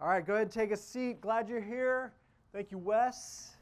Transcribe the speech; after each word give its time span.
All 0.00 0.08
right, 0.08 0.24
go 0.24 0.34
ahead 0.34 0.42
and 0.42 0.52
take 0.52 0.70
a 0.70 0.76
seat. 0.76 1.20
Glad 1.20 1.48
you're 1.48 1.60
here. 1.60 2.12
Thank 2.52 2.70
you, 2.70 2.78
Wes. 2.78 3.56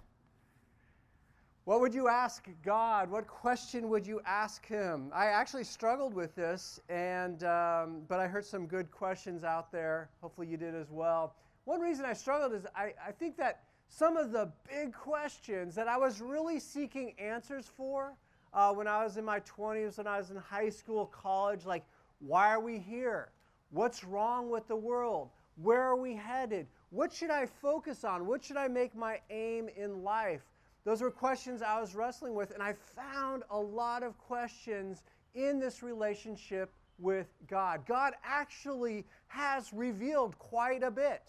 What 1.64 1.80
would 1.80 1.94
you 1.94 2.08
ask 2.08 2.46
God? 2.62 3.10
What 3.10 3.26
question 3.26 3.88
would 3.88 4.06
you 4.06 4.20
ask 4.26 4.66
Him? 4.66 5.10
I 5.14 5.28
actually 5.28 5.64
struggled 5.64 6.12
with 6.12 6.34
this, 6.34 6.78
and 6.90 7.42
um, 7.44 8.02
but 8.06 8.20
I 8.20 8.26
heard 8.26 8.44
some 8.44 8.66
good 8.66 8.90
questions 8.90 9.44
out 9.44 9.72
there. 9.72 10.10
Hopefully, 10.20 10.46
you 10.46 10.58
did 10.58 10.74
as 10.74 10.90
well. 10.90 11.34
One 11.64 11.80
reason 11.80 12.04
I 12.04 12.12
struggled 12.12 12.52
is 12.52 12.66
I, 12.76 12.92
I 13.04 13.12
think 13.12 13.38
that 13.38 13.62
some 13.88 14.18
of 14.18 14.30
the 14.30 14.52
big 14.68 14.92
questions 14.92 15.74
that 15.74 15.88
I 15.88 15.96
was 15.96 16.20
really 16.20 16.60
seeking 16.60 17.14
answers 17.18 17.70
for 17.74 18.12
uh, 18.52 18.74
when 18.74 18.86
I 18.86 19.02
was 19.02 19.16
in 19.16 19.24
my 19.24 19.40
20s, 19.40 19.96
when 19.96 20.06
I 20.06 20.18
was 20.18 20.30
in 20.30 20.36
high 20.36 20.68
school, 20.68 21.06
college, 21.06 21.64
like, 21.64 21.86
why 22.18 22.52
are 22.52 22.60
we 22.60 22.78
here? 22.78 23.30
What's 23.70 24.04
wrong 24.04 24.50
with 24.50 24.68
the 24.68 24.76
world? 24.76 25.30
Where 25.56 25.82
are 25.82 25.96
we 25.96 26.14
headed? 26.14 26.66
What 26.90 27.12
should 27.12 27.30
I 27.30 27.46
focus 27.46 28.04
on? 28.04 28.26
What 28.26 28.44
should 28.44 28.56
I 28.56 28.68
make 28.68 28.94
my 28.94 29.20
aim 29.30 29.68
in 29.76 30.02
life? 30.02 30.42
Those 30.84 31.00
were 31.00 31.10
questions 31.10 31.62
I 31.62 31.80
was 31.80 31.94
wrestling 31.94 32.34
with, 32.34 32.52
and 32.52 32.62
I 32.62 32.74
found 32.74 33.42
a 33.50 33.58
lot 33.58 34.02
of 34.02 34.16
questions 34.18 35.02
in 35.34 35.58
this 35.58 35.82
relationship 35.82 36.72
with 36.98 37.26
God. 37.48 37.84
God 37.86 38.14
actually 38.24 39.04
has 39.26 39.72
revealed 39.72 40.38
quite 40.38 40.82
a 40.82 40.90
bit. 40.90 41.22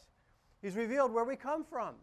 He's 0.62 0.76
revealed 0.76 1.12
where 1.12 1.26
we 1.26 1.36
come 1.36 1.64
from, 1.64 1.96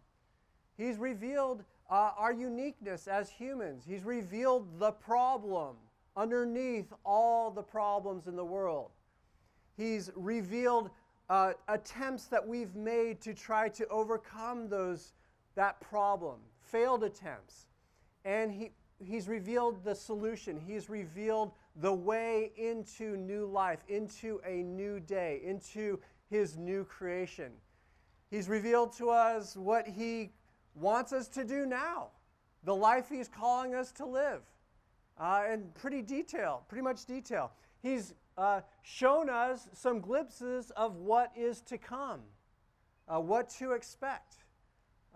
He's 0.77 0.99
revealed 0.99 1.63
uh, 1.91 2.11
our 2.17 2.33
uniqueness 2.33 3.07
as 3.07 3.31
humans, 3.31 3.85
He's 3.87 4.03
revealed 4.03 4.79
the 4.79 4.93
problem 4.93 5.77
underneath 6.17 6.93
all 7.05 7.51
the 7.51 7.63
problems 7.63 8.27
in 8.27 8.37
the 8.37 8.45
world. 8.45 8.91
He's 9.77 10.11
revealed 10.15 10.91
uh, 11.31 11.53
attempts 11.69 12.27
that 12.27 12.47
we've 12.47 12.75
made 12.75 13.21
to 13.23 13.35
try 13.35 13.69
to 13.71 13.87
overcome 13.89 14.69
those, 14.69 15.13
that 15.55 15.81
problem, 15.81 16.39
failed 16.61 17.05
attempts. 17.05 17.67
And 18.25 18.53
he, 18.53 18.71
he's 18.99 19.29
revealed 19.29 19.85
the 19.85 19.95
solution. 19.95 20.61
He's 20.67 20.89
revealed 20.89 21.53
the 21.77 21.93
way 21.93 22.53
into 22.57 23.17
new 23.17 23.47
life, 23.47 23.81
into 23.89 24.41
a 24.47 24.63
new 24.63 25.01
day, 25.01 25.41
into 25.45 25.99
his 26.31 26.57
new 26.57 26.85
creation. 26.85 27.53
He's 28.31 28.49
revealed 28.49 28.93
to 28.99 29.11
us 29.11 29.57
what 29.57 29.87
he 29.87 30.33
wants 30.75 31.13
us 31.13 31.29
to 31.29 31.45
do 31.45 31.67
now, 31.67 32.09
the 32.65 32.75
life 32.75 33.09
he's 33.09 33.29
calling 33.29 33.75
us 33.75 33.93
to 33.93 34.07
live. 34.07 34.41
Uh, 35.17 35.45
in 35.53 35.69
pretty 35.75 36.03
detail, 36.03 36.65
pretty 36.69 36.83
much 36.83 37.05
detail. 37.05 37.53
He's 37.83 38.15
uh, 38.37 38.61
shown 38.83 39.31
us 39.31 39.69
some 39.73 40.01
glimpses 40.01 40.71
of 40.77 40.97
what 40.97 41.33
is 41.37 41.61
to 41.63 41.79
come, 41.79 42.21
uh, 43.09 43.21
what 43.21 43.49
to 43.49 43.73
expect. 43.73 44.37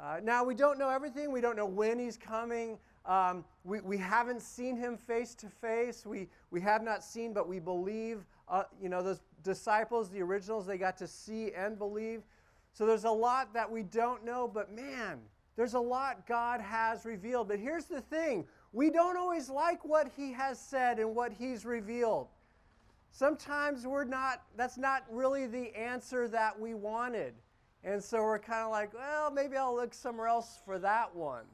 Uh, 0.00 0.20
now, 0.22 0.44
we 0.44 0.54
don't 0.54 0.78
know 0.78 0.88
everything. 0.88 1.32
We 1.32 1.40
don't 1.40 1.56
know 1.56 1.66
when 1.66 1.98
he's 1.98 2.16
coming. 2.16 2.78
Um, 3.04 3.44
we, 3.64 3.80
we 3.80 3.96
haven't 3.96 4.42
seen 4.42 4.76
him 4.76 4.96
face 4.96 5.34
to 5.36 5.48
face. 5.48 6.06
We, 6.06 6.28
we 6.50 6.60
have 6.60 6.82
not 6.82 7.02
seen, 7.02 7.32
but 7.32 7.48
we 7.48 7.58
believe. 7.58 8.24
Uh, 8.48 8.64
you 8.80 8.88
know, 8.88 9.02
those 9.02 9.20
disciples, 9.42 10.08
the 10.08 10.22
originals, 10.22 10.66
they 10.66 10.78
got 10.78 10.96
to 10.98 11.08
see 11.08 11.52
and 11.52 11.78
believe. 11.78 12.22
So 12.72 12.86
there's 12.86 13.04
a 13.04 13.10
lot 13.10 13.52
that 13.54 13.70
we 13.70 13.82
don't 13.82 14.24
know, 14.24 14.46
but 14.46 14.72
man, 14.72 15.18
there's 15.56 15.74
a 15.74 15.80
lot 15.80 16.26
God 16.28 16.60
has 16.60 17.04
revealed. 17.04 17.48
But 17.48 17.58
here's 17.58 17.86
the 17.86 18.00
thing 18.02 18.46
we 18.72 18.90
don't 18.90 19.16
always 19.16 19.50
like 19.50 19.84
what 19.84 20.12
he 20.16 20.32
has 20.32 20.60
said 20.60 20.98
and 20.98 21.14
what 21.14 21.32
he's 21.32 21.64
revealed. 21.64 22.28
Sometimes 23.10 23.86
we're 23.86 24.04
not, 24.04 24.42
that's 24.56 24.78
not 24.78 25.04
really 25.10 25.46
the 25.46 25.74
answer 25.76 26.28
that 26.28 26.58
we 26.58 26.74
wanted. 26.74 27.34
And 27.84 28.02
so 28.02 28.22
we're 28.22 28.38
kind 28.38 28.64
of 28.64 28.70
like, 28.70 28.92
well, 28.94 29.30
maybe 29.30 29.56
I'll 29.56 29.74
look 29.74 29.94
somewhere 29.94 30.26
else 30.26 30.58
for 30.64 30.78
that 30.78 31.14
one, 31.14 31.44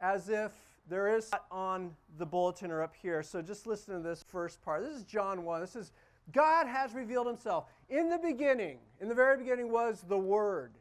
as 0.00 0.28
if 0.28 0.52
there 0.88 1.14
is 1.16 1.30
on 1.50 1.94
the 2.18 2.26
bulletin 2.26 2.70
or 2.70 2.82
up 2.82 2.94
here. 3.00 3.22
So 3.22 3.42
just 3.42 3.66
listen 3.66 3.94
to 3.94 4.00
this 4.00 4.22
first 4.22 4.62
part. 4.62 4.82
This 4.82 4.96
is 4.96 5.04
John 5.04 5.44
1. 5.44 5.60
This 5.60 5.76
is 5.76 5.92
God 6.32 6.66
has 6.66 6.94
revealed 6.94 7.26
himself. 7.26 7.66
In 7.88 8.08
the 8.08 8.18
beginning, 8.18 8.78
in 9.00 9.08
the 9.08 9.14
very 9.14 9.36
beginning 9.36 9.70
was 9.70 10.04
the 10.08 10.18
Word. 10.18 10.72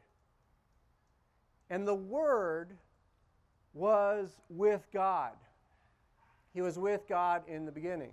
And 1.69 1.87
the 1.87 1.95
Word 1.95 2.77
was 3.73 4.39
with 4.49 4.87
God. 4.93 5.33
He 6.53 6.61
was 6.61 6.79
with 6.79 7.07
God 7.07 7.43
in 7.47 7.65
the 7.65 7.71
beginning. 7.71 8.11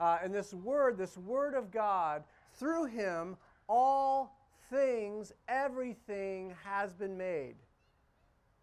Uh, 0.00 0.18
and 0.24 0.34
this 0.34 0.54
word, 0.54 0.96
this 0.96 1.18
word 1.18 1.54
of 1.54 1.70
God, 1.70 2.24
through 2.54 2.86
him, 2.86 3.36
all 3.68 4.34
things, 4.70 5.32
everything 5.46 6.54
has 6.64 6.94
been 6.94 7.18
made. 7.18 7.56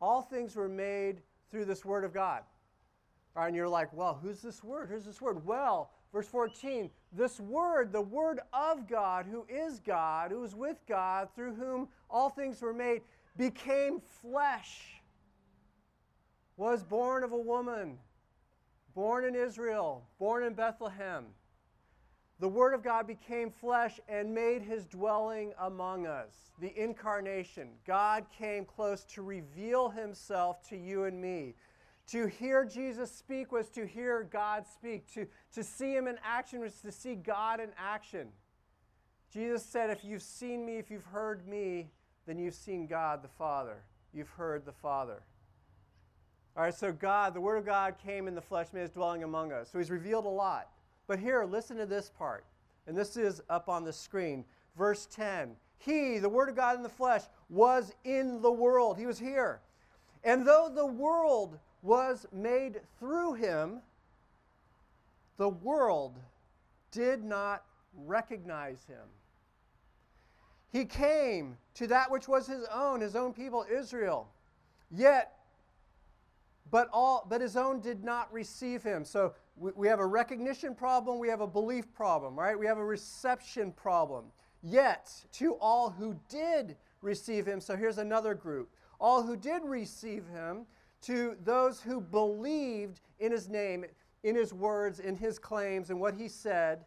All 0.02 0.22
things 0.22 0.56
were 0.56 0.68
made 0.68 1.22
through 1.52 1.66
this 1.66 1.86
word 1.86 2.04
of 2.04 2.14
God. 2.14 2.42
And 3.36 3.56
you're 3.56 3.70
like, 3.70 3.94
well, 3.94 4.20
who's 4.20 4.42
this 4.42 4.64
word? 4.64 4.90
Who's 4.90 5.06
this 5.06 5.22
word? 5.22 5.46
Well, 5.46 5.92
verse 6.12 6.28
14, 6.28 6.90
this 7.12 7.40
word, 7.40 7.92
the 7.92 8.02
word 8.02 8.40
of 8.52 8.88
God, 8.88 9.28
who 9.30 9.46
is 9.48 9.80
God, 9.80 10.32
who 10.32 10.44
is 10.44 10.56
with 10.56 10.78
God, 10.88 11.30
through 11.36 11.54
whom 11.54 11.88
all 12.10 12.30
things 12.30 12.62
were 12.64 12.74
made, 12.74 13.02
became 13.38 14.02
flesh, 14.22 14.82
was 16.56 16.84
born 16.84 17.24
of 17.24 17.32
a 17.32 17.38
woman 17.38 18.00
born 18.98 19.26
in 19.26 19.36
Israel, 19.36 20.04
born 20.18 20.44
in 20.44 20.56
Bethlehem. 20.56 21.26
The 22.40 22.48
Word 22.48 22.74
of 22.74 22.84
God 22.84 23.06
became 23.06 23.52
flesh 23.52 24.00
and 24.10 24.34
made 24.34 24.64
his 24.64 24.88
dwelling 24.88 25.54
among 25.60 26.08
us. 26.08 26.34
The 26.60 26.74
incarnation. 26.76 27.70
God 27.86 28.26
came 28.36 28.66
close 28.66 29.04
to 29.14 29.22
reveal 29.22 29.90
himself 29.90 30.68
to 30.70 30.76
you 30.76 31.04
and 31.04 31.22
me. 31.22 31.54
To 32.08 32.26
hear 32.26 32.66
Jesus 32.66 33.12
speak 33.12 33.52
was 33.52 33.70
to 33.70 33.86
hear 33.86 34.24
God 34.24 34.66
speak. 34.66 35.06
To, 35.14 35.28
to 35.54 35.64
see 35.64 35.96
him 35.96 36.08
in 36.08 36.18
action 36.24 36.60
was 36.62 36.82
to 36.82 36.92
see 36.92 37.14
God 37.14 37.60
in 37.60 37.70
action. 37.78 38.30
Jesus 39.32 39.64
said, 39.64 39.92
If 39.92 40.04
you've 40.04 40.24
seen 40.24 40.66
me, 40.66 40.78
if 40.78 40.90
you've 40.90 41.06
heard 41.06 41.48
me, 41.48 41.92
then 42.26 42.40
you've 42.40 42.56
seen 42.56 42.88
God 42.88 43.22
the 43.22 43.28
Father. 43.28 43.84
You've 44.12 44.30
heard 44.30 44.66
the 44.66 44.72
Father. 44.72 45.22
All 46.58 46.64
right, 46.64 46.74
so 46.74 46.92
God, 46.92 47.36
the 47.36 47.42
Word 47.42 47.58
of 47.58 47.68
God 47.68 47.96
came 48.04 48.28
in 48.28 48.34
the 48.34 48.42
flesh, 48.42 48.70
made 48.74 48.82
his 48.82 48.90
dwelling 48.90 49.24
among 49.24 49.52
us. 49.52 49.70
So 49.72 49.78
he's 49.78 49.92
revealed 49.92 50.26
a 50.26 50.30
lot. 50.30 50.70
But 51.06 51.20
here, 51.20 51.46
listen 51.46 51.78
to 51.78 51.86
this 51.86 52.10
part. 52.18 52.46
And 52.88 52.98
this 52.98 53.16
is 53.16 53.44
up 53.48 53.70
on 53.70 53.84
the 53.84 53.94
screen. 53.94 54.44
Verse 54.76 55.08
10 55.12 55.56
He, 55.78 56.18
the 56.18 56.30
Word 56.30 56.50
of 56.50 56.56
God 56.56 56.76
in 56.76 56.82
the 56.82 56.90
flesh, 56.90 57.22
was 57.52 57.94
in 58.04 58.42
the 58.42 58.52
world. 58.52 58.98
He 58.98 59.06
was 59.06 59.20
here. 59.20 59.60
And 60.24 60.48
though 60.48 60.72
the 60.74 60.86
world 60.86 61.60
was 61.84 62.26
made 62.34 62.82
through 62.98 63.36
him, 63.36 63.82
the 65.38 65.50
world 65.50 66.18
did 66.90 67.24
not 67.24 67.64
recognize 67.96 68.84
him. 68.86 69.06
He 70.72 70.86
came 70.86 71.58
to 71.76 71.86
that 71.86 72.10
which 72.10 72.28
was 72.28 72.48
his 72.48 72.66
own, 72.74 73.02
his 73.02 73.16
own 73.16 73.32
people, 73.32 73.64
Israel. 73.72 74.28
Yet 74.90 75.37
but 76.72 76.90
all 76.92 77.26
but 77.30 77.42
his 77.42 77.56
own 77.56 77.80
did 77.80 78.04
not 78.04 78.32
receive 78.32 78.84
him. 78.84 79.06
So 79.06 79.34
we, 79.56 79.72
we 79.76 79.88
have 79.88 80.00
a 80.00 80.06
recognition 80.06 80.76
problem 80.76 81.20
we 81.20 81.30
have 81.30 81.42
a 81.42 81.48
belief 81.48 81.94
problem 81.94 82.38
right? 82.38 82.58
We 82.58 82.66
have 82.66 82.78
a 82.78 82.86
reception 82.86 83.72
problem. 83.72 84.26
Yet 84.64 85.12
to 85.34 85.54
all 85.56 85.90
who 85.90 86.20
did 86.30 86.76
receive 87.02 87.46
him 87.46 87.62
so 87.62 87.76
here's 87.76 87.98
another 87.98 88.34
group. 88.34 88.70
All 89.00 89.24
who 89.24 89.36
did 89.36 89.64
receive 89.64 90.24
him 90.28 90.66
to 91.02 91.38
those 91.44 91.80
who 91.82 92.02
believed 92.02 93.02
in 93.20 93.32
his 93.32 93.48
name 93.48 93.86
in 94.24 94.36
his 94.36 94.54
words 94.54 95.00
in 95.00 95.16
his 95.16 95.40
claims 95.40 95.90
and 95.90 96.00
what 96.00 96.16
he 96.16 96.28
said 96.28 96.86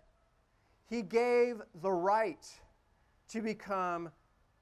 he 0.88 1.02
gave 1.02 1.62
the 1.82 1.90
right 1.90 2.46
to 3.28 3.40
become 3.40 4.10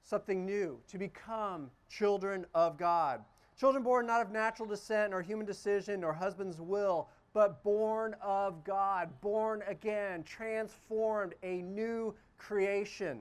something 0.03 0.45
new 0.45 0.79
to 0.87 0.97
become 0.97 1.69
children 1.89 2.45
of 2.53 2.77
god 2.77 3.23
Children 3.59 3.83
born 3.83 4.05
not 4.05 4.21
of 4.21 4.31
natural 4.31 4.69
descent, 4.69 5.11
nor 5.11 5.21
human 5.21 5.45
decision, 5.45 5.99
nor 5.99 6.13
husband's 6.13 6.61
will, 6.61 7.09
but 7.33 7.61
born 7.61 8.15
of 8.21 8.63
God, 8.63 9.09
born 9.19 9.63
again, 9.67 10.23
transformed, 10.23 11.35
a 11.43 11.61
new 11.61 12.15
creation. 12.37 13.19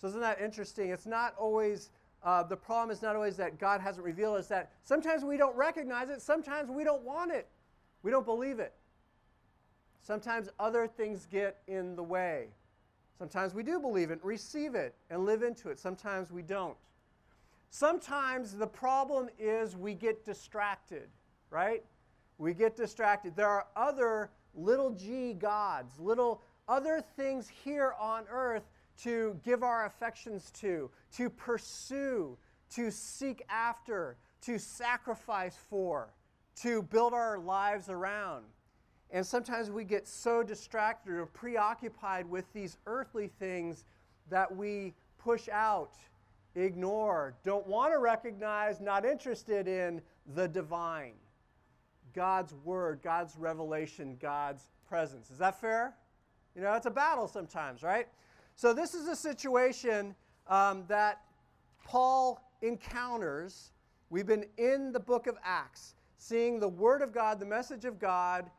So, 0.00 0.08
isn't 0.08 0.20
that 0.20 0.40
interesting? 0.40 0.88
It's 0.88 1.04
not 1.04 1.34
always, 1.36 1.90
uh, 2.22 2.42
the 2.42 2.56
problem 2.56 2.90
is 2.90 3.02
not 3.02 3.16
always 3.16 3.36
that 3.36 3.58
God 3.58 3.82
hasn't 3.82 4.04
revealed 4.04 4.38
us, 4.38 4.48
that 4.48 4.72
sometimes 4.82 5.24
we 5.24 5.36
don't 5.36 5.54
recognize 5.54 6.08
it, 6.08 6.22
sometimes 6.22 6.70
we 6.70 6.84
don't 6.84 7.02
want 7.02 7.32
it, 7.32 7.46
we 8.02 8.10
don't 8.10 8.24
believe 8.24 8.60
it. 8.60 8.72
Sometimes 10.00 10.48
other 10.58 10.86
things 10.86 11.26
get 11.30 11.58
in 11.68 11.94
the 11.96 12.02
way. 12.02 12.48
Sometimes 13.18 13.52
we 13.52 13.62
do 13.62 13.78
believe 13.78 14.10
it, 14.10 14.18
receive 14.24 14.74
it, 14.74 14.94
and 15.10 15.26
live 15.26 15.42
into 15.42 15.68
it. 15.68 15.78
Sometimes 15.78 16.32
we 16.32 16.40
don't. 16.40 16.76
Sometimes 17.74 18.52
the 18.52 18.66
problem 18.66 19.30
is 19.38 19.78
we 19.78 19.94
get 19.94 20.26
distracted, 20.26 21.08
right? 21.48 21.82
We 22.36 22.52
get 22.52 22.76
distracted. 22.76 23.34
There 23.34 23.48
are 23.48 23.64
other 23.74 24.30
little 24.54 24.90
g 24.90 25.32
gods, 25.32 25.98
little 25.98 26.42
other 26.68 27.02
things 27.16 27.48
here 27.48 27.94
on 27.98 28.24
earth 28.30 28.64
to 29.04 29.40
give 29.42 29.62
our 29.62 29.86
affections 29.86 30.50
to, 30.60 30.90
to 31.16 31.30
pursue, 31.30 32.36
to 32.74 32.90
seek 32.90 33.42
after, 33.48 34.18
to 34.42 34.58
sacrifice 34.58 35.56
for, 35.70 36.12
to 36.56 36.82
build 36.82 37.14
our 37.14 37.38
lives 37.38 37.88
around. 37.88 38.44
And 39.10 39.26
sometimes 39.26 39.70
we 39.70 39.84
get 39.84 40.06
so 40.06 40.42
distracted 40.42 41.14
or 41.14 41.24
preoccupied 41.24 42.28
with 42.28 42.44
these 42.52 42.76
earthly 42.84 43.28
things 43.28 43.86
that 44.28 44.54
we 44.54 44.92
push 45.16 45.48
out, 45.48 45.94
ignore, 46.54 47.34
don't 47.44 47.66
want 47.66 47.92
to 47.92 47.98
recognize, 47.98 48.80
not 48.80 49.04
interested 49.04 49.68
in 49.68 50.00
the 50.34 50.46
divine. 50.48 51.14
God's 52.14 52.54
word, 52.64 53.00
God's 53.02 53.36
revelation, 53.36 54.16
God's 54.20 54.70
presence. 54.86 55.30
Is 55.30 55.38
that 55.38 55.60
fair? 55.60 55.94
You 56.54 56.62
know, 56.62 56.74
it's 56.74 56.86
a 56.86 56.90
battle 56.90 57.26
sometimes, 57.26 57.82
right? 57.82 58.06
So, 58.54 58.74
this 58.74 58.94
is 58.94 59.08
a 59.08 59.16
situation 59.16 60.14
um, 60.46 60.84
that 60.88 61.22
Paul 61.84 62.40
encounters. 62.60 63.72
We've 64.10 64.26
been 64.26 64.44
in 64.58 64.92
the 64.92 65.00
book 65.00 65.26
of 65.26 65.38
Acts, 65.42 65.94
seeing 66.18 66.60
the 66.60 66.68
word 66.68 67.00
of 67.00 67.12
God, 67.12 67.40
the 67.40 67.46
message 67.46 67.86
of 67.86 67.98
God, 67.98 68.50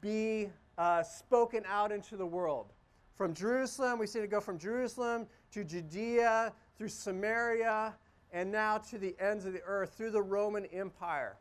be 0.00 0.48
uh, 0.78 1.02
spoken 1.02 1.64
out 1.66 1.90
into 1.90 2.16
the 2.16 2.26
world. 2.26 2.72
From 3.14 3.34
Jerusalem, 3.34 3.98
we 3.98 4.06
see 4.06 4.18
it 4.18 4.30
go 4.30 4.40
from 4.40 4.58
Jerusalem 4.58 5.26
to 5.52 5.64
Judea, 5.64 6.52
through 6.76 6.88
Samaria, 6.88 7.94
and 8.32 8.50
now 8.50 8.78
to 8.78 8.98
the 8.98 9.14
ends 9.18 9.44
of 9.44 9.52
the 9.52 9.62
earth 9.66 9.94
through 9.96 10.10
the 10.10 10.22
Roman 10.22 10.66
Empire. 10.66 11.36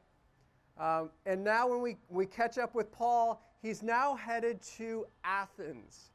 Um, 0.78 1.10
and 1.26 1.44
now, 1.44 1.70
when 1.70 1.82
we, 1.82 1.98
we 2.10 2.26
catch 2.26 2.58
up 2.58 2.76
with 2.76 2.92
Paul, 2.92 3.42
he's 3.62 3.82
now 3.82 4.16
headed 4.16 4.62
to 4.78 5.06
Athens. 5.24 6.12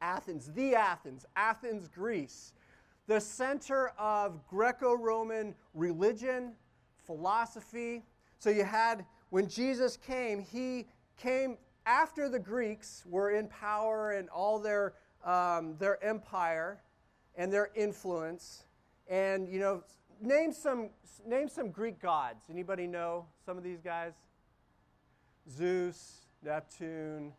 Athens, 0.00 0.50
the 0.52 0.74
Athens, 0.74 1.24
Athens, 1.36 1.88
Greece, 1.88 2.52
the 3.06 3.20
center 3.20 3.92
of 3.98 4.46
Greco 4.46 4.94
Roman 4.94 5.54
religion, 5.74 6.52
philosophy. 7.06 8.04
So 8.38 8.50
you 8.50 8.64
had, 8.64 9.04
when 9.30 9.48
Jesus 9.48 9.96
came, 9.96 10.40
he 10.40 10.86
came 11.16 11.56
after 11.86 12.28
the 12.28 12.38
Greeks 12.38 13.04
were 13.06 13.30
in 13.30 13.46
power 13.48 14.12
and 14.12 14.28
all 14.28 14.58
their, 14.58 14.94
um, 15.24 15.76
their 15.78 16.02
empire 16.04 16.80
and 17.36 17.52
their 17.52 17.70
influence. 17.74 18.64
And, 19.08 19.48
you 19.48 19.60
know, 19.60 19.82
name 20.20 20.52
some, 20.52 20.90
name 21.26 21.48
some 21.48 21.70
Greek 21.70 22.00
gods. 22.00 22.44
Anybody 22.50 22.86
know 22.86 23.26
some 23.44 23.56
of 23.56 23.64
these 23.64 23.80
guys? 23.80 24.12
Zeus, 25.50 26.26
Neptune, 26.42 27.32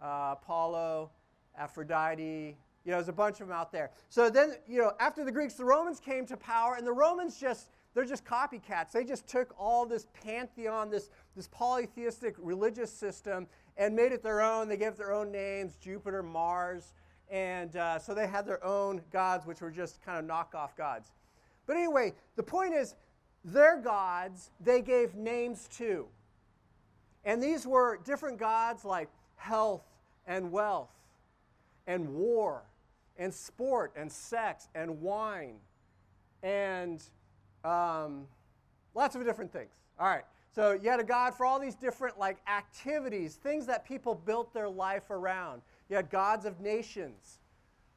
uh, 0.00 0.34
Apollo, 0.40 1.10
Aphrodite. 1.58 2.56
You 2.84 2.90
know, 2.90 2.96
there's 2.96 3.08
a 3.08 3.12
bunch 3.12 3.40
of 3.40 3.48
them 3.48 3.56
out 3.56 3.72
there. 3.72 3.90
So 4.08 4.30
then, 4.30 4.54
you 4.68 4.78
know, 4.78 4.92
after 5.00 5.24
the 5.24 5.32
Greeks, 5.32 5.54
the 5.54 5.64
Romans 5.64 6.00
came 6.00 6.26
to 6.26 6.36
power, 6.36 6.76
and 6.76 6.86
the 6.86 6.92
Romans 6.92 7.38
just, 7.38 7.68
they're 7.94 8.04
just 8.04 8.24
copycats. 8.24 8.92
They 8.92 9.04
just 9.04 9.26
took 9.26 9.54
all 9.58 9.84
this 9.84 10.06
pantheon, 10.24 10.90
this, 10.90 11.10
this 11.36 11.48
polytheistic 11.48 12.36
religious 12.38 12.92
system, 12.92 13.46
and 13.76 13.94
made 13.94 14.12
it 14.12 14.22
their 14.22 14.40
own. 14.40 14.68
They 14.68 14.76
gave 14.76 14.92
it 14.92 14.98
their 14.98 15.12
own 15.12 15.30
names 15.30 15.76
Jupiter, 15.76 16.22
Mars. 16.22 16.92
And 17.30 17.76
uh, 17.76 17.98
so 17.98 18.12
they 18.12 18.26
had 18.26 18.44
their 18.44 18.62
own 18.64 19.02
gods, 19.12 19.46
which 19.46 19.60
were 19.60 19.70
just 19.70 20.02
kind 20.02 20.18
of 20.18 20.24
knockoff 20.24 20.76
gods. 20.76 21.12
But 21.66 21.76
anyway, 21.76 22.14
the 22.36 22.42
point 22.42 22.74
is, 22.74 22.96
their 23.44 23.80
gods, 23.80 24.50
they 24.60 24.82
gave 24.82 25.14
names 25.14 25.68
to. 25.78 26.06
And 27.24 27.42
these 27.42 27.66
were 27.66 27.98
different 28.04 28.38
gods 28.38 28.84
like 28.84 29.08
health 29.36 29.84
and 30.26 30.50
wealth, 30.52 30.90
and 31.86 32.08
war, 32.14 32.62
and 33.18 33.32
sport, 33.32 33.92
and 33.96 34.10
sex, 34.10 34.68
and 34.74 35.00
wine, 35.00 35.56
and 36.42 37.02
um, 37.64 38.26
lots 38.94 39.14
of 39.16 39.24
different 39.24 39.52
things. 39.52 39.70
All 39.98 40.08
right. 40.08 40.24
So 40.52 40.72
you 40.72 40.90
had 40.90 41.00
a 41.00 41.04
God 41.04 41.34
for 41.34 41.46
all 41.46 41.60
these 41.60 41.76
different 41.76 42.18
like 42.18 42.38
activities, 42.48 43.36
things 43.36 43.66
that 43.66 43.86
people 43.86 44.14
built 44.14 44.52
their 44.52 44.68
life 44.68 45.10
around. 45.10 45.62
You 45.90 45.96
had 45.96 46.08
gods 46.08 46.46
of 46.46 46.60
nations. 46.60 47.40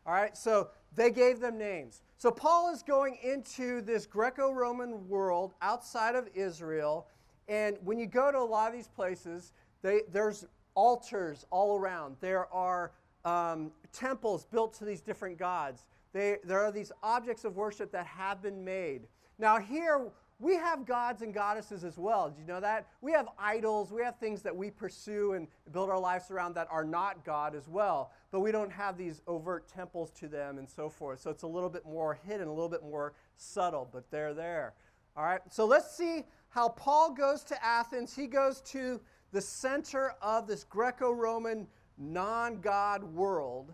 All 0.05 0.13
right. 0.13 0.35
So 0.35 0.69
they 0.95 1.11
gave 1.11 1.39
them 1.39 1.57
names. 1.57 2.01
So 2.17 2.31
Paul 2.31 2.73
is 2.73 2.83
going 2.83 3.17
into 3.23 3.81
this 3.81 4.05
Greco-Roman 4.05 5.07
world 5.07 5.53
outside 5.61 6.15
of 6.15 6.27
Israel, 6.33 7.07
and 7.47 7.77
when 7.83 7.99
you 7.99 8.05
go 8.05 8.31
to 8.31 8.37
a 8.37 8.39
lot 8.39 8.67
of 8.69 8.73
these 8.73 8.87
places, 8.87 9.53
they, 9.81 10.01
there's 10.11 10.45
altars 10.75 11.45
all 11.51 11.77
around. 11.77 12.15
There 12.21 12.51
are 12.53 12.91
um, 13.25 13.71
temples 13.91 14.45
built 14.45 14.73
to 14.75 14.85
these 14.85 15.01
different 15.01 15.37
gods. 15.37 15.85
They, 16.13 16.37
there 16.43 16.61
are 16.61 16.71
these 16.71 16.91
objects 17.01 17.43
of 17.43 17.55
worship 17.55 17.91
that 17.91 18.05
have 18.05 18.41
been 18.41 18.63
made. 18.63 19.07
Now, 19.37 19.59
here 19.59 20.09
we 20.43 20.55
have 20.55 20.85
gods 20.85 21.21
and 21.21 21.33
goddesses 21.33 21.85
as 21.85 21.97
well. 21.97 22.29
Did 22.29 22.39
you 22.39 22.45
know 22.45 22.59
that? 22.59 22.87
We 23.01 23.13
have 23.13 23.29
idols, 23.39 23.93
we 23.93 24.01
have 24.03 24.19
things 24.19 24.41
that 24.41 24.53
we 24.53 24.69
pursue 24.69 25.33
and 25.33 25.47
build 25.71 25.89
our 25.89 25.99
lives 25.99 26.29
around 26.29 26.53
that 26.55 26.67
are 26.69 26.83
not 26.83 27.23
God 27.23 27.55
as 27.55 27.69
well. 27.69 28.11
But 28.29 28.41
we 28.41 28.51
don't 28.51 28.71
have 28.71 28.97
these 28.97 29.21
overt 29.25 29.69
temples 29.69 30.11
to 30.19 30.27
them 30.27 30.57
and 30.57 30.69
so 30.69 30.89
forth. 30.89 31.21
So 31.21 31.31
it's 31.31 31.43
a 31.43 31.47
little 31.47 31.69
bit 31.69 31.85
more 31.85 32.19
hidden, 32.27 32.47
a 32.47 32.53
little 32.53 32.69
bit 32.69 32.83
more 32.83 33.13
subtle, 33.37 33.87
but 33.91 34.11
they're 34.11 34.33
there. 34.33 34.73
All 35.15 35.23
right, 35.23 35.39
so 35.49 35.65
let's 35.65 35.95
see 35.95 36.25
how 36.49 36.69
Paul 36.69 37.13
goes 37.13 37.43
to 37.45 37.65
Athens. 37.65 38.13
He 38.13 38.27
goes 38.27 38.59
to 38.61 38.99
the 39.31 39.41
center 39.41 40.13
of 40.21 40.45
this 40.45 40.65
Greco 40.65 41.11
Roman 41.11 41.67
non 41.97 42.59
God 42.59 43.03
world 43.03 43.71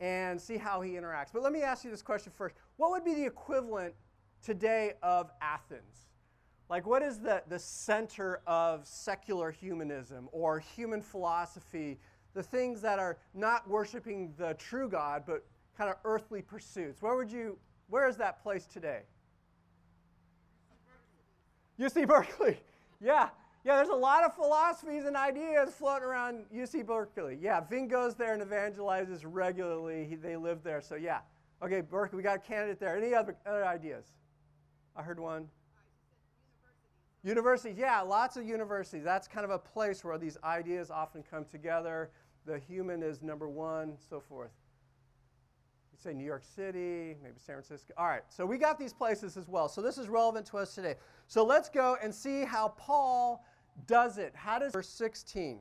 and 0.00 0.40
see 0.40 0.58
how 0.58 0.82
he 0.82 0.92
interacts. 0.92 1.28
But 1.32 1.42
let 1.42 1.52
me 1.52 1.62
ask 1.62 1.84
you 1.84 1.90
this 1.90 2.02
question 2.02 2.30
first 2.36 2.56
What 2.76 2.90
would 2.90 3.04
be 3.04 3.14
the 3.14 3.24
equivalent 3.24 3.94
today 4.42 4.94
of 5.02 5.30
Athens? 5.40 6.08
Like, 6.68 6.86
what 6.86 7.02
is 7.02 7.18
the, 7.18 7.42
the 7.48 7.58
center 7.58 8.40
of 8.46 8.86
secular 8.86 9.50
humanism 9.50 10.28
or 10.32 10.58
human 10.58 11.00
philosophy? 11.00 11.98
The 12.34 12.42
things 12.42 12.82
that 12.82 12.98
are 12.98 13.18
not 13.34 13.68
worshiping 13.68 14.34
the 14.36 14.54
true 14.54 14.88
God, 14.88 15.22
but 15.26 15.44
kind 15.76 15.90
of 15.90 15.96
earthly 16.04 16.42
pursuits. 16.42 17.00
Where 17.00 17.16
would 17.16 17.30
you, 17.30 17.58
where 17.88 18.08
is 18.08 18.16
that 18.18 18.42
place 18.42 18.66
today? 18.66 19.02
UC 21.80 22.06
Berkeley. 22.06 22.58
Yeah, 23.00 23.28
yeah, 23.64 23.76
there's 23.76 23.88
a 23.88 23.94
lot 23.94 24.24
of 24.24 24.34
philosophies 24.34 25.04
and 25.04 25.16
ideas 25.16 25.70
floating 25.70 26.04
around 26.04 26.44
UC 26.54 26.86
Berkeley. 26.86 27.38
Yeah, 27.40 27.60
Ving 27.60 27.88
goes 27.88 28.14
there 28.14 28.34
and 28.34 28.42
evangelizes 28.42 29.20
regularly. 29.24 30.06
He, 30.08 30.14
they 30.14 30.36
live 30.36 30.62
there, 30.62 30.80
so 30.80 30.94
yeah. 30.94 31.20
Okay, 31.62 31.80
Berkeley, 31.80 32.16
we 32.16 32.22
got 32.22 32.36
a 32.36 32.40
candidate 32.40 32.78
there. 32.78 32.96
Any 32.96 33.14
other, 33.14 33.36
other 33.46 33.66
ideas? 33.66 34.06
I 34.98 35.02
heard 35.02 35.20
one. 35.20 35.48
Universities, 37.22 37.76
yeah, 37.78 38.00
lots 38.00 38.36
of 38.36 38.44
universities. 38.44 39.04
That's 39.04 39.28
kind 39.28 39.44
of 39.44 39.50
a 39.50 39.58
place 39.58 40.04
where 40.04 40.18
these 40.18 40.36
ideas 40.42 40.90
often 40.90 41.22
come 41.22 41.44
together. 41.44 42.10
The 42.46 42.58
human 42.58 43.02
is 43.02 43.22
number 43.22 43.48
one, 43.48 43.96
so 44.10 44.18
forth. 44.18 44.50
You 45.92 45.98
say 45.98 46.14
New 46.14 46.24
York 46.24 46.42
City, 46.44 47.16
maybe 47.22 47.36
San 47.38 47.54
Francisco. 47.54 47.94
All 47.96 48.06
right, 48.06 48.22
so 48.28 48.44
we 48.44 48.58
got 48.58 48.78
these 48.78 48.92
places 48.92 49.36
as 49.36 49.48
well. 49.48 49.68
So 49.68 49.80
this 49.80 49.98
is 49.98 50.08
relevant 50.08 50.46
to 50.46 50.58
us 50.58 50.74
today. 50.74 50.96
So 51.28 51.44
let's 51.44 51.68
go 51.68 51.96
and 52.02 52.12
see 52.12 52.44
how 52.44 52.68
Paul 52.76 53.44
does 53.86 54.18
it. 54.18 54.32
How 54.34 54.58
does 54.58 54.72
verse 54.72 54.88
16? 54.88 55.60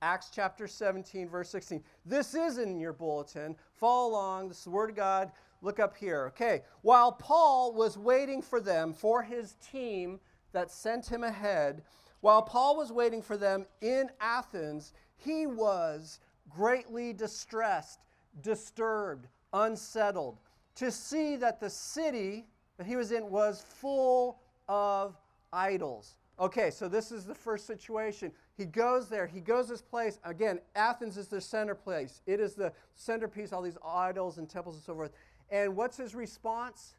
Acts 0.00 0.30
chapter 0.32 0.66
17, 0.66 1.28
verse 1.28 1.48
16. 1.50 1.82
This 2.04 2.34
is 2.34 2.58
in 2.58 2.78
your 2.78 2.92
bulletin. 2.92 3.56
Follow 3.74 4.10
along. 4.10 4.48
This 4.48 4.58
is 4.58 4.64
the 4.64 4.70
Word 4.70 4.90
of 4.90 4.96
God. 4.96 5.32
Look 5.64 5.80
up 5.80 5.96
here. 5.96 6.26
Okay. 6.26 6.62
While 6.82 7.12
Paul 7.12 7.72
was 7.72 7.96
waiting 7.96 8.42
for 8.42 8.60
them, 8.60 8.92
for 8.92 9.22
his 9.22 9.56
team 9.72 10.20
that 10.52 10.70
sent 10.70 11.06
him 11.06 11.24
ahead, 11.24 11.82
while 12.20 12.42
Paul 12.42 12.76
was 12.76 12.92
waiting 12.92 13.22
for 13.22 13.38
them 13.38 13.64
in 13.80 14.10
Athens, 14.20 14.92
he 15.16 15.46
was 15.46 16.20
greatly 16.50 17.14
distressed, 17.14 18.00
disturbed, 18.42 19.26
unsettled, 19.54 20.38
to 20.76 20.90
see 20.90 21.36
that 21.36 21.60
the 21.60 21.70
city 21.70 22.46
that 22.76 22.86
he 22.86 22.96
was 22.96 23.10
in 23.10 23.30
was 23.30 23.64
full 23.66 24.40
of 24.68 25.16
idols. 25.52 26.18
Okay, 26.38 26.70
so 26.70 26.88
this 26.88 27.12
is 27.12 27.24
the 27.24 27.34
first 27.34 27.66
situation. 27.66 28.32
He 28.56 28.64
goes 28.66 29.08
there, 29.08 29.26
he 29.26 29.40
goes 29.40 29.68
this 29.68 29.82
place. 29.82 30.18
Again, 30.24 30.58
Athens 30.74 31.16
is 31.16 31.28
the 31.28 31.40
center 31.40 31.74
place. 31.74 32.22
It 32.26 32.40
is 32.40 32.54
the 32.54 32.72
centerpiece, 32.96 33.52
all 33.52 33.62
these 33.62 33.78
idols 33.84 34.38
and 34.38 34.48
temples 34.48 34.74
and 34.74 34.84
so 34.84 34.94
forth. 34.94 35.12
And 35.54 35.76
what's 35.76 35.96
his 35.96 36.16
response? 36.16 36.94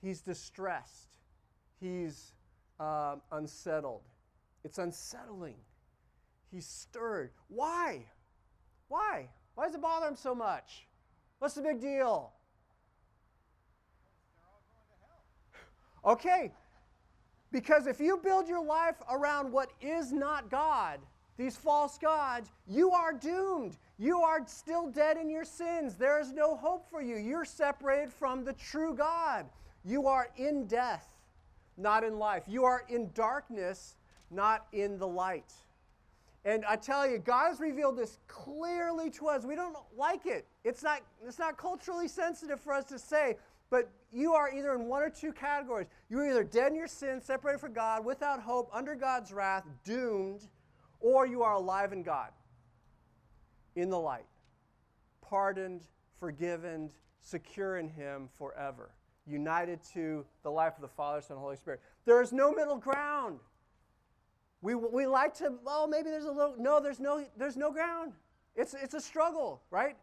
He's 0.00 0.20
distressed. 0.20 1.16
He's 1.80 2.32
um, 2.78 3.22
unsettled. 3.32 4.02
It's 4.62 4.78
unsettling. 4.78 5.56
He's 6.52 6.64
stirred. 6.64 7.32
Why? 7.48 8.04
Why? 8.86 9.28
Why 9.56 9.66
does 9.66 9.74
it 9.74 9.82
bother 9.82 10.06
him 10.06 10.14
so 10.14 10.32
much? 10.32 10.86
What's 11.40 11.54
the 11.54 11.62
big 11.62 11.80
deal? 11.80 12.30
Okay, 16.04 16.52
because 17.50 17.88
if 17.88 17.98
you 17.98 18.20
build 18.22 18.46
your 18.46 18.64
life 18.64 18.96
around 19.10 19.50
what 19.50 19.70
is 19.80 20.12
not 20.12 20.50
God, 20.50 21.00
these 21.36 21.56
false 21.56 21.98
gods, 21.98 22.52
you 22.68 22.92
are 22.92 23.12
doomed. 23.12 23.76
You 23.98 24.20
are 24.20 24.40
still 24.46 24.90
dead 24.90 25.16
in 25.16 25.30
your 25.30 25.44
sins. 25.44 25.94
There 25.94 26.20
is 26.20 26.32
no 26.32 26.56
hope 26.56 26.90
for 26.90 27.00
you. 27.00 27.16
You're 27.16 27.44
separated 27.44 28.12
from 28.12 28.44
the 28.44 28.52
true 28.52 28.94
God. 28.94 29.46
You 29.84 30.08
are 30.08 30.28
in 30.36 30.66
death, 30.66 31.06
not 31.76 32.02
in 32.02 32.18
life. 32.18 32.44
You 32.48 32.64
are 32.64 32.84
in 32.88 33.10
darkness, 33.14 33.96
not 34.30 34.66
in 34.72 34.98
the 34.98 35.06
light. 35.06 35.52
And 36.44 36.64
I 36.66 36.76
tell 36.76 37.08
you, 37.08 37.18
God 37.18 37.48
has 37.48 37.60
revealed 37.60 37.96
this 37.96 38.18
clearly 38.26 39.10
to 39.10 39.28
us. 39.28 39.44
We 39.44 39.54
don't 39.54 39.76
like 39.96 40.26
it. 40.26 40.46
It's 40.64 40.82
not, 40.82 41.00
it's 41.26 41.38
not 41.38 41.56
culturally 41.56 42.08
sensitive 42.08 42.60
for 42.60 42.72
us 42.74 42.84
to 42.86 42.98
say, 42.98 43.36
but 43.70 43.88
you 44.12 44.34
are 44.34 44.52
either 44.52 44.74
in 44.74 44.86
one 44.86 45.02
or 45.02 45.08
two 45.08 45.32
categories. 45.32 45.86
You're 46.10 46.28
either 46.28 46.44
dead 46.44 46.72
in 46.72 46.76
your 46.76 46.86
sin, 46.86 47.20
separated 47.20 47.60
from 47.60 47.72
God, 47.72 48.04
without 48.04 48.42
hope, 48.42 48.68
under 48.72 48.94
God's 48.94 49.32
wrath, 49.32 49.64
doomed, 49.84 50.46
or 51.00 51.26
you 51.26 51.42
are 51.42 51.54
alive 51.54 51.92
in 51.92 52.02
God, 52.02 52.28
in 53.76 53.90
the 53.90 53.98
light, 53.98 54.26
pardoned, 55.20 55.82
forgiven, 56.18 56.90
secure 57.20 57.78
in 57.78 57.88
Him 57.88 58.28
forever, 58.36 58.90
united 59.26 59.80
to 59.94 60.24
the 60.42 60.50
life 60.50 60.74
of 60.76 60.82
the 60.82 60.88
Father, 60.88 61.20
Son, 61.20 61.36
and 61.36 61.42
Holy 61.42 61.56
Spirit. 61.56 61.80
There 62.04 62.20
is 62.22 62.32
no 62.32 62.52
middle 62.52 62.76
ground. 62.76 63.40
We, 64.62 64.74
we 64.74 65.06
like 65.06 65.34
to, 65.34 65.52
oh, 65.66 65.86
maybe 65.86 66.10
there's 66.10 66.24
a 66.24 66.32
little, 66.32 66.54
no, 66.58 66.80
there's 66.80 67.00
no, 67.00 67.24
there's 67.36 67.56
no 67.56 67.70
ground. 67.70 68.12
It's, 68.56 68.74
it's 68.74 68.94
a 68.94 69.00
struggle, 69.00 69.62
right? 69.70 69.96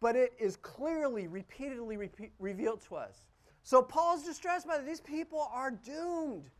but 0.00 0.16
it 0.16 0.32
is 0.38 0.56
clearly, 0.56 1.28
repeatedly 1.28 1.96
repeat, 1.96 2.32
revealed 2.38 2.80
to 2.88 2.96
us. 2.96 3.26
So 3.62 3.82
Paul's 3.82 4.24
distressed 4.24 4.66
by 4.66 4.78
that. 4.78 4.86
These 4.86 5.02
people 5.02 5.48
are 5.52 5.70
doomed. 5.70 6.50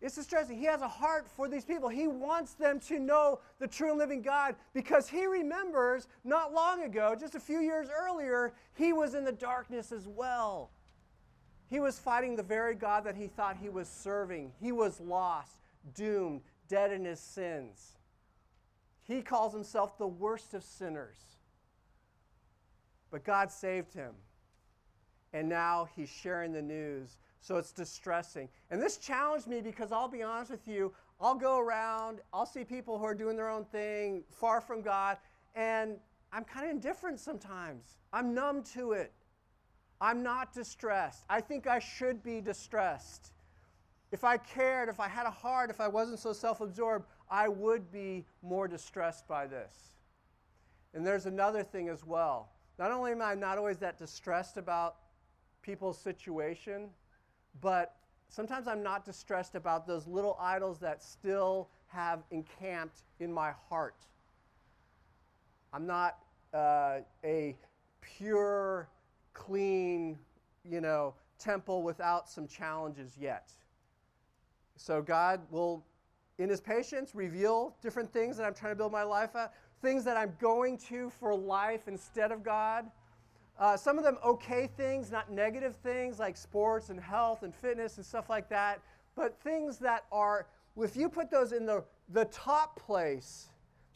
It's 0.00 0.14
distressing. 0.14 0.58
He 0.58 0.64
has 0.66 0.80
a 0.80 0.88
heart 0.88 1.26
for 1.28 1.48
these 1.48 1.64
people. 1.64 1.88
He 1.88 2.06
wants 2.06 2.54
them 2.54 2.78
to 2.80 3.00
know 3.00 3.40
the 3.58 3.66
true 3.66 3.90
and 3.90 3.98
living 3.98 4.22
God 4.22 4.54
because 4.72 5.08
he 5.08 5.26
remembers 5.26 6.06
not 6.24 6.52
long 6.52 6.84
ago, 6.84 7.16
just 7.18 7.34
a 7.34 7.40
few 7.40 7.60
years 7.60 7.88
earlier, 7.90 8.54
he 8.74 8.92
was 8.92 9.14
in 9.14 9.24
the 9.24 9.32
darkness 9.32 9.90
as 9.90 10.06
well. 10.06 10.70
He 11.68 11.80
was 11.80 11.98
fighting 11.98 12.36
the 12.36 12.44
very 12.44 12.74
God 12.74 13.04
that 13.04 13.16
he 13.16 13.26
thought 13.26 13.56
he 13.60 13.68
was 13.68 13.88
serving. 13.88 14.52
He 14.60 14.70
was 14.70 15.00
lost, 15.00 15.58
doomed, 15.94 16.42
dead 16.68 16.92
in 16.92 17.04
his 17.04 17.20
sins. 17.20 17.96
He 19.02 19.20
calls 19.20 19.52
himself 19.52 19.98
the 19.98 20.06
worst 20.06 20.54
of 20.54 20.62
sinners. 20.62 21.18
But 23.10 23.24
God 23.24 23.50
saved 23.50 23.94
him. 23.94 24.12
And 25.32 25.48
now 25.48 25.88
he's 25.96 26.08
sharing 26.08 26.52
the 26.52 26.62
news. 26.62 27.18
So 27.40 27.56
it's 27.56 27.72
distressing. 27.72 28.48
And 28.70 28.82
this 28.82 28.96
challenged 28.96 29.46
me 29.46 29.60
because 29.60 29.92
I'll 29.92 30.08
be 30.08 30.22
honest 30.22 30.50
with 30.50 30.66
you, 30.66 30.92
I'll 31.20 31.34
go 31.34 31.58
around, 31.58 32.20
I'll 32.32 32.46
see 32.46 32.64
people 32.64 32.98
who 32.98 33.04
are 33.04 33.14
doing 33.14 33.36
their 33.36 33.48
own 33.48 33.64
thing, 33.64 34.22
far 34.30 34.60
from 34.60 34.82
God, 34.82 35.18
and 35.54 35.96
I'm 36.32 36.44
kind 36.44 36.66
of 36.66 36.72
indifferent 36.72 37.18
sometimes. 37.18 37.98
I'm 38.12 38.34
numb 38.34 38.62
to 38.74 38.92
it. 38.92 39.12
I'm 40.00 40.22
not 40.22 40.52
distressed. 40.52 41.24
I 41.28 41.40
think 41.40 41.66
I 41.66 41.78
should 41.78 42.22
be 42.22 42.40
distressed. 42.40 43.32
If 44.12 44.24
I 44.24 44.36
cared, 44.36 44.88
if 44.88 45.00
I 45.00 45.08
had 45.08 45.26
a 45.26 45.30
heart, 45.30 45.70
if 45.70 45.80
I 45.80 45.88
wasn't 45.88 46.18
so 46.18 46.32
self 46.32 46.60
absorbed, 46.60 47.06
I 47.30 47.48
would 47.48 47.90
be 47.90 48.24
more 48.42 48.68
distressed 48.68 49.26
by 49.26 49.46
this. 49.46 49.74
And 50.94 51.06
there's 51.06 51.26
another 51.26 51.62
thing 51.62 51.88
as 51.88 52.04
well. 52.06 52.50
Not 52.78 52.90
only 52.90 53.12
am 53.12 53.20
I 53.20 53.34
not 53.34 53.58
always 53.58 53.78
that 53.78 53.98
distressed 53.98 54.56
about 54.56 54.96
people's 55.62 55.98
situation, 55.98 56.90
but 57.60 57.96
sometimes 58.28 58.66
I'm 58.68 58.82
not 58.82 59.04
distressed 59.04 59.54
about 59.54 59.86
those 59.86 60.06
little 60.06 60.36
idols 60.40 60.78
that 60.80 61.02
still 61.02 61.68
have 61.88 62.22
encamped 62.30 63.02
in 63.20 63.32
my 63.32 63.52
heart. 63.68 64.06
I'm 65.72 65.86
not 65.86 66.18
uh, 66.54 66.98
a 67.24 67.56
pure, 68.00 68.88
clean, 69.34 70.18
you 70.64 70.80
know, 70.80 71.14
temple 71.38 71.82
without 71.82 72.28
some 72.28 72.46
challenges 72.46 73.16
yet. 73.18 73.50
So 74.76 75.02
God 75.02 75.40
will, 75.50 75.84
in 76.38 76.48
His 76.48 76.60
patience, 76.60 77.14
reveal 77.14 77.76
different 77.82 78.12
things 78.12 78.36
that 78.36 78.44
I'm 78.44 78.54
trying 78.54 78.72
to 78.72 78.76
build 78.76 78.92
my 78.92 79.02
life 79.02 79.34
at 79.36 79.52
things 79.82 80.04
that 80.04 80.16
I'm 80.16 80.34
going 80.40 80.78
to 80.88 81.10
for 81.10 81.34
life 81.34 81.82
instead 81.86 82.32
of 82.32 82.42
God. 82.42 82.90
Uh, 83.58 83.76
some 83.76 83.98
of 83.98 84.04
them 84.04 84.18
okay 84.24 84.68
things, 84.76 85.10
not 85.10 85.30
negative 85.30 85.74
things 85.76 86.18
like 86.18 86.36
sports 86.36 86.90
and 86.90 87.00
health 87.00 87.42
and 87.42 87.54
fitness 87.54 87.96
and 87.96 88.06
stuff 88.06 88.30
like 88.30 88.48
that, 88.48 88.80
but 89.16 89.36
things 89.40 89.78
that 89.78 90.04
are, 90.12 90.46
if 90.76 90.96
you 90.96 91.08
put 91.08 91.30
those 91.30 91.52
in 91.52 91.66
the, 91.66 91.82
the 92.10 92.26
top 92.26 92.78
place, 92.78 93.48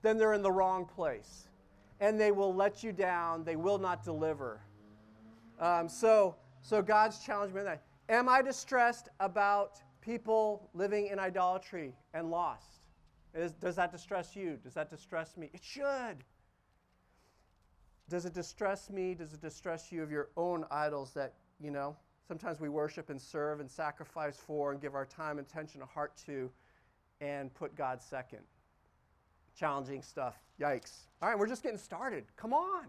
then 0.02 0.19
they're 0.19 0.35
in 0.35 0.42
the 0.42 0.50
wrong 0.50 0.85
place. 0.85 1.49
And 2.00 2.21
they 2.21 2.33
will 2.33 2.52
let 2.52 2.83
you 2.83 2.90
down, 2.90 3.45
they 3.45 3.54
will 3.54 3.78
not 3.78 4.02
deliver. 4.02 4.61
Um, 5.61 5.88
so, 5.88 6.35
so 6.61 6.83
God's 6.83 7.21
challenged 7.21 7.54
me 7.54 7.62
that. 7.62 7.83
Am 8.09 8.28
I 8.28 8.42
distressed 8.42 9.09
about 9.21 9.81
people 10.00 10.69
living 10.75 11.07
in 11.07 11.21
idolatry 11.21 11.95
and 12.14 12.31
lost? 12.31 12.88
Is, 13.33 13.52
does 13.52 13.76
that 13.76 13.92
distress 13.92 14.35
you? 14.35 14.59
Does 14.62 14.75
that 14.75 14.90
distress 14.90 15.37
me? 15.37 15.50
It 15.54 15.62
should. 15.62 16.25
Does 18.09 18.25
it 18.25 18.35
distress 18.35 18.90
me? 18.90 19.14
Does 19.14 19.32
it 19.32 19.40
distress 19.40 19.90
you 19.90 20.02
of 20.02 20.11
your 20.11 20.28
own 20.37 20.64
idols 20.71 21.12
that, 21.14 21.35
you 21.61 21.71
know, 21.71 21.97
sometimes 22.26 22.61
we 22.61 22.68
worship 22.68 23.11
and 23.11 23.21
serve 23.21 23.61
and 23.61 23.71
sacrifice 23.71 24.37
for 24.37 24.73
and 24.73 24.80
give 24.80 24.94
our 24.94 25.06
time, 25.06 25.38
attention, 25.38 25.80
and 25.80 25.90
heart 25.90 26.16
to 26.26 26.50
and 27.21 27.52
put 27.54 27.75
God 27.75 28.02
second? 28.02 28.40
Challenging 29.59 30.02
stuff. 30.02 30.37
Yikes. 30.61 31.06
All 31.21 31.28
right, 31.28 31.38
we're 31.38 31.47
just 31.47 31.62
getting 31.62 31.78
started. 31.78 32.25
Come 32.37 32.52
on. 32.52 32.87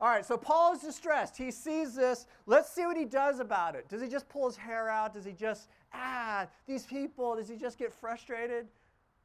All 0.00 0.08
right, 0.08 0.26
so 0.26 0.36
Paul 0.36 0.74
is 0.74 0.80
distressed. 0.80 1.36
He 1.36 1.52
sees 1.52 1.94
this. 1.94 2.26
Let's 2.46 2.68
see 2.70 2.86
what 2.86 2.96
he 2.96 3.04
does 3.04 3.38
about 3.38 3.76
it. 3.76 3.88
Does 3.88 4.02
he 4.02 4.08
just 4.08 4.28
pull 4.28 4.46
his 4.46 4.56
hair 4.56 4.88
out? 4.88 5.14
Does 5.14 5.24
he 5.24 5.32
just, 5.32 5.68
ah, 5.94 6.48
these 6.66 6.84
people, 6.84 7.36
does 7.36 7.48
he 7.48 7.56
just 7.56 7.78
get 7.78 7.92
frustrated? 7.92 8.66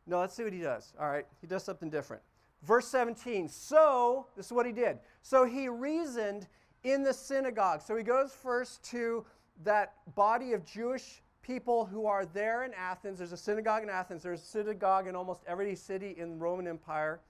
No, 0.06 0.20
let's 0.20 0.36
see 0.36 0.44
what 0.44 0.54
he 0.54 0.60
does. 0.60 0.94
All 1.00 1.10
right, 1.10 1.26
he 1.42 1.48
does 1.48 1.64
something 1.64 1.90
different. 1.90 2.22
Verse 2.64 2.88
17. 2.88 3.48
So, 3.50 4.28
this 4.36 4.48
is 4.48 4.52
what 4.52 4.66
he 4.66 4.72
did. 4.72 5.00
So 5.22 5.46
he 5.46 5.70
reasoned 5.70 6.48
in 6.84 7.04
the 7.04 7.14
synagogue. 7.14 7.82
So 7.82 7.96
he 7.96 8.04
goes 8.04 8.32
first 8.34 8.84
to 8.92 9.26
that 9.64 9.94
body 10.16 10.54
of 10.54 10.66
Jewish 10.66 11.22
people 11.42 11.86
who 11.86 12.06
are 12.06 12.26
there 12.26 12.64
in 12.64 12.74
Athens. 12.74 13.20
There's 13.20 13.32
a 13.32 13.38
synagogue 13.38 13.84
in 13.84 13.90
Athens, 13.90 14.24
there's 14.24 14.42
a 14.42 14.46
synagogue 14.46 15.08
in 15.08 15.16
almost 15.16 15.44
every 15.48 15.76
city 15.76 16.16
in 16.18 16.32
the 16.32 16.36
Roman 16.36 16.68
Empire. 16.68 17.22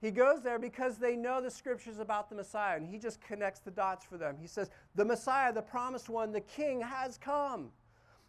He 0.00 0.10
goes 0.10 0.42
there 0.42 0.58
because 0.58 0.98
they 0.98 1.16
know 1.16 1.40
the 1.40 1.50
scriptures 1.50 1.98
about 1.98 2.28
the 2.28 2.36
Messiah, 2.36 2.76
and 2.76 2.86
he 2.86 2.98
just 2.98 3.20
connects 3.20 3.60
the 3.60 3.70
dots 3.70 4.04
for 4.04 4.18
them. 4.18 4.36
He 4.38 4.46
says, 4.46 4.70
The 4.94 5.04
Messiah, 5.04 5.52
the 5.52 5.62
promised 5.62 6.08
one, 6.08 6.32
the 6.32 6.40
king 6.40 6.80
has 6.82 7.16
come. 7.16 7.70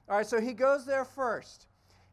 All 0.09 0.17
right, 0.17 0.25
so 0.25 0.39
he 0.39 0.53
goes 0.53 0.85
there 0.85 1.03
first. 1.03 1.67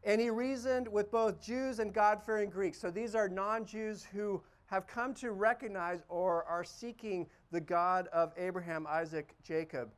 And 0.04 0.20
he 0.20 0.30
reasoned 0.30 0.86
with 0.86 1.10
both 1.10 1.40
Jews 1.40 1.78
and 1.78 1.92
God 1.92 2.22
fearing 2.22 2.50
Greeks. 2.50 2.78
So 2.78 2.90
these 2.90 3.14
are 3.14 3.28
non 3.28 3.64
Jews 3.64 4.04
who 4.04 4.42
have 4.66 4.86
come 4.86 5.14
to 5.14 5.32
recognize 5.32 6.02
or 6.08 6.44
are 6.44 6.64
seeking 6.64 7.26
the 7.52 7.60
God 7.60 8.08
of 8.12 8.32
Abraham, 8.36 8.86
Isaac, 8.88 9.34
Jacob. 9.42 9.90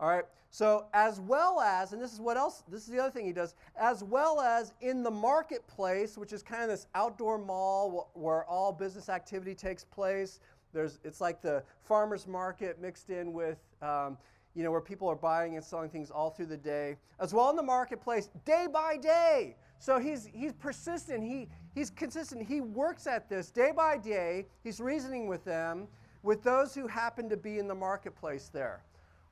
All 0.00 0.08
right. 0.08 0.24
So, 0.50 0.86
as 0.92 1.18
well 1.18 1.60
as, 1.60 1.94
and 1.94 2.02
this 2.02 2.12
is 2.12 2.20
what 2.20 2.36
else, 2.36 2.62
this 2.68 2.82
is 2.82 2.88
the 2.88 2.98
other 2.98 3.10
thing 3.10 3.24
he 3.24 3.32
does, 3.32 3.54
as 3.74 4.04
well 4.04 4.38
as 4.40 4.74
in 4.82 5.02
the 5.02 5.10
marketplace, 5.10 6.18
which 6.18 6.32
is 6.32 6.42
kind 6.42 6.62
of 6.62 6.68
this 6.68 6.88
outdoor 6.94 7.38
mall 7.38 8.10
where 8.12 8.44
all 8.44 8.70
business 8.70 9.08
activity 9.08 9.54
takes 9.54 9.84
place. 9.84 10.40
There's, 10.74 10.98
it's 11.04 11.22
like 11.22 11.40
the 11.40 11.62
farmer's 11.82 12.26
market 12.26 12.80
mixed 12.82 13.08
in 13.08 13.32
with 13.32 13.58
um, 13.80 14.18
you 14.54 14.62
know, 14.62 14.70
where 14.70 14.80
people 14.80 15.08
are 15.08 15.16
buying 15.16 15.56
and 15.56 15.64
selling 15.64 15.88
things 15.88 16.10
all 16.10 16.30
through 16.30 16.46
the 16.46 16.56
day, 16.56 16.96
as 17.20 17.32
well 17.32 17.50
in 17.50 17.56
the 17.56 17.62
marketplace, 17.62 18.28
day 18.44 18.66
by 18.72 18.96
day. 18.96 19.56
So 19.78 19.98
he's, 19.98 20.28
he's 20.32 20.52
persistent, 20.52 21.24
he, 21.24 21.48
he's 21.74 21.90
consistent, 21.90 22.46
he 22.46 22.60
works 22.60 23.06
at 23.06 23.28
this 23.28 23.50
day 23.50 23.72
by 23.74 23.96
day. 23.96 24.46
He's 24.62 24.80
reasoning 24.80 25.26
with 25.26 25.44
them, 25.44 25.88
with 26.22 26.42
those 26.42 26.74
who 26.74 26.86
happen 26.86 27.28
to 27.28 27.36
be 27.36 27.58
in 27.58 27.66
the 27.66 27.74
marketplace 27.74 28.48
there. 28.52 28.84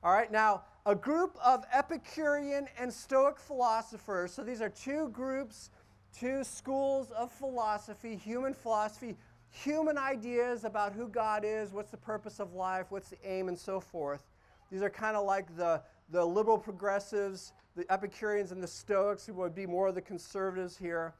All 0.03 0.11
right, 0.11 0.31
now, 0.31 0.63
a 0.85 0.95
group 0.95 1.37
of 1.43 1.63
Epicurean 1.71 2.67
and 2.77 2.91
Stoic 2.91 3.39
philosophers, 3.39 4.33
so 4.33 4.43
these 4.43 4.61
are 4.61 4.69
two 4.69 5.09
groups, 5.09 5.69
two 6.17 6.43
schools 6.43 7.11
of 7.11 7.31
philosophy, 7.31 8.15
human 8.15 8.53
philosophy, 8.53 9.15
human 9.51 9.97
ideas 9.97 10.63
about 10.63 10.93
who 10.93 11.07
God 11.07 11.43
is, 11.45 11.71
what's 11.71 11.91
the 11.91 11.97
purpose 11.97 12.39
of 12.39 12.53
life, 12.53 12.87
what's 12.89 13.09
the 13.09 13.17
aim, 13.23 13.47
and 13.47 13.57
so 13.57 13.79
forth. 13.79 14.23
These 14.71 14.81
are 14.81 14.89
kind 14.89 15.17
of 15.17 15.25
like 15.25 15.55
the, 15.57 15.81
the 16.09 16.23
liberal 16.23 16.57
progressives, 16.57 17.53
the 17.75 17.91
Epicureans 17.91 18.51
and 18.51 18.63
the 18.63 18.67
Stoics, 18.67 19.25
who 19.25 19.33
would 19.33 19.53
be 19.53 19.65
more 19.65 19.87
of 19.87 19.95
the 19.95 20.01
conservatives 20.01 20.77
here. 20.77 21.13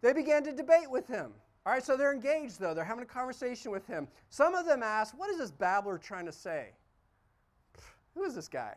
They 0.00 0.12
began 0.12 0.44
to 0.44 0.52
debate 0.52 0.90
with 0.90 1.06
him. 1.06 1.32
All 1.66 1.72
right, 1.72 1.84
so 1.84 1.96
they're 1.96 2.12
engaged, 2.12 2.60
though. 2.60 2.72
They're 2.74 2.84
having 2.84 3.02
a 3.02 3.06
conversation 3.06 3.70
with 3.70 3.86
him. 3.86 4.08
Some 4.30 4.54
of 4.54 4.64
them 4.64 4.82
ask, 4.82 5.18
What 5.18 5.30
is 5.30 5.38
this 5.38 5.50
babbler 5.50 5.98
trying 5.98 6.26
to 6.26 6.32
say? 6.32 6.68
Who 8.14 8.24
is 8.24 8.34
this 8.34 8.48
guy? 8.48 8.74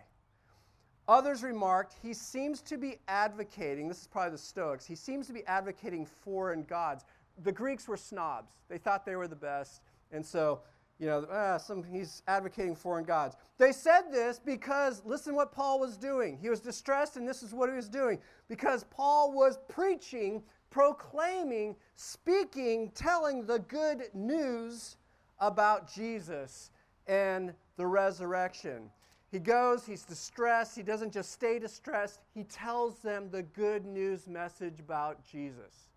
Others 1.07 1.43
remarked, 1.43 1.95
He 2.01 2.13
seems 2.13 2.61
to 2.63 2.77
be 2.77 2.97
advocating, 3.07 3.87
this 3.87 4.01
is 4.01 4.07
probably 4.07 4.31
the 4.31 4.37
Stoics, 4.37 4.85
he 4.85 4.95
seems 4.95 5.27
to 5.27 5.33
be 5.33 5.45
advocating 5.45 6.05
foreign 6.05 6.63
gods. 6.63 7.05
The 7.43 7.51
Greeks 7.51 7.87
were 7.87 7.97
snobs. 7.97 8.51
They 8.69 8.77
thought 8.77 9.05
they 9.05 9.15
were 9.15 9.27
the 9.27 9.35
best. 9.35 9.81
And 10.11 10.25
so, 10.25 10.61
you 11.01 11.07
know, 11.07 11.23
uh, 11.23 11.57
some, 11.57 11.83
he's 11.83 12.21
advocating 12.27 12.75
foreign 12.75 13.05
gods. 13.05 13.35
They 13.57 13.71
said 13.71 14.03
this 14.11 14.37
because, 14.37 15.01
listen 15.03 15.33
what 15.33 15.51
Paul 15.51 15.79
was 15.79 15.97
doing. 15.97 16.37
He 16.39 16.47
was 16.47 16.59
distressed, 16.59 17.17
and 17.17 17.27
this 17.27 17.41
is 17.41 17.55
what 17.55 17.69
he 17.69 17.75
was 17.75 17.89
doing. 17.89 18.19
Because 18.47 18.83
Paul 18.91 19.33
was 19.33 19.57
preaching, 19.67 20.43
proclaiming, 20.69 21.75
speaking, 21.95 22.91
telling 22.93 23.47
the 23.47 23.57
good 23.57 24.09
news 24.13 24.97
about 25.39 25.91
Jesus 25.91 26.69
and 27.07 27.51
the 27.77 27.87
resurrection. 27.87 28.91
He 29.31 29.39
goes, 29.39 29.87
he's 29.87 30.03
distressed. 30.03 30.75
He 30.75 30.83
doesn't 30.83 31.13
just 31.13 31.31
stay 31.31 31.57
distressed, 31.57 32.19
he 32.35 32.43
tells 32.43 32.99
them 32.99 33.29
the 33.31 33.41
good 33.41 33.87
news 33.87 34.27
message 34.27 34.79
about 34.79 35.25
Jesus. 35.25 35.89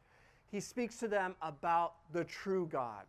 He 0.50 0.60
speaks 0.60 0.96
to 1.00 1.08
them 1.08 1.34
about 1.42 1.96
the 2.14 2.24
true 2.24 2.66
God. 2.72 3.04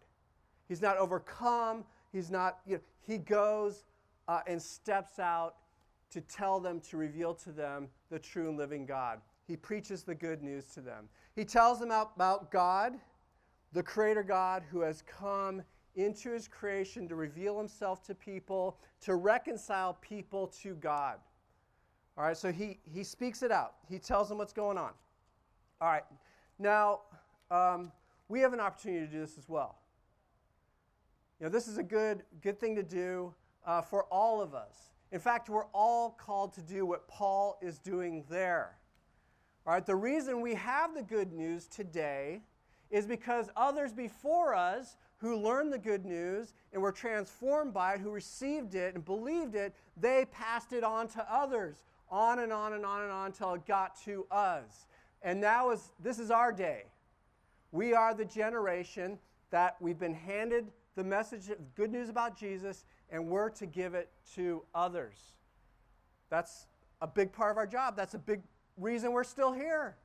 He's 0.67 0.81
not 0.81 0.97
overcome. 0.97 1.83
He's 2.11 2.31
not, 2.31 2.59
you 2.65 2.75
know, 2.75 2.81
he 3.01 3.17
goes 3.17 3.83
uh, 4.27 4.41
and 4.47 4.61
steps 4.61 5.19
out 5.19 5.55
to 6.11 6.21
tell 6.21 6.59
them, 6.59 6.79
to 6.79 6.97
reveal 6.97 7.33
to 7.33 7.51
them 7.51 7.87
the 8.09 8.19
true 8.19 8.49
and 8.49 8.57
living 8.57 8.85
God. 8.85 9.19
He 9.47 9.55
preaches 9.55 10.03
the 10.03 10.15
good 10.15 10.41
news 10.41 10.65
to 10.73 10.81
them. 10.81 11.09
He 11.35 11.45
tells 11.45 11.79
them 11.79 11.91
about 11.91 12.51
God, 12.51 12.93
the 13.73 13.83
Creator 13.83 14.23
God 14.23 14.63
who 14.71 14.81
has 14.81 15.03
come 15.03 15.61
into 15.95 16.31
his 16.31 16.47
creation 16.47 17.07
to 17.07 17.15
reveal 17.15 17.57
himself 17.57 18.03
to 18.03 18.15
people, 18.15 18.77
to 19.01 19.15
reconcile 19.15 19.97
people 20.01 20.47
to 20.47 20.75
God. 20.75 21.17
All 22.17 22.23
right, 22.23 22.37
so 22.37 22.51
he, 22.51 22.79
he 22.83 23.03
speaks 23.03 23.43
it 23.43 23.51
out. 23.51 23.75
He 23.89 23.99
tells 23.99 24.29
them 24.29 24.37
what's 24.37 24.53
going 24.53 24.77
on. 24.77 24.91
All 25.81 25.89
right, 25.89 26.05
now 26.57 27.01
um, 27.51 27.91
we 28.29 28.39
have 28.39 28.53
an 28.53 28.59
opportunity 28.59 29.05
to 29.05 29.11
do 29.11 29.19
this 29.19 29.37
as 29.37 29.49
well. 29.49 29.77
You 31.39 31.45
know, 31.45 31.51
this 31.51 31.67
is 31.67 31.77
a 31.77 31.83
good, 31.83 32.23
good 32.41 32.59
thing 32.59 32.75
to 32.75 32.83
do 32.83 33.33
uh, 33.65 33.81
for 33.81 34.05
all 34.05 34.41
of 34.41 34.53
us. 34.53 34.75
In 35.11 35.19
fact, 35.19 35.49
we're 35.49 35.65
all 35.73 36.11
called 36.11 36.53
to 36.53 36.61
do 36.61 36.85
what 36.85 37.07
Paul 37.07 37.57
is 37.61 37.77
doing 37.77 38.23
there. 38.29 38.77
All 39.67 39.73
right, 39.73 39.85
the 39.85 39.95
reason 39.95 40.41
we 40.41 40.55
have 40.55 40.93
the 40.93 41.03
good 41.03 41.33
news 41.33 41.67
today 41.67 42.41
is 42.89 43.05
because 43.05 43.49
others 43.55 43.91
before 43.91 44.53
us 44.53 44.95
who 45.17 45.35
learned 45.35 45.73
the 45.73 45.77
good 45.77 46.05
news 46.05 46.53
and 46.71 46.81
were 46.81 46.91
transformed 46.91 47.73
by 47.73 47.95
it, 47.95 47.99
who 47.99 48.11
received 48.11 48.75
it 48.75 48.95
and 48.95 49.03
believed 49.03 49.55
it, 49.55 49.73
they 49.97 50.25
passed 50.31 50.71
it 50.71 50.83
on 50.83 51.07
to 51.09 51.33
others, 51.33 51.83
on 52.09 52.39
and 52.39 52.53
on 52.53 52.73
and 52.73 52.85
on 52.85 53.01
and 53.03 53.11
on 53.11 53.27
until 53.27 53.53
it 53.53 53.65
got 53.65 53.99
to 54.03 54.25
us. 54.29 54.87
And 55.21 55.41
now 55.41 55.71
is 55.71 55.91
this 55.99 56.19
is 56.19 56.31
our 56.31 56.51
day. 56.51 56.83
We 57.71 57.93
are 57.93 58.13
the 58.13 58.25
generation 58.25 59.17
that 59.49 59.75
we've 59.81 59.99
been 59.99 60.13
handed 60.13 60.71
the 60.95 61.03
message 61.03 61.49
of 61.49 61.57
good 61.75 61.91
news 61.91 62.09
about 62.09 62.37
Jesus, 62.37 62.85
and 63.09 63.27
we're 63.27 63.49
to 63.49 63.65
give 63.65 63.93
it 63.93 64.09
to 64.35 64.63
others. 64.73 65.17
That's 66.29 66.67
a 67.01 67.07
big 67.07 67.31
part 67.31 67.51
of 67.51 67.57
our 67.57 67.67
job. 67.67 67.95
That's 67.95 68.13
a 68.13 68.19
big 68.19 68.41
reason 68.77 69.11
we're 69.11 69.23
still 69.23 69.51
here. 69.51 69.97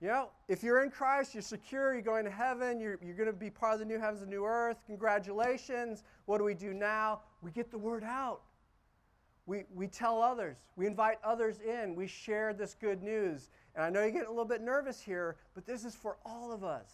You 0.00 0.08
know, 0.08 0.30
if 0.48 0.62
you're 0.62 0.82
in 0.82 0.90
Christ, 0.90 1.34
you're 1.34 1.42
secure, 1.42 1.92
you're 1.92 2.02
going 2.02 2.24
to 2.24 2.30
heaven, 2.30 2.80
you're, 2.80 2.98
you're 3.02 3.16
going 3.16 3.26
to 3.26 3.34
be 3.34 3.50
part 3.50 3.74
of 3.74 3.80
the 3.80 3.84
new 3.84 3.98
heavens 3.98 4.22
and 4.22 4.30
new 4.30 4.46
earth. 4.46 4.78
Congratulations. 4.86 6.04
What 6.24 6.38
do 6.38 6.44
we 6.44 6.54
do 6.54 6.72
now? 6.72 7.20
We 7.42 7.50
get 7.50 7.70
the 7.70 7.78
word 7.78 8.02
out. 8.02 8.40
We, 9.46 9.64
we 9.74 9.88
tell 9.88 10.22
others, 10.22 10.58
we 10.76 10.86
invite 10.86 11.18
others 11.24 11.58
in, 11.58 11.96
we 11.96 12.06
share 12.06 12.54
this 12.54 12.76
good 12.80 13.02
news. 13.02 13.50
And 13.74 13.84
I 13.84 13.90
know 13.90 14.00
you're 14.00 14.12
getting 14.12 14.28
a 14.28 14.30
little 14.30 14.44
bit 14.44 14.62
nervous 14.62 15.00
here, 15.00 15.36
but 15.54 15.66
this 15.66 15.84
is 15.84 15.94
for 15.94 16.18
all 16.24 16.52
of 16.52 16.62
us. 16.62 16.88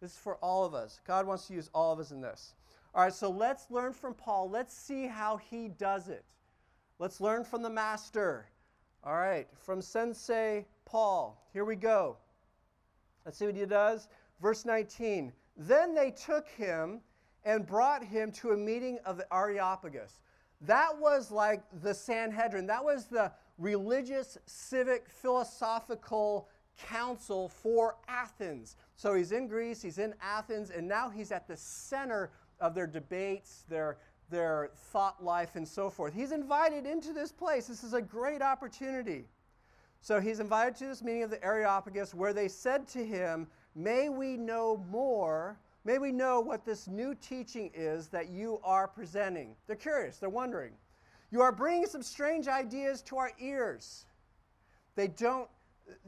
This 0.00 0.12
is 0.12 0.16
for 0.16 0.36
all 0.36 0.64
of 0.64 0.74
us. 0.74 1.00
God 1.06 1.26
wants 1.26 1.48
to 1.48 1.54
use 1.54 1.68
all 1.74 1.92
of 1.92 1.98
us 1.98 2.10
in 2.10 2.22
this. 2.22 2.54
All 2.94 3.04
right, 3.04 3.12
so 3.12 3.30
let's 3.30 3.70
learn 3.70 3.92
from 3.92 4.14
Paul. 4.14 4.50
Let's 4.50 4.76
see 4.76 5.06
how 5.06 5.36
he 5.36 5.68
does 5.68 6.08
it. 6.08 6.24
Let's 6.98 7.20
learn 7.20 7.44
from 7.44 7.62
the 7.62 7.70
master. 7.70 8.46
All 9.04 9.14
right, 9.14 9.46
from 9.56 9.80
Sensei 9.80 10.66
Paul. 10.84 11.40
Here 11.52 11.64
we 11.64 11.76
go. 11.76 12.16
Let's 13.24 13.38
see 13.38 13.46
what 13.46 13.54
he 13.54 13.66
does. 13.66 14.08
Verse 14.40 14.64
19. 14.64 15.32
Then 15.56 15.94
they 15.94 16.10
took 16.10 16.48
him 16.48 17.00
and 17.44 17.66
brought 17.66 18.02
him 18.02 18.32
to 18.32 18.50
a 18.50 18.56
meeting 18.56 18.98
of 19.04 19.16
the 19.16 19.26
Areopagus. 19.32 20.20
That 20.62 20.98
was 20.98 21.30
like 21.30 21.62
the 21.82 21.94
Sanhedrin. 21.94 22.66
That 22.66 22.84
was 22.84 23.06
the 23.06 23.32
religious, 23.58 24.38
civic, 24.46 25.08
philosophical 25.08 26.48
council 26.78 27.48
for 27.48 27.96
Athens. 28.08 28.76
So 28.96 29.14
he's 29.14 29.32
in 29.32 29.46
Greece, 29.46 29.82
he's 29.82 29.98
in 29.98 30.14
Athens, 30.22 30.70
and 30.70 30.86
now 30.86 31.08
he's 31.08 31.32
at 31.32 31.46
the 31.46 31.56
center 31.56 32.30
of 32.60 32.74
their 32.74 32.86
debates, 32.86 33.64
their, 33.68 33.98
their 34.30 34.70
thought 34.74 35.22
life, 35.22 35.56
and 35.56 35.66
so 35.66 35.90
forth. 35.90 36.14
He's 36.14 36.32
invited 36.32 36.86
into 36.86 37.12
this 37.12 37.32
place. 37.32 37.66
This 37.66 37.84
is 37.84 37.94
a 37.94 38.02
great 38.02 38.42
opportunity. 38.42 39.24
So 40.00 40.20
he's 40.20 40.40
invited 40.40 40.76
to 40.76 40.86
this 40.86 41.02
meeting 41.02 41.24
of 41.24 41.30
the 41.30 41.44
Areopagus 41.44 42.14
where 42.14 42.32
they 42.32 42.48
said 42.48 42.86
to 42.88 43.04
him, 43.04 43.48
May 43.74 44.08
we 44.08 44.36
know 44.36 44.84
more, 44.90 45.58
may 45.84 45.98
we 45.98 46.12
know 46.12 46.40
what 46.40 46.64
this 46.64 46.88
new 46.88 47.14
teaching 47.14 47.70
is 47.74 48.08
that 48.08 48.28
you 48.28 48.60
are 48.64 48.88
presenting. 48.88 49.54
They're 49.66 49.76
curious, 49.76 50.18
they're 50.18 50.28
wondering. 50.28 50.72
You 51.30 51.42
are 51.42 51.52
bringing 51.52 51.86
some 51.86 52.02
strange 52.02 52.48
ideas 52.48 53.02
to 53.02 53.18
our 53.18 53.32
ears. 53.38 54.06
They 54.94 55.08
don't, 55.08 55.48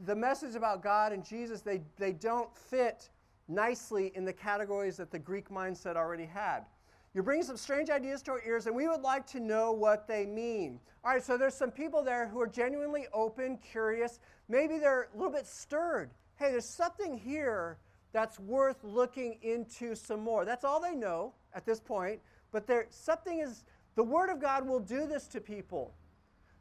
the 0.05 0.15
message 0.15 0.55
about 0.55 0.81
God 0.83 1.11
and 1.11 1.23
Jesus, 1.23 1.61
they, 1.61 1.81
they 1.97 2.11
don't 2.11 2.55
fit 2.57 3.09
nicely 3.53 4.11
in 4.15 4.25
the 4.25 4.33
categories 4.33 4.97
that 4.97 5.11
the 5.11 5.19
Greek 5.19 5.49
mindset 5.49 5.95
already 5.95 6.25
had. 6.25 6.65
You're 7.13 7.23
bringing 7.23 7.43
some 7.45 7.57
strange 7.57 7.89
ideas 7.89 8.21
to 8.23 8.31
our 8.31 8.41
ears, 8.45 8.67
and 8.67 8.75
we 8.75 8.87
would 8.87 9.01
like 9.01 9.27
to 9.27 9.39
know 9.39 9.73
what 9.73 10.07
they 10.07 10.25
mean. 10.25 10.79
All 11.03 11.11
right, 11.11 11.23
so 11.23 11.37
there's 11.37 11.55
some 11.55 11.71
people 11.71 12.03
there 12.03 12.27
who 12.27 12.39
are 12.39 12.47
genuinely 12.47 13.07
open, 13.13 13.57
curious. 13.57 14.19
Maybe 14.47 14.79
they're 14.79 15.09
a 15.13 15.17
little 15.17 15.31
bit 15.31 15.45
stirred. 15.45 16.11
Hey, 16.37 16.51
there's 16.51 16.65
something 16.65 17.17
here 17.17 17.77
that's 18.13 18.39
worth 18.39 18.83
looking 18.83 19.37
into 19.41 19.93
some 19.95 20.21
more. 20.21 20.45
That's 20.45 20.63
all 20.63 20.79
they 20.79 20.95
know 20.95 21.33
at 21.53 21.65
this 21.65 21.81
point. 21.81 22.21
But 22.51 22.65
there, 22.65 22.87
something 22.89 23.39
is, 23.39 23.63
the 23.95 24.03
Word 24.03 24.29
of 24.29 24.39
God 24.39 24.65
will 24.65 24.79
do 24.79 25.05
this 25.05 25.27
to 25.29 25.41
people. 25.41 25.93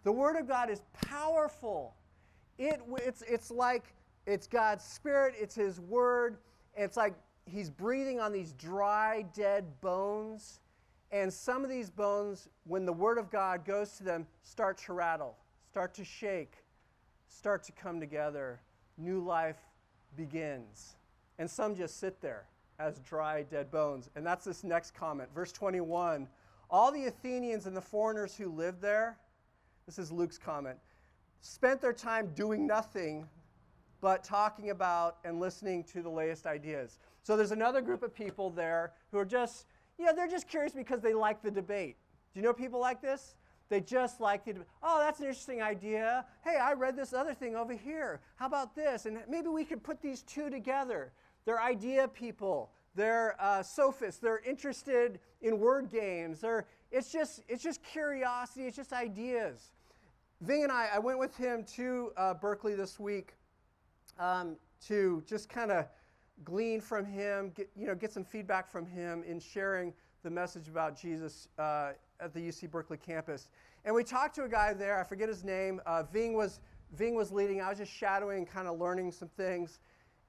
The 0.03 0.13
Word 0.13 0.37
of 0.37 0.49
God 0.49 0.69
is 0.69 0.83
powerful. 1.07 1.95
It, 2.59 2.81
it's, 2.97 3.23
it's 3.23 3.51
like 3.51 3.85
it's 4.27 4.47
God's 4.47 4.85
Spirit, 4.85 5.35
it's 5.39 5.55
His 5.55 5.81
Word. 5.81 6.39
It's 6.81 6.97
like 6.97 7.15
he's 7.45 7.69
breathing 7.69 8.21
on 8.21 8.33
these 8.33 8.53
dry, 8.55 9.27
dead 9.35 9.81
bones. 9.83 10.61
And 11.13 11.31
some 11.31 11.63
of 11.63 11.69
these 11.69 11.91
bones, 11.91 12.49
when 12.65 12.87
the 12.87 12.93
word 12.93 13.19
of 13.19 13.31
God 13.31 13.67
goes 13.67 13.97
to 13.99 14.05
them, 14.05 14.27
start 14.43 14.79
to 14.87 14.95
rattle, 14.95 15.37
start 15.69 15.93
to 15.95 16.05
shake, 16.05 16.55
start 17.29 17.63
to 17.65 17.73
come 17.73 18.01
together. 18.01 18.61
New 18.97 19.21
life 19.21 19.59
begins. 20.17 20.97
And 21.39 21.51
some 21.51 21.75
just 21.75 22.01
sit 22.01 22.21
there 22.23 22.45
as 22.79 22.99
dry, 23.01 23.43
dead 23.43 23.71
bones. 23.71 24.09
And 24.17 24.25
that's 24.25 24.47
this 24.47 24.65
next 24.65 24.95
comment. 24.95 25.29
Verse 25.35 25.53
21 25.53 26.29
All 26.71 26.91
the 26.91 27.07
Athenians 27.07 27.67
and 27.67 27.77
the 27.77 27.83
foreigners 27.83 28.37
who 28.37 28.49
lived 28.49 28.81
there, 28.81 29.19
this 29.85 29.99
is 29.99 30.11
Luke's 30.11 30.39
comment, 30.39 30.79
spent 31.43 31.83
their 31.83 31.93
time 31.93 32.31
doing 32.35 32.67
nothing 32.67 33.27
but 34.01 34.25
talking 34.25 34.71
about 34.71 35.19
and 35.25 35.41
listening 35.41 35.85
to 35.85 36.03
the 36.03 36.09
latest 36.09 36.47
ideas. 36.47 36.99
So 37.23 37.37
there's 37.37 37.53
another 37.53 37.81
group 37.81 38.03
of 38.03 38.15
people 38.15 38.51
there 38.51 38.93
who 39.11 39.19
are 39.19 39.25
just, 39.25 39.67
you 39.99 40.07
know, 40.07 40.15
they're 40.15 40.29
just 40.29 40.49
curious 40.49 40.73
because 40.73 41.01
they 41.01 41.15
like 41.15 41.43
the 41.43 41.51
debate. 41.51 41.97
Do 42.33 42.41
you 42.41 42.47
know 42.47 42.53
people 42.53 42.81
like 42.81 43.03
this? 43.03 43.35
They 43.69 43.81
just 43.81 44.21
like 44.21 44.45
the, 44.45 44.57
oh, 44.83 44.99
that's 44.99 45.21
an 45.21 45.27
interesting 45.27 45.63
idea. 45.63 46.25
Hey, 46.43 46.57
I 46.57 46.73
read 46.73 46.97
this 46.97 47.13
other 47.13 47.35
thing 47.35 47.55
over 47.55 47.73
here. 47.73 48.21
How 48.37 48.47
about 48.47 48.75
this? 48.75 49.07
And 49.07 49.19
maybe 49.29 49.49
we 49.49 49.65
could 49.65 49.83
put 49.83 50.03
these 50.03 50.23
two 50.23 50.51
together. 50.51 51.13
They're 51.45 51.61
idea 51.61 52.09
people. 52.09 52.73
They're 52.97 53.37
uh, 53.39 53.63
sophists. 53.63 54.21
They're 54.21 54.41
interested 54.41 55.21
in 55.43 55.61
word 55.61 55.91
games. 55.91 56.41
They're, 56.41 56.67
it's, 56.91 57.13
just, 57.13 57.43
it's 57.49 57.63
just 57.63 57.83
curiosity. 57.85 58.67
It's 58.67 58.77
just 58.77 58.93
ideas. 58.93 59.71
Ving 60.41 60.65
and 60.65 60.73
I, 60.73 60.89
I 60.95 60.99
went 60.99 61.19
with 61.19 61.37
him 61.37 61.65
to 61.77 62.13
uh, 62.17 62.35
Berkeley 62.35 62.75
this 62.75 62.99
week 62.99 63.35
um, 64.21 64.57
to 64.87 65.23
just 65.27 65.49
kind 65.49 65.73
of 65.73 65.87
glean 66.45 66.81
from 66.81 67.05
him, 67.05 67.51
get, 67.55 67.69
you 67.75 67.87
know, 67.87 67.95
get 67.95 68.13
some 68.13 68.25
feedback 68.25 68.71
from 68.71 68.87
him 68.87 69.25
in 69.27 69.41
sharing 69.41 69.93
the 70.23 70.31
message 70.31 70.69
about 70.69 70.97
Jesus 70.97 71.49
uh, 71.59 71.93
at 72.21 72.33
the 72.33 72.41
UC 72.41 72.71
Berkeley 72.71 72.99
campus. 72.99 73.49
And 73.85 73.95
we 73.95 74.05
talked 74.05 74.35
to 74.37 74.45
a 74.45 74.49
guy 74.49 74.75
there, 74.75 75.01
I 75.01 75.05
forget 75.05 75.29
his 75.29 75.43
name. 75.43 75.81
Uh, 75.87 76.03
Ving, 76.05 76.35
was, 76.35 76.61
Ving 76.93 77.15
was 77.15 77.33
leading. 77.33 77.61
I 77.61 77.71
was 77.71 77.79
just 77.79 77.93
shadowing, 77.93 78.45
kind 78.45 78.69
of 78.69 78.79
learning 78.79 79.11
some 79.13 79.29
things. 79.29 79.81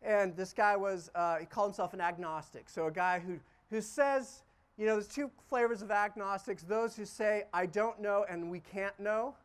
And 0.01 0.36
this 0.36 0.54
guy 0.54 0.75
was, 0.75 1.12
uh, 1.13 1.38
he 1.38 1.45
called 1.45 1.69
himself 1.69 1.93
an 1.93 2.01
agnostic. 2.01 2.69
So 2.69 2.88
a 2.88 2.91
guy 2.91 3.19
who, 3.19 3.39
who 3.69 3.82
says, 3.82 4.43
you 4.77 4.86
know, 4.86 4.93
there's 4.93 5.08
two 5.08 5.30
flavors 5.49 5.82
of 5.82 5.91
agnostics 5.91 6.63
those 6.63 6.95
who 6.95 7.06
say, 7.06 7.43
I 7.54 7.65
don't 7.65 8.01
know 8.01 8.25
and 8.30 8.49
we 8.49 8.62
can't 8.62 8.97
know, 8.99 9.36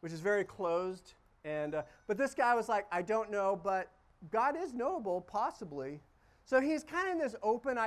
which 0.00 0.12
is 0.12 0.20
very 0.20 0.44
closed. 0.44 1.12
And, 1.44 1.74
uh, 1.74 1.82
but 2.06 2.18
this 2.18 2.34
guy 2.34 2.54
was 2.54 2.68
like, 2.68 2.86
I 2.92 3.02
don't 3.02 3.30
know, 3.30 3.58
but 3.62 3.90
God 4.30 4.56
is 4.60 4.74
knowable, 4.74 5.20
possibly. 5.20 6.00
So 6.44 6.60
he's 6.60 6.84
kind 6.84 7.08
of 7.08 7.12
in 7.12 7.18
this 7.18 7.36
open, 7.42 7.78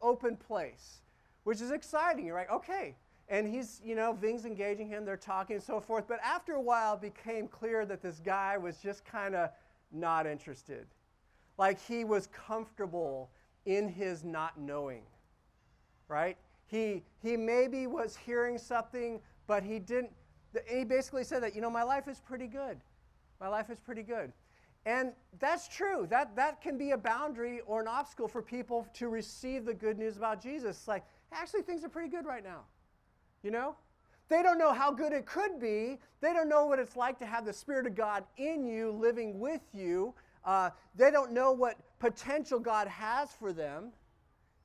open 0.00 0.36
place 0.36 1.02
which 1.44 1.60
is 1.60 1.70
exciting. 1.70 2.26
You're 2.26 2.36
like, 2.36 2.50
okay. 2.50 2.94
And 3.28 3.46
he's, 3.46 3.80
you 3.84 3.94
know, 3.94 4.12
Ving's 4.12 4.44
engaging 4.44 4.88
him, 4.88 5.04
they're 5.04 5.16
talking 5.16 5.56
and 5.56 5.62
so 5.62 5.80
forth. 5.80 6.06
But 6.06 6.20
after 6.22 6.54
a 6.54 6.60
while, 6.60 6.94
it 6.94 7.00
became 7.00 7.48
clear 7.48 7.86
that 7.86 8.02
this 8.02 8.20
guy 8.20 8.58
was 8.58 8.76
just 8.78 9.04
kind 9.04 9.34
of 9.34 9.50
not 9.90 10.26
interested. 10.26 10.86
Like 11.58 11.80
he 11.80 12.04
was 12.04 12.28
comfortable 12.28 13.30
in 13.64 13.88
his 13.88 14.24
not 14.24 14.58
knowing, 14.58 15.02
right? 16.08 16.36
He, 16.66 17.02
he 17.22 17.36
maybe 17.36 17.86
was 17.86 18.16
hearing 18.16 18.58
something, 18.58 19.20
but 19.46 19.62
he 19.62 19.78
didn't. 19.78 20.10
He 20.68 20.84
basically 20.84 21.24
said 21.24 21.42
that, 21.42 21.54
you 21.54 21.62
know, 21.62 21.70
my 21.70 21.82
life 21.82 22.08
is 22.08 22.20
pretty 22.20 22.46
good. 22.46 22.78
My 23.42 23.48
life 23.48 23.70
is 23.70 23.80
pretty 23.80 24.04
good. 24.04 24.32
And 24.86 25.12
that's 25.40 25.66
true. 25.66 26.06
That, 26.08 26.36
that 26.36 26.60
can 26.60 26.78
be 26.78 26.92
a 26.92 26.96
boundary 26.96 27.60
or 27.66 27.80
an 27.80 27.88
obstacle 27.88 28.28
for 28.28 28.40
people 28.40 28.86
to 28.94 29.08
receive 29.08 29.64
the 29.64 29.74
good 29.74 29.98
news 29.98 30.16
about 30.16 30.40
Jesus. 30.40 30.78
It's 30.78 30.88
like, 30.88 31.04
actually, 31.32 31.62
things 31.62 31.84
are 31.84 31.88
pretty 31.88 32.08
good 32.08 32.24
right 32.24 32.44
now. 32.44 32.60
You 33.42 33.50
know? 33.50 33.74
They 34.28 34.44
don't 34.44 34.58
know 34.58 34.72
how 34.72 34.92
good 34.92 35.12
it 35.12 35.26
could 35.26 35.58
be. 35.60 35.98
They 36.20 36.32
don't 36.32 36.48
know 36.48 36.66
what 36.66 36.78
it's 36.78 36.94
like 36.96 37.18
to 37.18 37.26
have 37.26 37.44
the 37.44 37.52
Spirit 37.52 37.86
of 37.86 37.96
God 37.96 38.24
in 38.36 38.64
you, 38.64 38.92
living 38.92 39.40
with 39.40 39.62
you. 39.72 40.14
Uh, 40.44 40.70
they 40.94 41.10
don't 41.10 41.32
know 41.32 41.50
what 41.50 41.78
potential 41.98 42.60
God 42.60 42.86
has 42.86 43.32
for 43.32 43.52
them. 43.52 43.90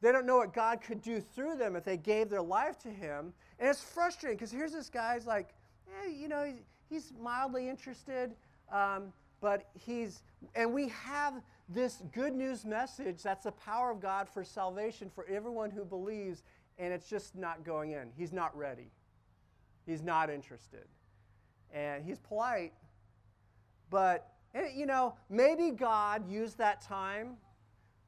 They 0.02 0.12
don't 0.12 0.28
know 0.28 0.38
what 0.38 0.54
God 0.54 0.82
could 0.82 1.02
do 1.02 1.20
through 1.20 1.58
them 1.58 1.76
if 1.76 1.84
they 1.84 1.98
gave 1.98 2.30
their 2.30 2.44
life 2.44 2.78
to 2.80 2.90
Him. 2.90 3.34
And 3.60 3.68
it's 3.68 3.82
frustrating 3.82 4.38
because 4.38 4.52
here's 4.52 4.72
this 4.72 4.90
guy's 4.90 5.26
like, 5.26 5.50
eh, 5.88 6.10
you 6.10 6.28
know, 6.28 6.46
he's, 6.46 6.62
he's 6.90 7.14
mildly 7.20 7.68
interested, 7.68 8.36
um, 8.72 9.14
but 9.42 9.70
he's, 9.74 10.24
and 10.56 10.74
we 10.74 10.90
have 10.90 11.42
this 11.70 12.02
good 12.14 12.34
news 12.34 12.66
message 12.66 13.22
that's 13.22 13.44
the 13.44 13.52
power 13.52 13.92
of 13.92 14.00
God 14.00 14.28
for 14.28 14.44
salvation 14.44 15.10
for 15.14 15.26
everyone 15.28 15.70
who 15.70 15.84
believes, 15.84 16.44
and 16.78 16.94
it's 16.94 17.10
just 17.10 17.36
not 17.36 17.64
going 17.64 17.92
in. 17.92 18.10
He's 18.16 18.34
not 18.34 18.56
ready, 18.58 18.92
he's 19.86 20.02
not 20.02 20.30
interested. 20.30 20.86
And 21.74 22.04
he's 22.06 22.20
polite, 22.20 22.74
but, 23.90 24.32
and, 24.56 24.68
you 24.74 24.86
know, 24.86 25.16
maybe 25.30 25.72
God 25.72 26.30
used 26.30 26.58
that 26.60 26.82
time 26.82 27.36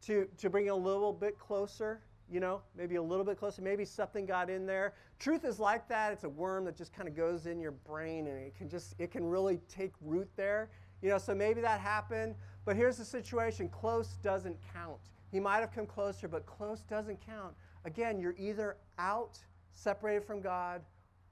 to, 0.05 0.27
to 0.37 0.49
bring 0.49 0.69
a 0.69 0.75
little 0.75 1.11
bit 1.11 1.37
closer, 1.37 2.01
you 2.31 2.39
know, 2.39 2.61
maybe 2.77 2.95
a 2.95 3.01
little 3.01 3.25
bit 3.25 3.37
closer. 3.37 3.61
Maybe 3.61 3.85
something 3.85 4.25
got 4.25 4.49
in 4.49 4.65
there. 4.65 4.93
Truth 5.19 5.45
is 5.45 5.59
like 5.59 5.87
that. 5.89 6.13
It's 6.13 6.23
a 6.23 6.29
worm 6.29 6.65
that 6.65 6.77
just 6.77 6.93
kind 6.93 7.07
of 7.07 7.15
goes 7.15 7.45
in 7.45 7.59
your 7.59 7.71
brain 7.71 8.27
and 8.27 8.37
it 8.37 8.55
can 8.55 8.69
just, 8.69 8.95
it 8.99 9.11
can 9.11 9.25
really 9.25 9.59
take 9.67 9.93
root 10.01 10.29
there. 10.35 10.69
You 11.01 11.09
know, 11.09 11.17
so 11.17 11.33
maybe 11.33 11.61
that 11.61 11.79
happened. 11.79 12.35
But 12.65 12.75
here's 12.75 12.97
the 12.97 13.05
situation 13.05 13.69
close 13.69 14.17
doesn't 14.21 14.57
count. 14.73 14.99
He 15.31 15.39
might 15.39 15.59
have 15.59 15.73
come 15.73 15.85
closer, 15.85 16.27
but 16.27 16.45
close 16.45 16.81
doesn't 16.81 17.19
count. 17.25 17.53
Again, 17.85 18.19
you're 18.19 18.35
either 18.37 18.77
out, 18.97 19.39
separated 19.71 20.23
from 20.23 20.41
God, 20.41 20.81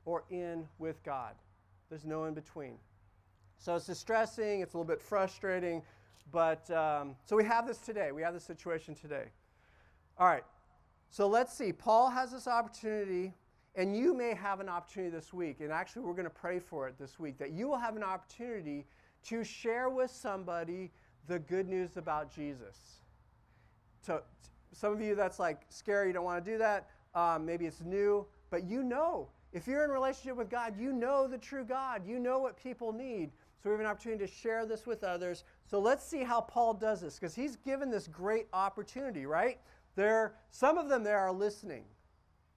or 0.06 0.24
in 0.30 0.66
with 0.80 1.04
God. 1.04 1.36
There's 1.90 2.06
no 2.06 2.26
in 2.26 2.34
between. 2.34 2.78
So 3.60 3.76
it's 3.76 3.86
distressing, 3.86 4.62
it's 4.62 4.74
a 4.74 4.78
little 4.78 4.88
bit 4.88 5.02
frustrating, 5.02 5.82
but 6.32 6.70
um, 6.72 7.16
so 7.26 7.36
we 7.36 7.44
have 7.44 7.68
this 7.68 7.80
today. 7.80 8.12
We 8.12 8.22
have 8.22 8.34
this 8.34 8.44
situation 8.44 8.94
today. 8.94 9.26
All 10.20 10.28
right. 10.28 10.44
So 11.10 11.28
let's 11.28 11.54
see. 11.54 11.72
Paul 11.72 12.10
has 12.10 12.32
this 12.32 12.48
opportunity, 12.48 13.34
and 13.76 13.96
you 13.96 14.14
may 14.14 14.34
have 14.34 14.60
an 14.60 14.70
opportunity 14.70 15.16
this 15.16 15.34
week. 15.34 15.62
And 15.62 15.72
actually, 15.72 16.04
we're 16.04 16.14
going 16.14 16.26
to 16.26 16.30
pray 16.30 16.60
for 16.60 16.88
it 16.88 16.98
this 17.00 17.20
week 17.20 17.38
that 17.38 17.52
you 17.52 17.68
will 17.68 17.78
have 17.78 17.96
an 17.96 18.04
opportunity 18.04 18.86
to 19.24 19.44
share 19.44 19.90
with 19.90 20.12
somebody 20.12 20.92
the 21.28 21.40
good 21.40 21.68
news 21.68 21.98
about 21.98 22.34
Jesus. 22.34 22.78
So, 24.02 24.22
some 24.74 24.94
of 24.94 25.02
you 25.02 25.16
that's 25.16 25.40
like 25.40 25.62
scary, 25.70 26.08
you 26.08 26.14
don't 26.14 26.26
want 26.26 26.44
to 26.44 26.52
do 26.52 26.58
that. 26.58 26.90
Um, 27.16 27.46
maybe 27.46 27.66
it's 27.66 27.82
new, 27.82 28.26
but 28.50 28.64
you 28.66 28.84
know. 28.84 29.30
If 29.54 29.66
you're 29.66 29.84
in 29.86 29.92
relationship 29.92 30.38
with 30.38 30.50
God, 30.50 30.78
you 30.78 30.92
know 30.92 31.28
the 31.28 31.38
true 31.38 31.64
God. 31.64 32.06
You 32.06 32.20
know 32.20 32.38
what 32.38 32.62
people 32.62 32.92
need. 32.92 33.32
So 33.64 33.70
we 33.70 33.72
have 33.72 33.80
an 33.80 33.88
opportunity 33.88 34.26
to 34.26 34.32
share 34.32 34.66
this 34.66 34.86
with 34.86 35.04
others. 35.04 35.44
So 35.66 35.80
let's 35.80 36.06
see 36.06 36.24
how 36.24 36.42
Paul 36.42 36.74
does 36.74 37.02
this 37.02 37.16
because 37.16 37.34
he's 37.34 37.56
given 37.56 37.90
this 37.90 38.08
great 38.08 38.48
opportunity, 38.54 39.26
right? 39.26 39.60
There, 39.98 40.36
some 40.52 40.78
of 40.78 40.90
them 40.90 41.04
there 41.04 41.18
are 41.18 41.32
listening. 41.32 41.84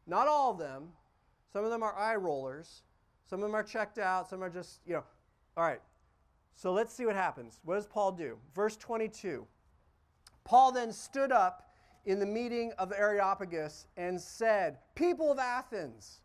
Not 0.07 0.29
all 0.29 0.53
of 0.53 0.59
them. 0.59 0.91
Some 1.51 1.65
of 1.65 1.71
them 1.71 1.83
are 1.83 1.97
eye 1.97 2.15
rollers. 2.15 2.83
Some 3.29 3.41
of 3.41 3.43
them 3.45 3.55
are 3.55 3.63
checked 3.63 3.99
out. 3.99 4.29
Some 4.29 4.45
are 4.45 4.51
just, 4.51 4.81
you 4.87 4.93
know. 4.93 5.05
All 5.57 5.65
right. 5.65 5.81
So 6.55 6.71
let's 6.75 6.93
see 6.93 7.07
what 7.07 7.17
happens. 7.17 7.59
What 7.65 7.77
does 7.77 7.87
Paul 7.87 8.13
do? 8.13 8.37
Verse 8.55 8.77
22. 8.77 9.47
Paul 10.45 10.71
then 10.71 10.93
stood 10.93 11.33
up 11.33 11.73
in 12.05 12.19
the 12.19 12.27
meeting 12.27 12.73
of 12.79 12.93
Areopagus 12.93 13.87
and 13.97 14.21
said, 14.21 14.77
People 14.95 15.33
of 15.33 15.39
Athens, 15.39 16.21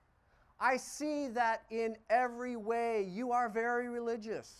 I 0.59 0.75
see 0.75 1.29
that 1.29 1.63
in 1.71 1.95
every 2.09 2.57
way 2.57 3.07
you 3.09 3.31
are 3.31 3.47
very 3.47 3.87
religious. 3.87 4.53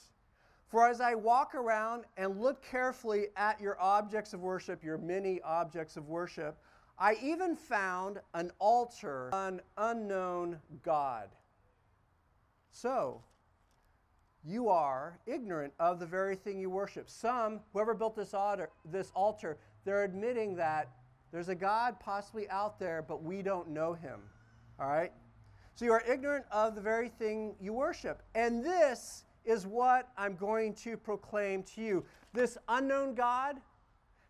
For 0.67 0.87
as 0.87 0.99
I 0.99 1.15
walk 1.15 1.55
around 1.55 2.05
and 2.17 2.41
look 2.41 2.63
carefully 2.63 3.27
at 3.35 3.61
your 3.61 3.79
objects 3.79 4.33
of 4.33 4.41
worship, 4.41 4.83
your 4.83 4.97
many 4.97 5.41
objects 5.41 5.95
of 5.95 6.07
worship, 6.07 6.57
I 6.97 7.15
even 7.21 7.55
found 7.55 8.19
an 8.33 8.51
altar, 8.59 9.29
an 9.33 9.61
unknown 9.77 10.59
God. 10.83 11.29
So, 12.71 13.21
you 14.43 14.69
are 14.69 15.19
ignorant 15.25 15.73
of 15.79 15.99
the 15.99 16.05
very 16.05 16.35
thing 16.35 16.59
you 16.59 16.69
worship. 16.69 17.09
Some, 17.09 17.59
whoever 17.73 17.93
built 17.93 18.15
this 18.15 18.33
altar, 18.33 18.69
this 18.85 19.11
altar, 19.15 19.57
they're 19.83 20.03
admitting 20.03 20.55
that 20.55 20.89
there's 21.31 21.49
a 21.49 21.55
God 21.55 21.99
possibly 21.99 22.49
out 22.49 22.79
there, 22.79 23.01
but 23.01 23.23
we 23.23 23.41
don't 23.41 23.69
know 23.69 23.93
him. 23.93 24.21
All 24.79 24.87
right? 24.87 25.11
So 25.75 25.83
you 25.83 25.91
are 25.91 26.03
ignorant 26.07 26.45
of 26.51 26.75
the 26.75 26.81
very 26.81 27.09
thing 27.09 27.55
you 27.59 27.73
worship. 27.73 28.23
And 28.35 28.63
this 28.63 29.24
is 29.45 29.65
what 29.65 30.09
I'm 30.17 30.35
going 30.35 30.73
to 30.75 30.97
proclaim 30.97 31.63
to 31.75 31.81
you. 31.81 32.05
This 32.33 32.57
unknown 32.67 33.15
God 33.15 33.57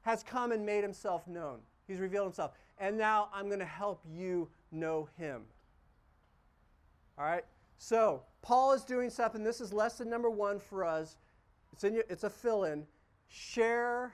has 0.01 0.23
come 0.23 0.51
and 0.51 0.65
made 0.65 0.83
himself 0.83 1.27
known. 1.27 1.59
He's 1.87 1.99
revealed 1.99 2.25
himself. 2.25 2.51
And 2.77 2.97
now 2.97 3.29
I'm 3.33 3.47
going 3.47 3.59
to 3.59 3.65
help 3.65 4.01
you 4.07 4.49
know 4.71 5.09
him. 5.17 5.43
All 7.17 7.25
right? 7.25 7.45
So, 7.77 8.23
Paul 8.41 8.73
is 8.73 8.83
doing 8.83 9.09
something. 9.09 9.43
This 9.43 9.61
is 9.61 9.73
lesson 9.73 10.09
number 10.09 10.29
one 10.29 10.59
for 10.59 10.83
us. 10.83 11.17
It's, 11.73 11.83
in 11.83 11.93
your, 11.93 12.03
it's 12.09 12.23
a 12.23 12.29
fill 12.29 12.65
in. 12.65 12.85
Share, 13.27 14.13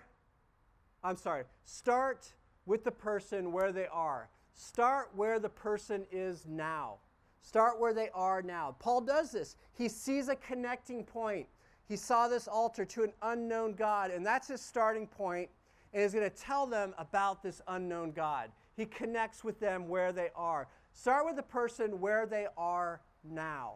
I'm 1.04 1.18
sorry, 1.18 1.44
start 1.66 2.32
with 2.66 2.84
the 2.84 2.92
person 2.92 3.52
where 3.52 3.72
they 3.72 3.88
are. 3.88 4.30
Start 4.54 5.10
where 5.16 5.40
the 5.40 5.50
person 5.50 6.06
is 6.12 6.46
now. 6.48 6.98
Start 7.42 7.80
where 7.80 7.94
they 7.94 8.10
are 8.14 8.42
now. 8.42 8.76
Paul 8.80 9.02
does 9.02 9.32
this. 9.32 9.56
He 9.74 9.90
sees 9.90 10.30
a 10.30 10.36
connecting 10.36 11.04
point. 11.04 11.48
He 11.88 11.96
saw 11.96 12.28
this 12.28 12.48
altar 12.48 12.86
to 12.86 13.04
an 13.04 13.14
unknown 13.22 13.74
God, 13.74 14.12
and 14.12 14.26
that's 14.26 14.48
his 14.48 14.62
starting 14.62 15.08
point, 15.08 15.50
and 15.94 16.04
he's 16.04 16.14
going 16.14 16.30
to 16.30 16.36
tell 16.36 16.66
them 16.66 16.94
about 16.98 17.44
this 17.44 17.62
unknown 17.68 18.12
God. 18.12 18.52
He 18.78 18.86
connects 18.86 19.44
with 19.44 19.60
them 19.60 19.88
where 19.90 20.14
they 20.14 20.30
are. 20.36 20.68
Start 20.94 21.26
with 21.26 21.36
the 21.36 21.44
person 21.44 22.00
where 22.00 22.26
they 22.26 22.48
are 22.58 23.02
now. 23.24 23.74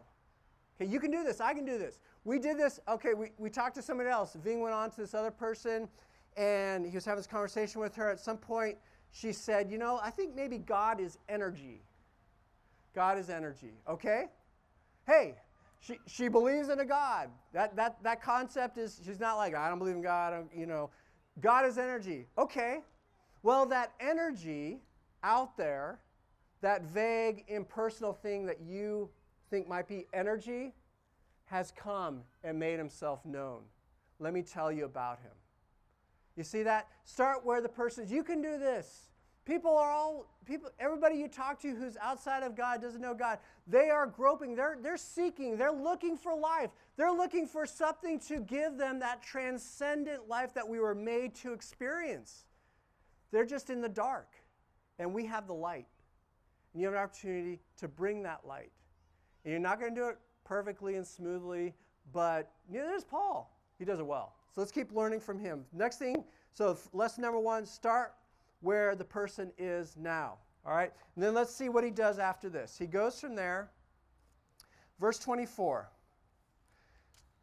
Okay, 0.80 0.90
you 0.90 1.00
can 1.00 1.10
do 1.10 1.24
this. 1.24 1.40
I 1.40 1.54
can 1.54 1.64
do 1.64 1.78
this. 1.78 1.98
We 2.24 2.38
did 2.38 2.58
this. 2.58 2.80
Okay, 2.88 3.14
we, 3.14 3.30
we 3.38 3.50
talked 3.50 3.74
to 3.76 3.82
somebody 3.82 4.10
else. 4.10 4.36
Ving 4.42 4.60
went 4.60 4.74
on 4.74 4.90
to 4.92 4.96
this 4.96 5.14
other 5.14 5.30
person, 5.30 5.88
and 6.36 6.86
he 6.86 6.94
was 6.94 7.04
having 7.04 7.18
this 7.18 7.26
conversation 7.26 7.80
with 7.80 7.94
her. 7.96 8.10
At 8.10 8.20
some 8.20 8.38
point, 8.38 8.76
she 9.10 9.32
said, 9.32 9.70
You 9.70 9.78
know, 9.78 10.00
I 10.02 10.10
think 10.10 10.34
maybe 10.34 10.58
God 10.58 11.00
is 11.00 11.18
energy. 11.28 11.82
God 12.96 13.18
is 13.18 13.28
energy. 13.28 13.74
Okay? 13.86 14.24
Hey, 15.06 15.34
she, 15.80 15.98
she 16.06 16.28
believes 16.28 16.70
in 16.70 16.80
a 16.80 16.84
God. 16.84 17.28
That, 17.52 17.76
that, 17.76 18.02
that 18.02 18.22
concept 18.22 18.78
is, 18.78 19.00
she's 19.04 19.20
not 19.20 19.36
like, 19.36 19.54
I 19.54 19.68
don't 19.68 19.78
believe 19.78 19.96
in 19.96 20.02
God, 20.02 20.48
you 20.56 20.64
know. 20.64 20.88
God 21.40 21.66
is 21.66 21.76
energy. 21.76 22.26
Okay. 22.38 22.78
Well, 23.42 23.66
that 23.66 23.92
energy 24.00 24.80
out 25.22 25.58
there, 25.58 25.98
that 26.62 26.84
vague, 26.84 27.44
impersonal 27.48 28.14
thing 28.14 28.46
that 28.46 28.62
you 28.62 29.10
think 29.50 29.68
might 29.68 29.86
be 29.86 30.06
energy, 30.14 30.72
has 31.44 31.72
come 31.76 32.22
and 32.42 32.58
made 32.58 32.78
himself 32.78 33.24
known. 33.26 33.60
Let 34.18 34.32
me 34.32 34.40
tell 34.40 34.72
you 34.72 34.86
about 34.86 35.18
him. 35.18 35.32
You 36.34 36.44
see 36.44 36.62
that? 36.62 36.88
Start 37.04 37.44
where 37.44 37.60
the 37.60 37.68
person 37.68 38.04
is. 38.04 38.10
You 38.10 38.24
can 38.24 38.40
do 38.40 38.58
this. 38.58 39.10
People 39.46 39.78
are 39.78 39.92
all 39.92 40.26
people 40.44 40.70
everybody 40.80 41.16
you 41.16 41.28
talk 41.28 41.60
to 41.62 41.74
who's 41.74 41.96
outside 42.02 42.42
of 42.42 42.56
God 42.56 42.82
doesn't 42.82 43.00
know 43.00 43.14
God. 43.14 43.38
They 43.68 43.90
are 43.90 44.06
groping, 44.06 44.56
they're 44.56 44.76
they're 44.82 44.96
seeking, 44.96 45.56
they're 45.56 45.72
looking 45.72 46.16
for 46.16 46.36
life. 46.36 46.70
They're 46.96 47.12
looking 47.12 47.46
for 47.46 47.64
something 47.64 48.18
to 48.20 48.40
give 48.40 48.76
them 48.76 48.98
that 49.00 49.22
transcendent 49.22 50.28
life 50.28 50.52
that 50.54 50.68
we 50.68 50.80
were 50.80 50.94
made 50.94 51.34
to 51.36 51.52
experience. 51.52 52.46
They're 53.30 53.46
just 53.46 53.70
in 53.70 53.80
the 53.80 53.88
dark. 53.88 54.28
And 54.98 55.12
we 55.12 55.26
have 55.26 55.46
the 55.46 55.54
light. 55.54 55.86
And 56.72 56.80
you 56.80 56.86
have 56.88 56.94
an 56.94 57.02
opportunity 57.02 57.60
to 57.76 57.86
bring 57.86 58.22
that 58.22 58.46
light. 58.46 58.72
And 59.44 59.52
you're 59.52 59.60
not 59.60 59.78
going 59.78 59.94
to 59.94 60.00
do 60.00 60.08
it 60.08 60.18
perfectly 60.44 60.96
and 60.96 61.06
smoothly, 61.06 61.74
but 62.12 62.50
neither 62.68 62.92
is 62.92 63.04
Paul. 63.04 63.54
He 63.78 63.84
does 63.84 64.00
it 64.00 64.06
well. 64.06 64.34
So 64.54 64.60
let's 64.62 64.72
keep 64.72 64.92
learning 64.92 65.20
from 65.20 65.38
him. 65.38 65.64
Next 65.72 65.98
thing, 65.98 66.24
so 66.52 66.78
lesson 66.94 67.22
number 67.22 67.38
one, 67.38 67.66
start 67.66 68.14
where 68.60 68.94
the 68.94 69.04
person 69.04 69.52
is 69.58 69.96
now. 69.96 70.38
All 70.64 70.74
right? 70.74 70.92
And 71.14 71.24
then 71.24 71.34
let's 71.34 71.54
see 71.54 71.68
what 71.68 71.84
he 71.84 71.90
does 71.90 72.18
after 72.18 72.48
this. 72.48 72.76
He 72.78 72.86
goes 72.86 73.20
from 73.20 73.34
there. 73.34 73.70
Verse 74.98 75.18
24. 75.18 75.88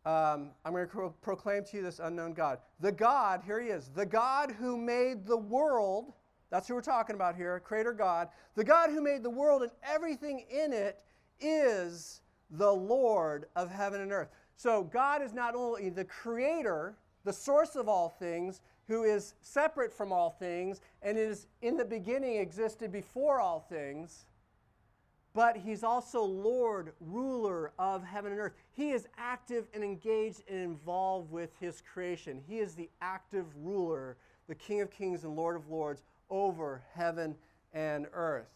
Um, 0.06 0.50
I'm 0.66 0.74
going 0.74 0.86
to 0.86 0.92
pro- 0.92 1.10
proclaim 1.10 1.64
to 1.64 1.78
you 1.78 1.84
this 1.84 2.00
unknown 2.00 2.34
God. 2.34 2.60
The 2.82 2.92
God, 2.92 3.42
here 3.46 3.62
he 3.62 3.70
is, 3.70 3.90
the 3.96 4.06
God 4.06 4.52
who 4.52 4.76
made 4.76 5.26
the 5.26 5.38
world, 5.38 6.12
that's 6.50 6.68
who 6.68 6.76
we're 6.76 6.82
talking 6.82 7.16
about 7.16 7.38
here, 7.38 7.62
Creator 7.62 7.94
God, 7.94 8.28
the 8.56 8.66
God 8.66 8.90
who 8.90 9.02
made 9.02 9.24
the 9.24 9.30
world 9.30 9.62
and 9.62 9.72
everything 9.82 10.46
in 10.50 10.74
it 10.74 11.04
is 11.40 12.20
the 12.52 12.72
Lord 12.72 13.46
of 13.56 13.72
heaven 13.72 14.02
and 14.02 14.12
earth. 14.12 14.28
So 14.58 14.84
God 14.84 15.22
is 15.22 15.34
not 15.34 15.56
only 15.56 15.90
the 15.90 16.06
creator, 16.06 16.98
the 17.24 17.34
source 17.34 17.76
of 17.76 17.88
all 17.88 18.10
things, 18.10 18.62
who 18.88 19.04
is 19.04 19.36
separate 19.42 19.94
from 19.94 20.12
all 20.12 20.30
things 20.30 20.82
and 21.02 21.18
is 21.18 21.48
in 21.62 21.78
the 21.78 21.86
beginning 21.86 22.38
existed 22.38 22.92
before 22.92 23.40
all 23.40 23.60
things, 23.60 24.26
but 25.34 25.58
he's 25.58 25.84
also 25.84 26.22
Lord, 26.22 26.94
ruler 27.00 27.72
of 27.80 28.04
heaven 28.04 28.32
and 28.32 28.42
earth. 28.42 28.54
He 28.74 28.92
is 28.92 29.08
active 29.18 29.68
and 29.74 29.84
engaged 29.84 30.44
and 30.48 30.60
involved 30.60 31.32
with 31.32 31.50
his 31.60 31.82
creation. 31.82 32.42
He 32.48 32.60
is 32.60 32.76
the 32.76 32.90
active 33.02 33.48
ruler, 33.56 34.18
the 34.48 34.56
King 34.56 34.82
of 34.82 34.92
kings 34.92 35.24
and 35.24 35.36
Lord 35.36 35.56
of 35.56 35.70
lords 35.70 36.04
over 36.30 36.84
heaven 36.94 37.36
and 37.74 38.08
earth. 38.14 38.50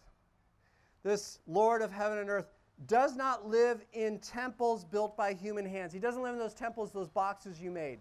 This 1.04 1.40
Lord 1.48 1.82
of 1.82 1.92
heaven 1.92 2.20
and 2.20 2.30
earth 2.30 2.48
does 2.86 3.16
not 3.16 3.48
live 3.48 3.84
in 3.94 4.20
temples 4.20 4.84
built 4.84 5.18
by 5.18 5.34
human 5.34 5.66
hands. 5.66 5.92
He 5.92 6.00
doesn't 6.00 6.22
live 6.22 6.34
in 6.34 6.40
those 6.40 6.54
temples, 6.54 6.92
those 6.92 7.10
boxes 7.10 7.60
you 7.60 7.72
made. 7.72 8.00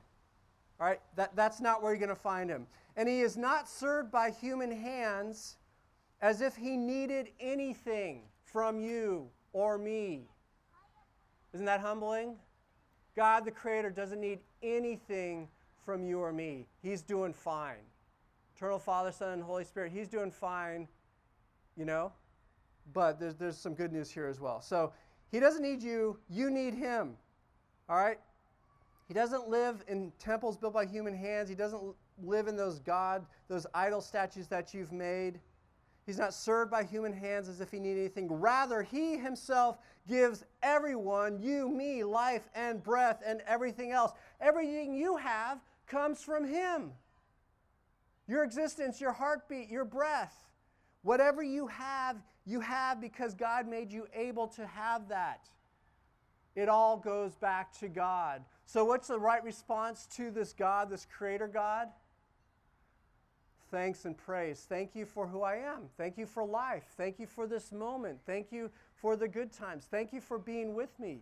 All 0.81 0.87
right, 0.87 1.01
that, 1.17 1.35
that's 1.35 1.61
not 1.61 1.83
where 1.83 1.93
you're 1.93 2.01
going 2.01 2.09
to 2.11 2.15
find 2.15 2.51
him. 2.51 2.67
And 2.97 3.09
he 3.09 3.21
is 3.21 3.37
not 3.37 3.69
served 3.69 4.11
by 4.11 4.31
human 4.31 4.71
hands 4.71 5.57
as 6.21 6.41
if 6.41 6.57
he 6.57 6.77
needed 6.77 7.31
anything 7.41 8.23
from 8.45 8.81
you 8.81 9.29
or 9.53 9.79
me. 9.79 10.29
Isn't 11.53 11.67
that 11.67 11.81
humbling? 11.81 12.37
God, 13.15 13.45
the 13.45 13.51
Creator, 13.51 13.91
doesn't 13.91 14.21
need 14.21 14.41
anything 14.63 15.49
from 15.85 16.05
you 16.05 16.21
or 16.21 16.33
me. 16.33 16.67
He's 16.83 17.01
doing 17.01 17.33
fine. 17.33 17.77
Eternal 18.55 18.79
Father, 18.79 19.13
Son, 19.13 19.33
and 19.33 19.43
Holy 19.43 19.65
Spirit, 19.65 19.93
He's 19.93 20.09
doing 20.09 20.31
fine, 20.31 20.89
you 21.77 21.85
know? 21.85 22.13
But 22.93 23.19
there's, 23.19 23.35
there's 23.35 23.57
some 23.57 23.75
good 23.75 23.93
news 23.93 24.11
here 24.11 24.27
as 24.27 24.41
well. 24.41 24.61
So 24.61 24.93
He 25.31 25.41
doesn't 25.41 25.63
need 25.63 25.83
you, 25.83 26.19
you 26.29 26.51
need 26.51 26.75
Him. 26.75 27.17
All 27.89 27.97
right? 27.97 28.19
He 29.07 29.15
doesn't 29.15 29.49
live 29.49 29.85
in 29.87 30.13
temples 30.19 30.57
built 30.57 30.75
by 30.75 30.87
human 30.87 31.15
hands. 31.15 31.49
He 31.49 31.55
doesn't 31.55 31.83
live 32.23 32.49
in 32.49 32.57
those 32.57 32.81
God, 32.81 33.25
those 33.49 33.67
idol 33.75 34.01
statues 34.01 34.49
that 34.49 34.75
you've 34.75 34.93
made. 34.93 35.41
He's 36.07 36.19
not 36.19 36.35
served 36.35 36.71
by 36.71 36.85
human 36.85 37.13
hands 37.13 37.49
as 37.49 37.61
if 37.61 37.71
he 37.71 37.81
needed 37.81 38.01
anything. 38.01 38.29
Rather, 38.31 38.83
he 38.83 39.17
himself 39.17 39.79
gives 40.09 40.45
everyone, 40.63 41.41
you, 41.41 41.69
me, 41.69 42.05
life 42.05 42.49
and 42.55 42.83
breath 42.83 43.23
and 43.27 43.43
everything 43.47 43.91
else. 43.91 44.13
Everything 44.41 44.95
you 44.95 45.17
have 45.17 45.59
comes 45.87 46.23
from 46.23 46.47
him. 46.47 46.93
Your 48.29 48.45
existence, 48.45 49.01
your 49.01 49.13
heartbeat, 49.13 49.69
your 49.69 49.85
breath, 49.85 50.35
whatever 51.03 51.43
you 51.43 51.67
have, 51.69 52.17
you 52.45 52.61
have 52.61 53.01
because 53.01 53.35
God 53.35 53.69
made 53.69 53.93
you 53.93 54.07
able 54.15 54.47
to 54.49 54.67
have 54.67 55.09
that. 55.09 55.49
It 56.55 56.69
all 56.69 56.97
goes 56.97 57.35
back 57.35 57.77
to 57.81 57.89
God. 57.89 58.43
So, 58.67 58.85
what's 58.85 59.09
the 59.09 59.19
right 59.19 59.43
response 59.45 60.07
to 60.17 60.31
this 60.31 60.53
God, 60.53 60.91
this 60.91 61.07
creator 61.07 61.47
God? 61.47 61.89
Thanks 63.71 64.05
and 64.05 64.17
praise. 64.17 64.67
Thank 64.69 64.95
you 64.95 65.05
for 65.05 65.27
who 65.27 65.43
I 65.43 65.57
am. 65.57 65.89
Thank 65.97 66.19
you 66.19 66.27
for 66.27 66.45
life. 66.45 66.85
Thank 66.97 67.19
you 67.19 67.27
for 67.27 67.47
this 67.47 67.73
moment. 67.73 68.19
Thank 68.27 68.53
you 68.53 68.71
for 68.95 69.17
the 69.17 69.29
good 69.29 69.53
times. 69.53 69.87
Thank 69.91 70.13
you 70.13 70.21
for 70.21 70.39
being 70.39 70.75
with 70.75 70.99
me. 70.99 71.21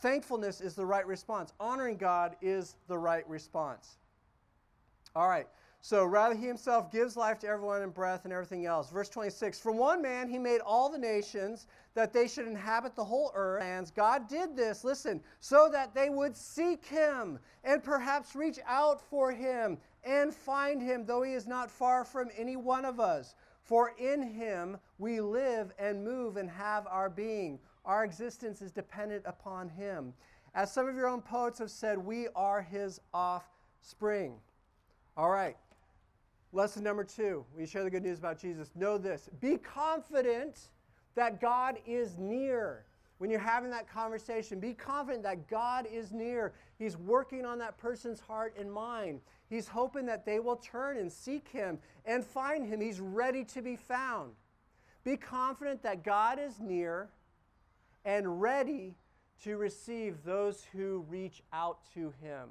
Thankfulness 0.00 0.60
is 0.60 0.74
the 0.74 0.84
right 0.84 1.06
response. 1.06 1.52
Honoring 1.60 1.96
God 1.96 2.36
is 2.40 2.76
the 2.88 2.98
right 2.98 3.28
response. 3.28 3.96
All 5.14 5.28
right. 5.28 5.46
So 5.84 6.06
rather, 6.06 6.34
he 6.34 6.46
himself 6.46 6.90
gives 6.90 7.14
life 7.14 7.40
to 7.40 7.46
everyone 7.46 7.82
and 7.82 7.92
breath 7.92 8.24
and 8.24 8.32
everything 8.32 8.64
else. 8.64 8.88
Verse 8.88 9.10
26 9.10 9.60
From 9.60 9.76
one 9.76 10.00
man 10.00 10.30
he 10.30 10.38
made 10.38 10.62
all 10.62 10.88
the 10.88 10.96
nations 10.96 11.66
that 11.92 12.10
they 12.10 12.26
should 12.26 12.46
inhabit 12.46 12.96
the 12.96 13.04
whole 13.04 13.30
earth. 13.34 13.62
And 13.62 13.92
God 13.94 14.26
did 14.26 14.56
this, 14.56 14.82
listen, 14.82 15.20
so 15.40 15.68
that 15.70 15.94
they 15.94 16.08
would 16.08 16.34
seek 16.34 16.86
him 16.86 17.38
and 17.64 17.84
perhaps 17.84 18.34
reach 18.34 18.58
out 18.66 18.98
for 18.98 19.30
him 19.30 19.76
and 20.04 20.32
find 20.32 20.80
him, 20.80 21.04
though 21.04 21.22
he 21.22 21.34
is 21.34 21.46
not 21.46 21.70
far 21.70 22.02
from 22.02 22.30
any 22.34 22.56
one 22.56 22.86
of 22.86 22.98
us. 22.98 23.34
For 23.60 23.92
in 23.98 24.22
him 24.22 24.78
we 24.96 25.20
live 25.20 25.70
and 25.78 26.02
move 26.02 26.38
and 26.38 26.48
have 26.48 26.86
our 26.86 27.10
being. 27.10 27.58
Our 27.84 28.04
existence 28.06 28.62
is 28.62 28.72
dependent 28.72 29.24
upon 29.26 29.68
him. 29.68 30.14
As 30.54 30.72
some 30.72 30.88
of 30.88 30.96
your 30.96 31.08
own 31.08 31.20
poets 31.20 31.58
have 31.58 31.70
said, 31.70 31.98
we 31.98 32.28
are 32.34 32.62
his 32.62 33.02
offspring. 33.12 34.36
All 35.16 35.30
right. 35.30 35.56
Lesson 36.54 36.84
number 36.84 37.02
two, 37.02 37.44
we 37.56 37.66
share 37.66 37.82
the 37.82 37.90
good 37.90 38.04
news 38.04 38.20
about 38.20 38.38
Jesus. 38.38 38.70
Know 38.76 38.96
this 38.96 39.28
be 39.40 39.56
confident 39.56 40.68
that 41.16 41.40
God 41.40 41.78
is 41.84 42.16
near. 42.16 42.84
When 43.18 43.28
you're 43.28 43.40
having 43.40 43.70
that 43.70 43.88
conversation, 43.88 44.60
be 44.60 44.72
confident 44.72 45.24
that 45.24 45.48
God 45.48 45.86
is 45.92 46.12
near. 46.12 46.52
He's 46.78 46.96
working 46.96 47.44
on 47.44 47.58
that 47.58 47.76
person's 47.76 48.20
heart 48.20 48.54
and 48.56 48.72
mind. 48.72 49.20
He's 49.48 49.66
hoping 49.66 50.06
that 50.06 50.24
they 50.24 50.38
will 50.38 50.56
turn 50.56 50.96
and 50.96 51.10
seek 51.10 51.48
Him 51.48 51.78
and 52.04 52.24
find 52.24 52.64
Him. 52.64 52.80
He's 52.80 53.00
ready 53.00 53.44
to 53.46 53.60
be 53.60 53.74
found. 53.74 54.32
Be 55.02 55.16
confident 55.16 55.82
that 55.82 56.04
God 56.04 56.38
is 56.38 56.60
near 56.60 57.08
and 58.04 58.40
ready 58.40 58.94
to 59.42 59.56
receive 59.56 60.22
those 60.24 60.64
who 60.72 61.04
reach 61.08 61.42
out 61.52 61.78
to 61.94 62.12
Him. 62.22 62.50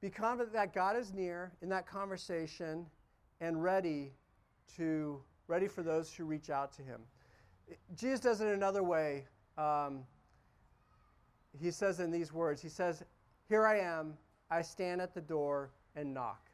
Be 0.00 0.10
confident 0.10 0.52
that 0.54 0.72
God 0.72 0.96
is 0.96 1.12
near 1.12 1.52
in 1.62 1.68
that 1.68 1.86
conversation 1.86 2.86
and 3.40 3.62
ready 3.62 4.12
to 4.76 5.20
ready 5.46 5.66
for 5.66 5.82
those 5.82 6.14
who 6.14 6.24
reach 6.24 6.48
out 6.48 6.72
to 6.72 6.82
him. 6.82 7.00
Jesus 7.96 8.20
does 8.20 8.40
it 8.40 8.48
another 8.48 8.82
way. 8.82 9.26
Um, 9.58 10.04
he 11.60 11.70
says 11.70 11.98
in 12.00 12.10
these 12.10 12.32
words, 12.32 12.62
he 12.62 12.68
says, 12.68 13.02
Here 13.48 13.66
I 13.66 13.80
am, 13.80 14.14
I 14.50 14.62
stand 14.62 15.00
at 15.00 15.12
the 15.12 15.20
door 15.20 15.72
and 15.96 16.14
knock. 16.14 16.50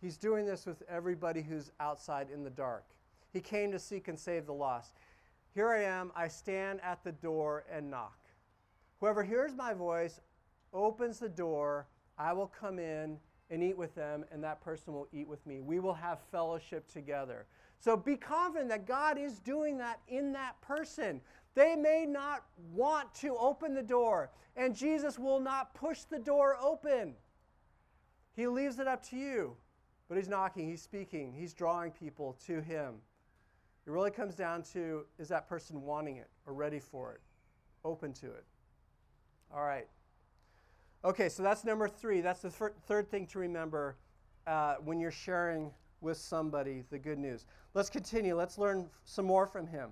He's 0.00 0.16
doing 0.16 0.44
this 0.44 0.66
with 0.66 0.82
everybody 0.88 1.40
who's 1.40 1.70
outside 1.78 2.28
in 2.34 2.42
the 2.42 2.50
dark. 2.50 2.84
He 3.32 3.40
came 3.40 3.70
to 3.70 3.78
seek 3.78 4.08
and 4.08 4.18
save 4.18 4.46
the 4.46 4.52
lost. 4.52 4.94
Here 5.54 5.70
I 5.70 5.84
am, 5.84 6.10
I 6.16 6.26
stand 6.28 6.80
at 6.82 7.04
the 7.04 7.12
door 7.12 7.64
and 7.70 7.88
knock. 7.88 8.18
Whoever 8.98 9.22
hears 9.22 9.54
my 9.54 9.72
voice 9.72 10.20
opens 10.72 11.20
the 11.20 11.28
door, 11.28 11.86
I 12.18 12.32
will 12.32 12.46
come 12.46 12.78
in 12.78 13.18
and 13.50 13.62
eat 13.62 13.76
with 13.76 13.94
them, 13.94 14.24
and 14.32 14.42
that 14.42 14.62
person 14.62 14.92
will 14.94 15.08
eat 15.12 15.28
with 15.28 15.44
me. 15.46 15.60
We 15.60 15.78
will 15.78 15.94
have 15.94 16.20
fellowship 16.30 16.90
together. 16.90 17.46
So 17.78 17.96
be 17.96 18.16
confident 18.16 18.70
that 18.70 18.86
God 18.86 19.18
is 19.18 19.38
doing 19.40 19.76
that 19.78 20.00
in 20.08 20.32
that 20.32 20.60
person. 20.62 21.20
They 21.54 21.76
may 21.76 22.06
not 22.06 22.44
want 22.72 23.14
to 23.16 23.36
open 23.36 23.74
the 23.74 23.82
door, 23.82 24.30
and 24.56 24.74
Jesus 24.74 25.18
will 25.18 25.40
not 25.40 25.74
push 25.74 26.02
the 26.04 26.18
door 26.18 26.56
open. 26.62 27.14
He 28.34 28.46
leaves 28.46 28.78
it 28.78 28.88
up 28.88 29.02
to 29.10 29.16
you, 29.16 29.56
but 30.08 30.16
He's 30.16 30.28
knocking, 30.28 30.68
He's 30.68 30.80
speaking, 30.80 31.32
He's 31.32 31.52
drawing 31.52 31.90
people 31.90 32.38
to 32.46 32.60
Him. 32.60 32.94
It 33.86 33.90
really 33.90 34.10
comes 34.10 34.34
down 34.34 34.62
to 34.72 35.04
is 35.18 35.28
that 35.28 35.48
person 35.48 35.82
wanting 35.82 36.16
it 36.16 36.30
or 36.46 36.54
ready 36.54 36.78
for 36.78 37.12
it, 37.12 37.20
open 37.84 38.12
to 38.14 38.26
it? 38.26 38.44
All 39.52 39.64
right. 39.64 39.88
Okay, 41.04 41.28
so 41.28 41.42
that's 41.42 41.64
number 41.64 41.88
three. 41.88 42.20
That's 42.20 42.42
the 42.42 42.50
thir- 42.50 42.74
third 42.86 43.10
thing 43.10 43.26
to 43.28 43.38
remember 43.40 43.96
uh, 44.46 44.76
when 44.84 45.00
you're 45.00 45.10
sharing 45.10 45.70
with 46.00 46.16
somebody 46.16 46.84
the 46.90 46.98
good 46.98 47.18
news. 47.18 47.46
Let's 47.74 47.90
continue. 47.90 48.36
Let's 48.36 48.58
learn 48.58 48.88
some 49.04 49.24
more 49.24 49.46
from 49.46 49.66
him. 49.66 49.90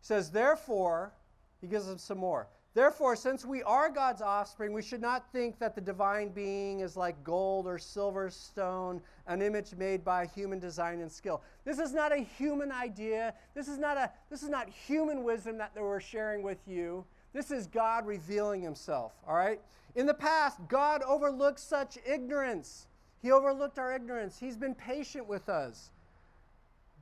He 0.00 0.06
says, 0.06 0.30
Therefore, 0.30 1.12
he 1.60 1.66
gives 1.66 1.86
them 1.86 1.98
some 1.98 2.18
more. 2.18 2.48
Therefore, 2.74 3.16
since 3.16 3.44
we 3.44 3.62
are 3.64 3.90
God's 3.90 4.22
offspring, 4.22 4.72
we 4.72 4.80
should 4.80 5.02
not 5.02 5.30
think 5.30 5.58
that 5.58 5.74
the 5.74 5.80
divine 5.82 6.30
being 6.30 6.80
is 6.80 6.96
like 6.96 7.22
gold 7.22 7.66
or 7.66 7.78
silver 7.78 8.30
stone, 8.30 9.02
an 9.26 9.42
image 9.42 9.74
made 9.76 10.02
by 10.02 10.24
human 10.24 10.58
design 10.58 11.00
and 11.00 11.12
skill. 11.12 11.42
This 11.66 11.78
is 11.78 11.92
not 11.92 12.12
a 12.12 12.16
human 12.16 12.72
idea. 12.72 13.34
This 13.54 13.68
is 13.68 13.76
not, 13.76 13.98
a, 13.98 14.10
this 14.30 14.42
is 14.42 14.48
not 14.48 14.70
human 14.70 15.22
wisdom 15.22 15.58
that 15.58 15.72
we're 15.76 16.00
sharing 16.00 16.42
with 16.42 16.66
you. 16.66 17.04
This 17.32 17.50
is 17.50 17.66
God 17.66 18.06
revealing 18.06 18.62
himself, 18.62 19.12
all 19.26 19.34
right? 19.34 19.60
In 19.94 20.06
the 20.06 20.14
past, 20.14 20.58
God 20.68 21.02
overlooked 21.02 21.60
such 21.60 21.98
ignorance. 22.06 22.86
He 23.20 23.30
overlooked 23.30 23.78
our 23.78 23.94
ignorance. 23.94 24.38
He's 24.38 24.56
been 24.56 24.74
patient 24.74 25.26
with 25.26 25.48
us. 25.48 25.90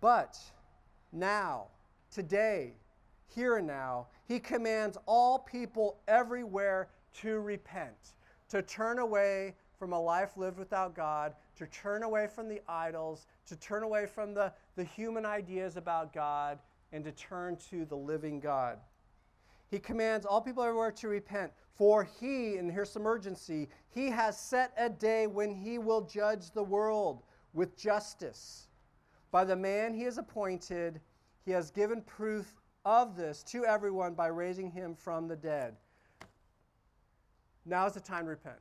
But 0.00 0.38
now, 1.12 1.66
today, 2.10 2.74
here 3.34 3.56
and 3.56 3.66
now, 3.66 4.06
He 4.26 4.38
commands 4.38 4.98
all 5.06 5.38
people 5.38 5.98
everywhere 6.08 6.88
to 7.20 7.40
repent, 7.40 8.14
to 8.50 8.62
turn 8.62 8.98
away 8.98 9.54
from 9.78 9.92
a 9.92 10.00
life 10.00 10.36
lived 10.36 10.58
without 10.58 10.94
God, 10.94 11.34
to 11.56 11.66
turn 11.66 12.02
away 12.02 12.26
from 12.26 12.48
the 12.48 12.60
idols, 12.68 13.26
to 13.46 13.56
turn 13.56 13.82
away 13.82 14.06
from 14.06 14.34
the, 14.34 14.52
the 14.76 14.84
human 14.84 15.24
ideas 15.24 15.76
about 15.76 16.12
God, 16.12 16.58
and 16.92 17.04
to 17.04 17.12
turn 17.12 17.56
to 17.70 17.84
the 17.84 17.96
living 17.96 18.40
God. 18.40 18.78
He 19.70 19.78
commands 19.78 20.26
all 20.26 20.40
people 20.40 20.64
everywhere 20.64 20.90
to 20.92 21.08
repent, 21.08 21.52
for 21.72 22.02
he, 22.02 22.56
and 22.56 22.70
here's 22.70 22.90
some 22.90 23.06
urgency, 23.06 23.68
he 23.88 24.10
has 24.10 24.38
set 24.38 24.72
a 24.76 24.88
day 24.90 25.26
when 25.28 25.54
he 25.54 25.78
will 25.78 26.02
judge 26.02 26.50
the 26.50 26.62
world 26.62 27.22
with 27.52 27.76
justice. 27.76 28.68
By 29.30 29.44
the 29.44 29.56
man 29.56 29.94
he 29.94 30.02
has 30.02 30.18
appointed, 30.18 31.00
he 31.44 31.52
has 31.52 31.70
given 31.70 32.02
proof 32.02 32.54
of 32.84 33.16
this 33.16 33.44
to 33.44 33.64
everyone 33.64 34.14
by 34.14 34.26
raising 34.26 34.70
him 34.70 34.94
from 34.94 35.28
the 35.28 35.36
dead. 35.36 35.76
Now 37.64 37.86
is 37.86 37.92
the 37.92 38.00
time 38.00 38.24
to 38.24 38.30
repent. 38.30 38.58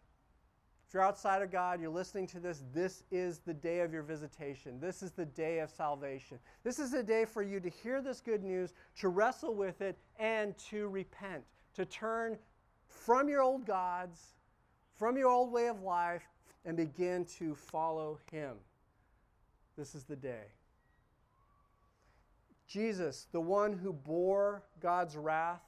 If 0.90 0.96
you're 0.96 1.04
outside 1.04 1.44
of 1.44 1.52
God, 1.52 1.80
you're 1.80 1.92
listening 1.92 2.26
to 2.26 2.40
this, 2.40 2.64
this 2.74 3.04
is 3.12 3.38
the 3.38 3.54
day 3.54 3.82
of 3.82 3.94
your 3.94 4.02
visitation. 4.02 4.80
This 4.80 5.04
is 5.04 5.12
the 5.12 5.28
day 5.28 5.60
of 5.60 5.70
salvation. 5.70 6.40
This 6.64 6.80
is 6.80 6.96
a 6.96 7.04
day 7.04 7.26
for 7.26 7.44
you 7.44 7.60
to 7.60 7.70
hear 7.70 8.02
this 8.02 8.22
good 8.22 8.44
news, 8.44 8.74
to 8.98 9.10
wrestle 9.10 9.54
with 9.54 9.82
it, 9.82 10.00
and 10.18 10.58
to 10.70 10.88
repent, 10.88 11.44
to 11.76 11.86
turn 11.86 12.40
from 12.88 13.30
your 13.30 13.44
old 13.44 13.68
gods, 13.68 14.34
from 14.98 15.16
your 15.16 15.30
old 15.30 15.52
way 15.52 15.68
of 15.68 15.84
life, 15.84 16.24
and 16.66 16.76
begin 16.76 17.24
to 17.38 17.54
follow 17.54 18.18
Him. 18.32 18.56
This 19.78 19.94
is 19.94 20.06
the 20.06 20.16
day. 20.16 20.46
Jesus, 22.68 23.28
the 23.32 23.40
one 23.40 23.74
who 23.74 23.94
bore 23.94 24.64
God's 24.82 25.16
wrath, 25.16 25.62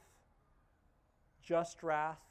just 1.44 1.84
wrath, 1.84 2.22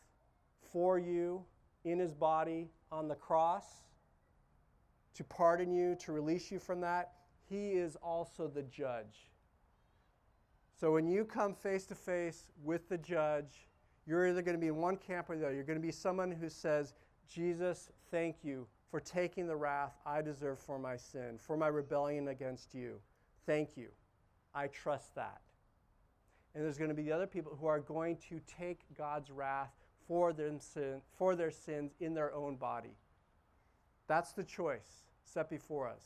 for 0.72 0.98
you 0.98 1.44
in 1.85 2.00
his 2.00 2.12
body 2.12 2.68
on 2.92 3.09
the 3.09 3.14
cross 3.14 3.64
to 5.14 5.24
pardon 5.24 5.70
you, 5.70 5.96
to 5.96 6.12
release 6.12 6.50
you 6.50 6.59
from 6.59 6.81
that, 6.81 7.12
he 7.48 7.72
is 7.72 7.96
also 7.96 8.48
the 8.48 8.62
judge. 8.62 9.31
So 10.79 10.92
when 10.92 11.07
you 11.07 11.24
come 11.24 11.55
face 11.55 11.85
to 11.87 11.94
face 11.94 12.50
with 12.62 12.88
the 12.88 12.98
judge, 12.98 13.68
you're 14.07 14.29
either 14.29 14.42
going 14.42 14.57
to 14.57 14.61
be 14.61 14.68
in 14.68 14.76
one 14.76 14.96
camp 14.96 15.29
or 15.29 15.37
the 15.37 15.46
other. 15.46 15.55
You're 15.55 15.64
going 15.64 15.79
to 15.79 15.87
be 15.87 15.92
someone 15.92 16.31
who 16.31 16.48
says, 16.48 16.94
Jesus, 17.29 17.90
thank 18.11 18.37
you 18.42 18.66
for 18.90 18.98
taking 18.98 19.46
the 19.46 19.57
wrath 19.57 19.92
I 20.07 20.22
deserve 20.22 20.59
for 20.59 20.79
my 20.79 20.96
sin, 20.96 21.38
for 21.38 21.57
my 21.57 21.68
rebellion 21.68 22.29
against 22.29 22.74
you. 22.74 22.94
Thank 23.46 23.76
you. 23.76 23.88
I 24.55 24.66
trust 24.68 25.14
that. 25.14 25.40
And 26.55 26.64
there's 26.64 26.79
going 26.79 26.90
to 26.90 26.96
be 26.96 27.03
the 27.03 27.12
other 27.12 27.26
people 27.26 27.57
who 27.61 27.66
are 27.66 27.79
going 27.79 28.16
to 28.29 28.40
take 28.59 28.81
God's 28.96 29.31
wrath 29.31 29.74
for 30.10 30.32
their, 30.32 30.50
sin, 30.58 31.00
for 31.16 31.36
their 31.36 31.52
sins 31.52 31.92
in 32.00 32.14
their 32.14 32.34
own 32.34 32.56
body. 32.56 32.96
That's 34.08 34.32
the 34.32 34.42
choice 34.42 35.04
set 35.24 35.48
before 35.48 35.86
us. 35.86 36.02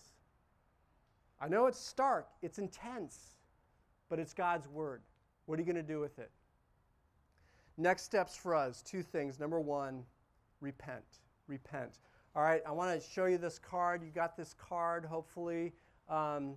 I 1.40 1.48
know 1.48 1.68
it's 1.68 1.80
stark, 1.80 2.28
it's 2.42 2.58
intense, 2.58 3.38
but 4.10 4.18
it's 4.18 4.34
God's 4.34 4.68
word. 4.68 5.00
What 5.46 5.58
are 5.58 5.62
you 5.62 5.64
going 5.64 5.82
to 5.82 5.92
do 5.92 6.00
with 6.00 6.18
it? 6.18 6.30
Next 7.78 8.02
steps 8.02 8.36
for 8.36 8.54
us 8.54 8.82
two 8.82 9.02
things. 9.02 9.40
Number 9.40 9.58
one, 9.58 10.02
repent. 10.60 11.20
Repent. 11.46 11.98
All 12.36 12.42
right, 12.42 12.60
I 12.68 12.72
want 12.72 13.00
to 13.00 13.08
show 13.08 13.24
you 13.24 13.38
this 13.38 13.58
card. 13.58 14.02
You 14.02 14.10
got 14.10 14.36
this 14.36 14.54
card, 14.58 15.06
hopefully. 15.06 15.72
Um, 16.10 16.56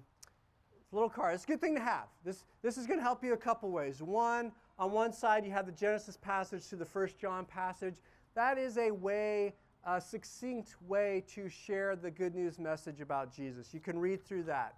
it's 0.81 0.91
a 0.91 0.95
little 0.95 1.10
card. 1.10 1.33
It's 1.33 1.45
a 1.45 1.47
good 1.47 1.62
thing 1.62 1.75
to 1.75 1.81
have. 1.81 2.07
This, 2.25 2.43
this 2.62 2.77
is 2.77 2.88
going 2.88 2.99
to 2.99 3.03
help 3.03 3.23
you 3.23 3.31
a 3.31 3.38
couple 3.38 3.71
ways. 3.71 4.03
One, 4.03 4.51
on 4.80 4.92
one 4.92 5.12
side, 5.12 5.46
you 5.46 5.52
have 5.52 5.66
the 5.66 5.72
Genesis 5.72 6.18
passage 6.18 6.68
to 6.68 6.76
the 6.76 6.86
First 6.86 7.18
John 7.18 7.46
passage. 7.46 7.96
That 8.36 8.58
is 8.58 8.78
a 8.78 8.92
way, 8.92 9.56
a 9.84 10.00
succinct 10.00 10.76
way 10.88 11.24
to 11.30 11.50
share 11.50 11.96
the 11.96 12.12
good 12.12 12.36
news 12.36 12.60
message 12.60 13.02
about 13.02 13.34
Jesus. 13.34 13.74
You 13.74 13.80
can 13.80 13.98
read 13.98 14.24
through 14.24 14.44
that. 14.44 14.76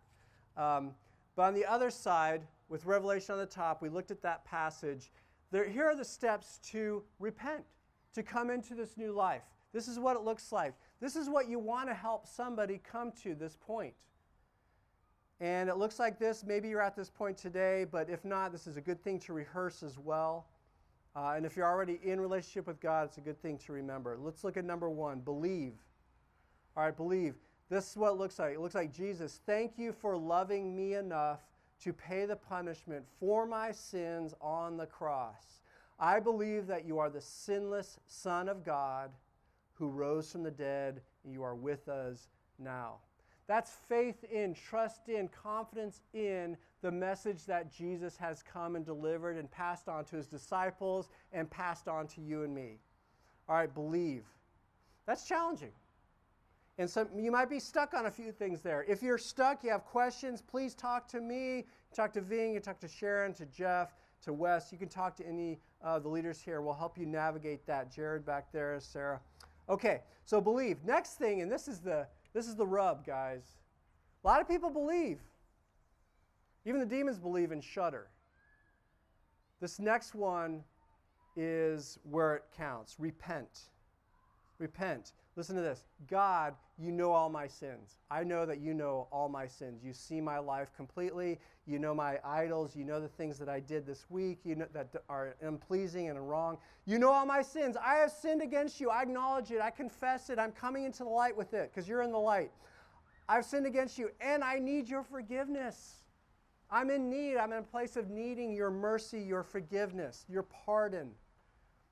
Um, 0.55 0.91
but 1.35 1.43
on 1.43 1.53
the 1.53 1.65
other 1.65 1.89
side, 1.89 2.43
with 2.69 2.85
Revelation 2.85 3.33
on 3.33 3.39
the 3.39 3.45
top, 3.45 3.81
we 3.81 3.89
looked 3.89 4.11
at 4.11 4.21
that 4.21 4.45
passage. 4.45 5.11
There, 5.51 5.67
here 5.67 5.85
are 5.85 5.95
the 5.95 6.05
steps 6.05 6.59
to 6.71 7.03
repent, 7.19 7.63
to 8.13 8.23
come 8.23 8.49
into 8.49 8.75
this 8.75 8.95
new 8.95 9.11
life. 9.11 9.43
This 9.73 9.87
is 9.87 9.99
what 9.99 10.15
it 10.15 10.23
looks 10.23 10.51
like. 10.51 10.73
This 11.01 11.15
is 11.15 11.29
what 11.29 11.47
you 11.47 11.59
want 11.59 11.89
to 11.89 11.93
help 11.93 12.27
somebody 12.27 12.79
come 12.83 13.11
to 13.23 13.35
this 13.35 13.57
point. 13.59 13.93
And 15.41 15.69
it 15.69 15.77
looks 15.77 15.99
like 15.99 16.19
this. 16.19 16.43
Maybe 16.45 16.67
you're 16.67 16.81
at 16.81 16.95
this 16.95 17.09
point 17.09 17.37
today, 17.37 17.85
but 17.89 18.09
if 18.09 18.25
not, 18.25 18.51
this 18.51 18.67
is 18.67 18.75
a 18.75 18.81
good 18.81 19.01
thing 19.03 19.19
to 19.19 19.33
rehearse 19.33 19.83
as 19.83 19.97
well. 19.97 20.47
Uh, 21.15 21.33
and 21.35 21.45
if 21.45 21.55
you're 21.55 21.67
already 21.67 21.99
in 22.03 22.19
relationship 22.19 22.67
with 22.67 22.79
God, 22.79 23.05
it's 23.07 23.17
a 23.17 23.21
good 23.21 23.41
thing 23.41 23.57
to 23.59 23.73
remember. 23.73 24.17
Let's 24.19 24.43
look 24.43 24.57
at 24.57 24.65
number 24.65 24.89
one 24.89 25.19
believe. 25.19 25.73
All 26.75 26.83
right, 26.83 26.95
believe. 26.95 27.35
This 27.69 27.91
is 27.91 27.97
what 27.97 28.11
it 28.11 28.17
looks 28.17 28.39
like. 28.39 28.53
It 28.53 28.59
looks 28.59 28.75
like 28.75 28.93
Jesus, 28.93 29.39
thank 29.45 29.77
you 29.77 29.93
for 29.93 30.17
loving 30.17 30.75
me 30.75 30.95
enough 30.95 31.39
to 31.83 31.93
pay 31.93 32.25
the 32.25 32.35
punishment 32.35 33.05
for 33.19 33.45
my 33.45 33.71
sins 33.71 34.33
on 34.41 34.75
the 34.75 34.85
cross. 34.85 35.61
I 35.99 36.19
believe 36.19 36.67
that 36.67 36.85
you 36.85 36.99
are 36.99 37.09
the 37.09 37.21
sinless 37.21 37.99
Son 38.07 38.49
of 38.49 38.65
God 38.65 39.11
who 39.73 39.89
rose 39.89 40.31
from 40.31 40.43
the 40.43 40.51
dead, 40.51 41.01
and 41.23 41.33
you 41.33 41.43
are 41.43 41.55
with 41.55 41.87
us 41.87 42.27
now. 42.57 42.95
That's 43.49 43.71
faith 43.89 44.23
in, 44.31 44.53
trust 44.53 45.09
in, 45.09 45.27
confidence 45.29 46.03
in 46.13 46.55
the 46.83 46.91
message 46.91 47.45
that 47.47 47.73
Jesus 47.73 48.15
has 48.17 48.43
come 48.43 48.75
and 48.75 48.85
delivered 48.85 49.37
and 49.37 49.49
passed 49.49 49.89
on 49.89 50.05
to 50.05 50.17
his 50.17 50.27
disciples 50.27 51.09
and 51.33 51.49
passed 51.49 51.87
on 51.87 52.05
to 52.09 52.21
you 52.21 52.43
and 52.43 52.53
me. 52.53 52.77
All 53.49 53.55
right, 53.55 53.73
believe. 53.73 54.23
That's 55.07 55.25
challenging. 55.25 55.71
And 56.77 56.87
so 56.87 57.07
you 57.17 57.31
might 57.31 57.49
be 57.49 57.59
stuck 57.59 57.95
on 57.95 58.05
a 58.05 58.11
few 58.11 58.31
things 58.31 58.61
there. 58.61 58.85
If 58.87 59.01
you're 59.01 59.17
stuck, 59.17 59.63
you 59.63 59.71
have 59.71 59.83
questions, 59.83 60.43
please 60.43 60.75
talk 60.75 61.07
to 61.07 61.19
me. 61.19 61.65
Talk 61.91 62.13
to 62.13 62.21
Ving, 62.21 62.53
you 62.53 62.59
talk 62.59 62.79
to 62.81 62.87
Sharon, 62.87 63.33
to 63.33 63.47
Jeff, 63.47 63.95
to 64.25 64.31
Wes. 64.31 64.71
You 64.71 64.77
can 64.77 64.89
talk 64.89 65.15
to 65.15 65.27
any 65.27 65.59
of 65.81 66.03
the 66.03 66.09
leaders 66.09 66.39
here. 66.39 66.61
We'll 66.61 66.75
help 66.75 66.99
you 66.99 67.07
navigate 67.07 67.65
that. 67.65 67.91
Jared 67.91 68.27
back 68.27 68.51
there, 68.51 68.79
Sarah. 68.79 69.19
Okay, 69.69 70.01
so 70.23 70.39
believe. 70.39 70.77
Next 70.85 71.15
thing, 71.15 71.41
and 71.41 71.51
this 71.51 71.67
is 71.67 71.79
the 71.79 72.05
this 72.33 72.47
is 72.47 72.55
the 72.55 72.65
rub, 72.65 73.05
guys. 73.05 73.57
A 74.23 74.27
lot 74.27 74.41
of 74.41 74.47
people 74.47 74.69
believe. 74.69 75.19
Even 76.65 76.79
the 76.79 76.85
demons 76.85 77.17
believe 77.17 77.51
and 77.51 77.63
shudder. 77.63 78.07
This 79.61 79.79
next 79.79 80.15
one 80.15 80.63
is 81.35 81.99
where 82.03 82.35
it 82.35 82.43
counts 82.55 82.95
repent. 82.99 83.69
Repent. 84.57 85.13
Listen 85.39 85.55
to 85.55 85.61
this 85.61 85.85
God, 86.09 86.53
you 86.77 86.91
know 86.91 87.13
all 87.13 87.29
my 87.29 87.47
sins. 87.47 87.99
I 88.11 88.25
know 88.25 88.45
that 88.45 88.59
you 88.59 88.73
know 88.73 89.07
all 89.09 89.29
my 89.29 89.47
sins. 89.47 89.85
You 89.85 89.93
see 89.93 90.19
my 90.19 90.37
life 90.37 90.67
completely. 90.75 91.39
You 91.65 91.79
know 91.79 91.95
my 91.95 92.19
idols. 92.25 92.75
You 92.75 92.83
know 92.83 92.99
the 92.99 93.07
things 93.07 93.39
that 93.39 93.47
I 93.47 93.61
did 93.61 93.85
this 93.85 94.05
week 94.09 94.39
you 94.43 94.55
know, 94.55 94.67
that 94.73 94.89
are 95.07 95.37
unpleasing 95.41 96.09
and 96.09 96.29
wrong. 96.29 96.57
You 96.85 96.99
know 96.99 97.09
all 97.09 97.25
my 97.25 97.41
sins. 97.41 97.77
I 97.81 97.95
have 97.95 98.11
sinned 98.11 98.41
against 98.41 98.81
you. 98.81 98.89
I 98.89 99.03
acknowledge 99.03 99.49
it. 99.51 99.61
I 99.61 99.69
confess 99.69 100.29
it. 100.29 100.39
I'm 100.39 100.51
coming 100.51 100.83
into 100.83 101.05
the 101.05 101.09
light 101.09 101.37
with 101.37 101.53
it 101.53 101.71
because 101.73 101.87
you're 101.87 102.01
in 102.01 102.11
the 102.11 102.19
light. 102.19 102.51
I've 103.29 103.45
sinned 103.45 103.65
against 103.65 103.97
you 103.97 104.09
and 104.19 104.43
I 104.43 104.59
need 104.59 104.89
your 104.89 105.03
forgiveness. 105.03 106.03
I'm 106.69 106.89
in 106.89 107.09
need. 107.09 107.37
I'm 107.37 107.53
in 107.53 107.59
a 107.59 107.63
place 107.63 107.95
of 107.95 108.09
needing 108.09 108.51
your 108.51 108.71
mercy, 108.71 109.21
your 109.21 109.43
forgiveness, 109.43 110.25
your 110.27 110.43
pardon 110.43 111.11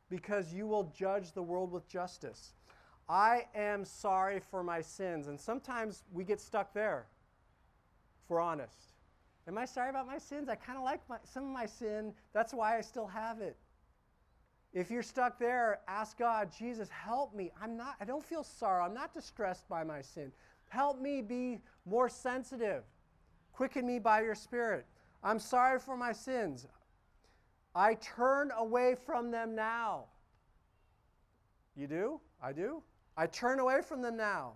because 0.10 0.54
you 0.54 0.68
will 0.68 0.92
judge 0.94 1.32
the 1.32 1.44
world 1.44 1.72
with 1.72 1.88
justice. 1.88 2.54
I 3.10 3.46
am 3.56 3.86
sorry 3.86 4.40
for 4.40 4.64
my 4.64 4.82
sins. 4.82 5.28
And 5.28 5.40
sometimes 5.40 6.04
we 6.12 6.24
get 6.24 6.42
stuck 6.42 6.74
there, 6.74 7.06
if 8.24 8.30
we're 8.30 8.42
honest. 8.42 8.94
Am 9.48 9.58
I 9.58 9.66
sorry 9.66 9.90
about 9.90 10.08
my 10.08 10.18
sins? 10.18 10.50
I 10.50 10.56
kind 10.56 10.78
of 10.78 10.84
like 10.84 11.00
my, 11.08 11.18
some 11.24 11.44
of 11.44 11.50
my 11.50 11.66
sin. 11.66 12.14
That's 12.34 12.54
why 12.54 12.78
I 12.78 12.82
still 12.82 13.08
have 13.08 13.40
it. 13.40 13.56
If 14.74 14.92
you're 14.92 15.04
stuck 15.04 15.40
there, 15.40 15.80
ask 15.88 16.18
God, 16.18 16.50
Jesus, 16.58 16.90
help 16.90 17.34
me. 17.34 17.52
I'm 17.62 17.78
not, 17.78 17.96
I 18.02 18.06
don't 18.06 18.24
feel 18.24 18.44
sorrow. 18.44 18.84
I'm 18.84 18.94
not 18.94 19.14
distressed 19.14 19.68
by 19.70 19.84
my 19.84 20.02
sin. 20.02 20.34
Help 20.68 21.00
me 21.00 21.22
be 21.22 21.60
more 21.86 22.10
sensitive. 22.10 22.84
Quicken 23.54 23.88
me 23.88 24.00
by 24.00 24.22
your 24.22 24.36
Spirit. 24.36 24.86
I'm 25.24 25.40
sorry 25.40 25.80
for 25.80 25.96
my 25.96 26.12
sins. 26.12 26.68
I 27.74 27.96
turn 27.96 28.52
away 28.58 28.96
from 29.06 29.32
them 29.32 29.56
now. 29.56 30.06
You 31.76 31.88
do? 31.88 32.20
I 32.44 32.52
do? 32.52 32.84
I 33.18 33.26
turn 33.28 33.60
away 33.60 33.82
from 33.82 34.02
them 34.02 34.16
now. 34.16 34.54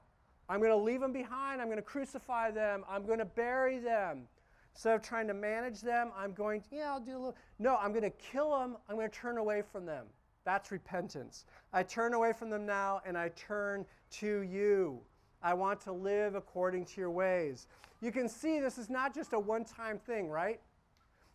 I'm 0.48 0.60
going 0.60 0.72
to 0.72 0.78
leave 0.78 1.02
them 1.02 1.14
behind. 1.14 1.62
I'm 1.62 1.68
going 1.68 1.78
to 1.78 1.84
crucify 1.84 2.52
them. 2.52 2.84
I'm 2.90 3.06
going 3.06 3.20
to 3.20 3.26
bury 3.26 3.80
them. 3.80 4.28
Instead 4.74 4.96
of 4.96 5.02
trying 5.02 5.28
to 5.28 5.34
manage 5.34 5.82
them, 5.82 6.12
I'm 6.16 6.34
going 6.34 6.62
to, 6.62 6.68
yeah, 6.72 6.92
I'll 6.92 7.00
do 7.00 7.12
a 7.12 7.18
little. 7.18 7.36
No, 7.60 7.78
I'm 7.78 7.92
going 7.92 8.04
to 8.04 8.10
kill 8.12 8.58
them. 8.58 8.78
I'm 8.88 8.96
going 8.96 9.10
to 9.10 9.16
turn 9.16 9.38
away 9.38 9.64
from 9.70 9.86
them. 9.86 10.06
That's 10.44 10.72
repentance. 10.72 11.46
I 11.74 11.84
turn 11.84 12.14
away 12.14 12.34
from 12.34 12.50
them 12.50 12.66
now 12.66 13.02
and 13.06 13.18
I 13.18 13.30
turn 13.30 13.86
to 14.12 14.42
you. 14.42 15.00
I 15.44 15.54
want 15.54 15.82
to 15.82 15.92
live 15.92 16.36
according 16.36 16.86
to 16.86 17.02
your 17.02 17.12
ways. 17.12 17.68
You 18.02 18.12
can 18.12 18.28
see 18.28 18.60
this 18.60 18.78
is 18.78 18.90
not 18.90 19.14
just 19.14 19.34
a 19.34 19.40
one 19.40 19.66
time 19.66 20.00
thing, 20.00 20.30
right? 20.30 20.60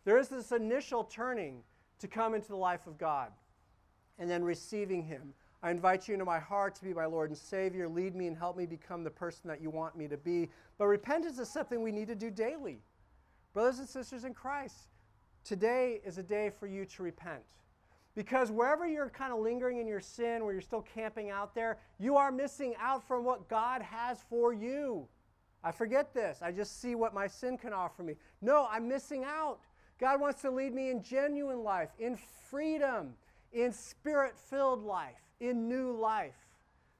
There 0.05 0.17
is 0.17 0.29
this 0.29 0.51
initial 0.51 1.03
turning 1.03 1.63
to 1.99 2.07
come 2.07 2.33
into 2.33 2.49
the 2.49 2.57
life 2.57 2.87
of 2.87 2.97
God 2.97 3.31
and 4.19 4.29
then 4.29 4.43
receiving 4.43 5.03
Him. 5.03 5.33
I 5.67 5.71
invite 5.71 6.07
you 6.07 6.13
into 6.13 6.23
my 6.23 6.39
heart 6.39 6.75
to 6.75 6.83
be 6.85 6.93
my 6.93 7.03
Lord 7.03 7.29
and 7.29 7.37
Savior. 7.37 7.89
Lead 7.89 8.15
me 8.15 8.27
and 8.27 8.37
help 8.37 8.55
me 8.55 8.65
become 8.65 9.03
the 9.03 9.09
person 9.09 9.49
that 9.49 9.61
you 9.61 9.69
want 9.69 9.97
me 9.97 10.07
to 10.07 10.15
be. 10.15 10.47
But 10.77 10.85
repentance 10.85 11.39
is 11.39 11.49
something 11.49 11.81
we 11.81 11.91
need 11.91 12.07
to 12.07 12.15
do 12.15 12.31
daily. 12.31 12.79
Brothers 13.53 13.79
and 13.79 13.89
sisters 13.89 14.23
in 14.23 14.33
Christ, 14.33 14.87
today 15.43 15.99
is 16.05 16.19
a 16.19 16.23
day 16.23 16.51
for 16.57 16.67
you 16.67 16.85
to 16.85 17.03
repent. 17.03 17.41
Because 18.15 18.49
wherever 18.49 18.87
you're 18.87 19.09
kind 19.09 19.33
of 19.33 19.39
lingering 19.39 19.79
in 19.79 19.87
your 19.87 19.99
sin, 19.99 20.45
where 20.45 20.53
you're 20.53 20.61
still 20.61 20.83
camping 20.83 21.31
out 21.31 21.53
there, 21.53 21.79
you 21.99 22.15
are 22.15 22.31
missing 22.31 22.73
out 22.79 23.05
from 23.05 23.25
what 23.25 23.49
God 23.49 23.81
has 23.81 24.19
for 24.29 24.53
you. 24.53 25.05
I 25.65 25.73
forget 25.73 26.13
this. 26.13 26.39
I 26.41 26.53
just 26.53 26.81
see 26.81 26.95
what 26.95 27.13
my 27.13 27.27
sin 27.27 27.57
can 27.57 27.73
offer 27.73 28.03
me. 28.03 28.15
No, 28.41 28.69
I'm 28.71 28.87
missing 28.87 29.25
out. 29.25 29.59
God 29.99 30.21
wants 30.21 30.41
to 30.43 30.49
lead 30.49 30.73
me 30.73 30.91
in 30.91 31.03
genuine 31.03 31.61
life, 31.61 31.89
in 31.99 32.17
freedom, 32.49 33.15
in 33.51 33.73
spirit 33.73 34.37
filled 34.37 34.85
life, 34.85 35.26
in 35.39 35.67
new 35.67 35.91
life. 35.91 36.35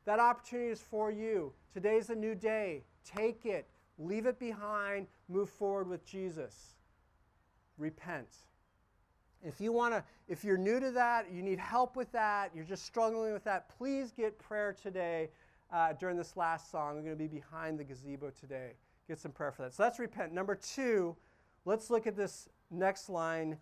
That 0.05 0.19
opportunity 0.19 0.69
is 0.69 0.81
for 0.81 1.11
you. 1.11 1.53
Today's 1.73 2.09
a 2.09 2.15
new 2.15 2.35
day. 2.35 2.83
Take 3.03 3.45
it, 3.45 3.67
leave 3.97 4.25
it 4.25 4.39
behind, 4.39 5.07
move 5.29 5.49
forward 5.49 5.87
with 5.87 6.05
Jesus. 6.05 6.75
Repent. 7.77 8.27
If 9.43 9.61
you 9.61 9.71
want 9.71 9.93
to, 9.93 10.03
if 10.27 10.43
you're 10.43 10.57
new 10.57 10.79
to 10.79 10.91
that, 10.91 11.31
you 11.31 11.41
need 11.41 11.59
help 11.59 11.95
with 11.95 12.11
that, 12.11 12.51
you're 12.55 12.65
just 12.65 12.85
struggling 12.85 13.33
with 13.33 13.43
that, 13.43 13.69
please 13.77 14.11
get 14.11 14.37
prayer 14.39 14.73
today 14.73 15.29
uh, 15.71 15.93
during 15.93 16.17
this 16.17 16.35
last 16.35 16.71
song. 16.71 16.97
I'm 16.97 17.03
going 17.03 17.15
to 17.17 17.23
be 17.23 17.27
behind 17.27 17.79
the 17.79 17.83
gazebo 17.83 18.31
today. 18.31 18.71
Get 19.07 19.19
some 19.19 19.31
prayer 19.31 19.51
for 19.51 19.63
that. 19.63 19.73
So 19.73 19.83
that's 19.83 19.99
repent. 19.99 20.33
Number 20.33 20.55
two, 20.55 21.15
let's 21.65 21.89
look 21.89 22.07
at 22.07 22.15
this 22.15 22.49
next 22.71 23.09
line. 23.09 23.57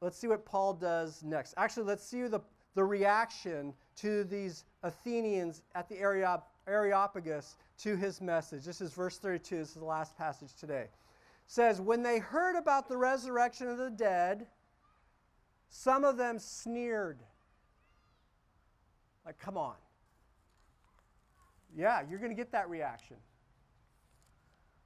Let's 0.00 0.18
see 0.18 0.26
what 0.26 0.44
Paul 0.44 0.74
does 0.74 1.22
next. 1.22 1.54
Actually, 1.56 1.86
let's 1.86 2.04
see 2.04 2.22
the, 2.22 2.40
the 2.74 2.84
reaction 2.84 3.72
to 3.96 4.24
these 4.24 4.64
Athenians 4.82 5.62
at 5.74 5.88
the 5.88 5.98
Areopagus 6.66 7.56
to 7.78 7.96
his 7.96 8.20
message. 8.20 8.64
This 8.64 8.80
is 8.80 8.92
verse 8.92 9.18
32. 9.18 9.58
This 9.58 9.68
is 9.68 9.74
the 9.74 9.84
last 9.84 10.16
passage 10.16 10.54
today. 10.58 10.82
It 10.82 10.90
says, 11.46 11.80
When 11.80 12.02
they 12.02 12.18
heard 12.18 12.56
about 12.56 12.88
the 12.88 12.96
resurrection 12.96 13.68
of 13.68 13.78
the 13.78 13.90
dead, 13.90 14.46
some 15.68 16.04
of 16.04 16.16
them 16.16 16.38
sneered. 16.38 17.20
Like, 19.24 19.38
come 19.38 19.56
on. 19.56 19.74
Yeah, 21.76 22.02
you're 22.08 22.18
going 22.18 22.30
to 22.30 22.36
get 22.36 22.52
that 22.52 22.68
reaction. 22.68 23.16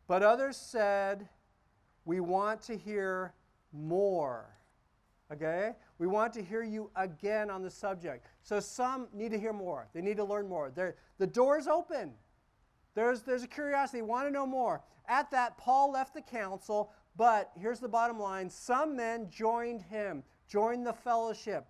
But 0.07 0.23
others 0.23 0.57
said, 0.57 1.29
We 2.05 2.21
want 2.21 2.63
to 2.63 2.77
hear 2.77 3.35
more. 3.73 4.58
Okay? 5.33 5.73
We 5.99 6.07
want 6.07 6.33
to 6.35 6.43
hear 6.43 6.63
you 6.63 6.91
again 6.97 7.51
on 7.51 7.63
the 7.63 7.71
subject. 7.71 8.27
So 8.43 8.61
some 8.61 9.09
need 9.13 9.31
to 9.33 9.39
hear 9.39 9.53
more. 9.53 9.89
They 9.93 10.01
need 10.01 10.17
to 10.17 10.25
learn 10.25 10.49
more. 10.49 10.71
They're, 10.75 10.97
the 11.19 11.27
door 11.27 11.59
is 11.59 11.69
open. 11.69 12.13
There's, 12.95 13.23
there's 13.23 13.43
a 13.43 13.49
curiosity. 13.49 13.99
They 13.99 14.03
want 14.03 14.27
to 14.27 14.33
know 14.33 14.47
more. 14.47 14.83
At 15.07 15.31
that, 15.31 15.57
Paul 15.57 15.93
left 15.93 16.15
the 16.15 16.23
council, 16.23 16.93
but 17.17 17.51
here's 17.57 17.81
the 17.81 17.89
bottom 17.89 18.19
line 18.19 18.51
some 18.51 18.97
men 18.97 19.29
joined 19.31 19.83
him, 19.83 20.23
joined 20.49 20.87
the 20.87 20.93
fellowship, 20.93 21.67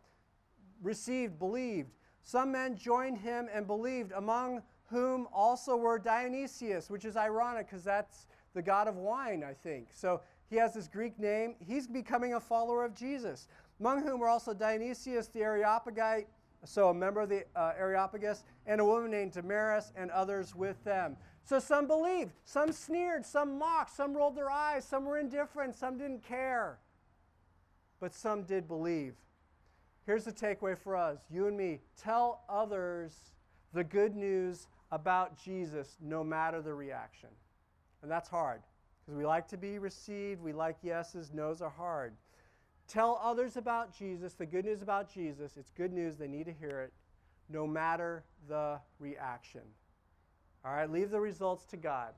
received, 0.83 1.39
believed. 1.39 1.91
Some 2.23 2.53
men 2.53 2.77
joined 2.77 3.19
him 3.19 3.49
and 3.53 3.67
believed, 3.67 4.13
among 4.13 4.63
whom 4.87 5.29
also 5.33 5.77
were 5.77 5.99
Dionysius, 5.99 6.91
which 6.91 7.05
is 7.05 7.17
ironic 7.17 7.69
because 7.69 7.85
that's 7.85 8.27
the 8.55 8.63
god 8.63 8.89
of 8.89 8.97
wine, 8.97 9.45
I 9.45 9.53
think. 9.53 9.89
So 9.93 10.21
he 10.51 10.57
has 10.57 10.75
this 10.75 10.89
Greek 10.89 11.19
name. 11.19 11.55
He's 11.59 11.87
becoming 11.87 12.35
a 12.35 12.41
follower 12.41 12.85
of 12.85 12.95
Jesus, 12.95 13.49
among 13.81 14.03
whom 14.03 14.21
were 14.21 14.29
also 14.29 14.55
Dionysius 14.55 15.29
the 15.29 15.43
Areopagite, 15.43 16.29
so 16.65 16.89
a 16.89 16.95
member 16.95 17.21
of 17.21 17.29
the 17.29 17.45
uh, 17.55 17.73
Areopagus, 17.79 18.45
and 18.67 18.81
a 18.81 18.85
woman 18.85 19.11
named 19.11 19.33
Damaris, 19.33 19.93
and 19.95 20.11
others 20.11 20.55
with 20.55 20.83
them. 20.85 21.17
So 21.45 21.59
some 21.59 21.87
believed, 21.87 22.33
some 22.45 22.73
sneered, 22.73 23.25
some 23.25 23.59
mocked, 23.59 23.95
some 23.95 24.15
rolled 24.15 24.37
their 24.37 24.51
eyes, 24.51 24.85
some 24.85 25.05
were 25.05 25.19
indifferent, 25.19 25.75
some 25.75 25.99
didn't 25.99 26.25
care. 26.25 26.79
But 28.01 28.15
some 28.15 28.43
did 28.43 28.67
believe. 28.67 29.15
Here's 30.07 30.25
the 30.25 30.33
takeaway 30.33 30.77
for 30.77 30.97
us 30.97 31.19
you 31.31 31.47
and 31.47 31.57
me 31.57 31.81
tell 32.01 32.43
others 32.49 33.15
the 33.75 33.85
good 33.85 34.17
news 34.17 34.67
about 34.91 35.39
Jesus 35.43 35.97
no 36.01 36.25
matter 36.25 36.63
the 36.63 36.73
reaction. 36.73 37.29
And 38.03 38.11
that's 38.11 38.29
hard 38.29 38.63
because 39.09 39.17
we 39.17 39.25
like 39.25 39.49
to 39.49 39.57
be 39.57 39.79
received, 39.79 40.43
we 40.43 40.53
like 40.53 40.77
yeses, 40.83 41.33
nos 41.33 41.63
are 41.63 41.71
hard. 41.71 42.13
Tell 42.87 43.19
others 43.23 43.57
about 43.57 43.97
Jesus, 43.97 44.35
the 44.35 44.45
good 44.45 44.67
news 44.67 44.83
about 44.83 45.11
Jesus. 45.11 45.57
It's 45.57 45.71
good 45.71 45.95
news, 45.95 46.19
they 46.19 46.29
need 46.29 46.45
to 46.45 46.53
hear 46.53 46.81
it, 46.81 46.93
no 47.49 47.67
matter 47.67 48.23
the 48.49 48.79
reaction. 48.99 49.63
All 50.63 50.75
right, 50.75 50.91
leave 50.91 51.11
the 51.11 51.21
results 51.21 51.65
to 51.67 51.79
God. 51.79 52.13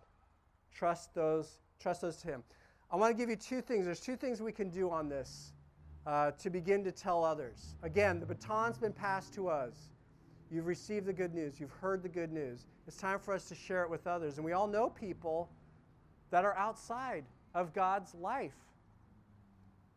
Trust 0.75 1.15
those, 1.15 1.61
trust 1.79 2.01
those 2.01 2.17
to 2.23 2.27
Him. 2.27 2.43
I 2.91 2.97
want 2.97 3.17
to 3.17 3.17
give 3.17 3.31
you 3.31 3.37
two 3.37 3.61
things. 3.61 3.85
There's 3.85 4.01
two 4.01 4.17
things 4.17 4.43
we 4.43 4.51
can 4.51 4.69
do 4.69 4.91
on 4.91 5.09
this 5.09 5.53
uh, 6.09 6.33
to 6.33 6.51
begin 6.51 6.83
to 6.83 6.91
tell 6.91 7.23
others. 7.23 7.77
Again, 7.85 8.19
the 8.19 8.27
baton's 8.27 8.79
been 8.79 8.93
passed 8.93 9.33
to 9.35 9.47
us. 9.47 9.91
You've 10.51 10.67
received 10.67 11.07
the 11.07 11.13
good 11.13 11.35
news, 11.35 11.61
you've 11.61 11.71
heard 11.71 12.03
the 12.03 12.09
good 12.09 12.33
news. 12.33 12.67
It's 12.89 12.97
time 12.97 13.21
for 13.21 13.33
us 13.33 13.45
to 13.45 13.55
share 13.55 13.85
it 13.85 13.91
with 13.91 14.09
others. 14.09 14.39
And 14.39 14.45
we 14.45 14.51
all 14.51 14.67
know 14.67 14.89
people 14.91 15.53
that 16.31 16.45
are 16.45 16.57
outside 16.57 17.25
of 17.55 17.73
God's 17.73 18.15
life. 18.15 18.55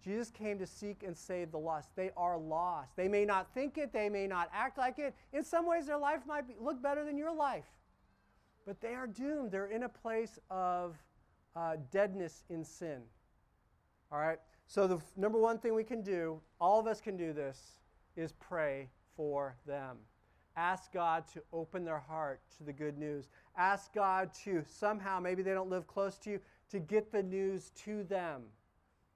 Jesus 0.03 0.29
came 0.29 0.59
to 0.59 0.67
seek 0.67 1.03
and 1.03 1.17
save 1.17 1.51
the 1.51 1.57
lost. 1.57 1.95
They 1.95 2.11
are 2.17 2.37
lost. 2.37 2.95
They 2.97 3.07
may 3.07 3.23
not 3.23 3.53
think 3.53 3.77
it, 3.77 3.93
they 3.93 4.09
may 4.09 4.27
not 4.27 4.49
act 4.53 4.77
like 4.77 4.99
it. 4.99 5.15
In 5.31 5.43
some 5.45 5.65
ways, 5.65 5.85
their 5.85 5.97
life 5.97 6.21
might 6.27 6.47
be, 6.47 6.55
look 6.59 6.81
better 6.81 7.05
than 7.05 7.17
your 7.17 7.33
life. 7.33 7.67
But 8.65 8.81
they 8.81 8.95
are 8.95 9.07
doomed. 9.07 9.51
They're 9.51 9.67
in 9.67 9.83
a 9.83 9.89
place 9.89 10.39
of 10.49 10.97
uh, 11.55 11.77
deadness 11.89 12.43
in 12.49 12.65
sin. 12.65 13.01
All 14.11 14.19
right? 14.19 14.39
So, 14.67 14.87
the 14.87 14.97
f- 14.97 15.11
number 15.15 15.37
one 15.37 15.57
thing 15.57 15.73
we 15.73 15.83
can 15.83 16.01
do, 16.01 16.41
all 16.59 16.79
of 16.79 16.87
us 16.87 16.99
can 16.99 17.15
do 17.15 17.31
this, 17.31 17.59
is 18.15 18.33
pray 18.33 18.89
for 19.15 19.55
them. 19.65 19.97
Ask 20.55 20.91
God 20.93 21.23
to 21.33 21.41
open 21.51 21.83
their 21.83 21.99
heart 21.99 22.41
to 22.57 22.63
the 22.63 22.73
good 22.73 22.97
news. 22.97 23.29
Ask 23.57 23.93
God 23.93 24.31
to 24.43 24.63
somehow, 24.67 25.19
maybe 25.19 25.41
they 25.41 25.53
don't 25.53 25.69
live 25.69 25.87
close 25.87 26.17
to 26.19 26.31
you, 26.31 26.39
to 26.69 26.79
get 26.79 27.11
the 27.11 27.23
news 27.23 27.71
to 27.85 28.03
them. 28.03 28.43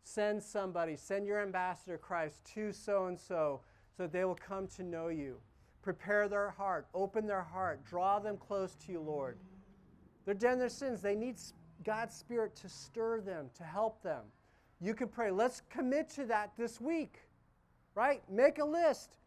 Send 0.03 0.41
somebody, 0.41 0.95
send 0.95 1.27
your 1.27 1.41
ambassador 1.41 1.97
Christ 1.97 2.45
to 2.53 2.71
so 2.71 3.07
and 3.07 3.19
so 3.19 3.61
so 3.95 4.03
that 4.03 4.11
they 4.11 4.23
will 4.25 4.35
come 4.35 4.67
to 4.67 4.83
know 4.83 5.07
you. 5.09 5.38
Prepare 5.81 6.27
their 6.27 6.49
heart, 6.49 6.88
open 6.93 7.25
their 7.27 7.41
heart, 7.41 7.83
draw 7.85 8.19
them 8.19 8.38
close 8.38 8.75
to 8.85 8.91
you, 8.91 8.99
Lord. 8.99 9.38
They're 10.25 10.33
dead 10.33 10.53
in 10.53 10.59
their 10.59 10.69
sins. 10.69 11.01
They 11.01 11.15
need 11.15 11.38
God's 11.83 12.15
Spirit 12.15 12.55
to 12.57 12.69
stir 12.69 13.21
them, 13.21 13.49
to 13.57 13.63
help 13.63 14.01
them. 14.03 14.23
You 14.81 14.93
can 14.93 15.07
pray. 15.07 15.31
Let's 15.31 15.61
commit 15.69 16.09
to 16.11 16.25
that 16.25 16.51
this 16.57 16.79
week, 16.81 17.21
right? 17.95 18.21
Make 18.29 18.59
a 18.59 18.65
list. 18.65 19.17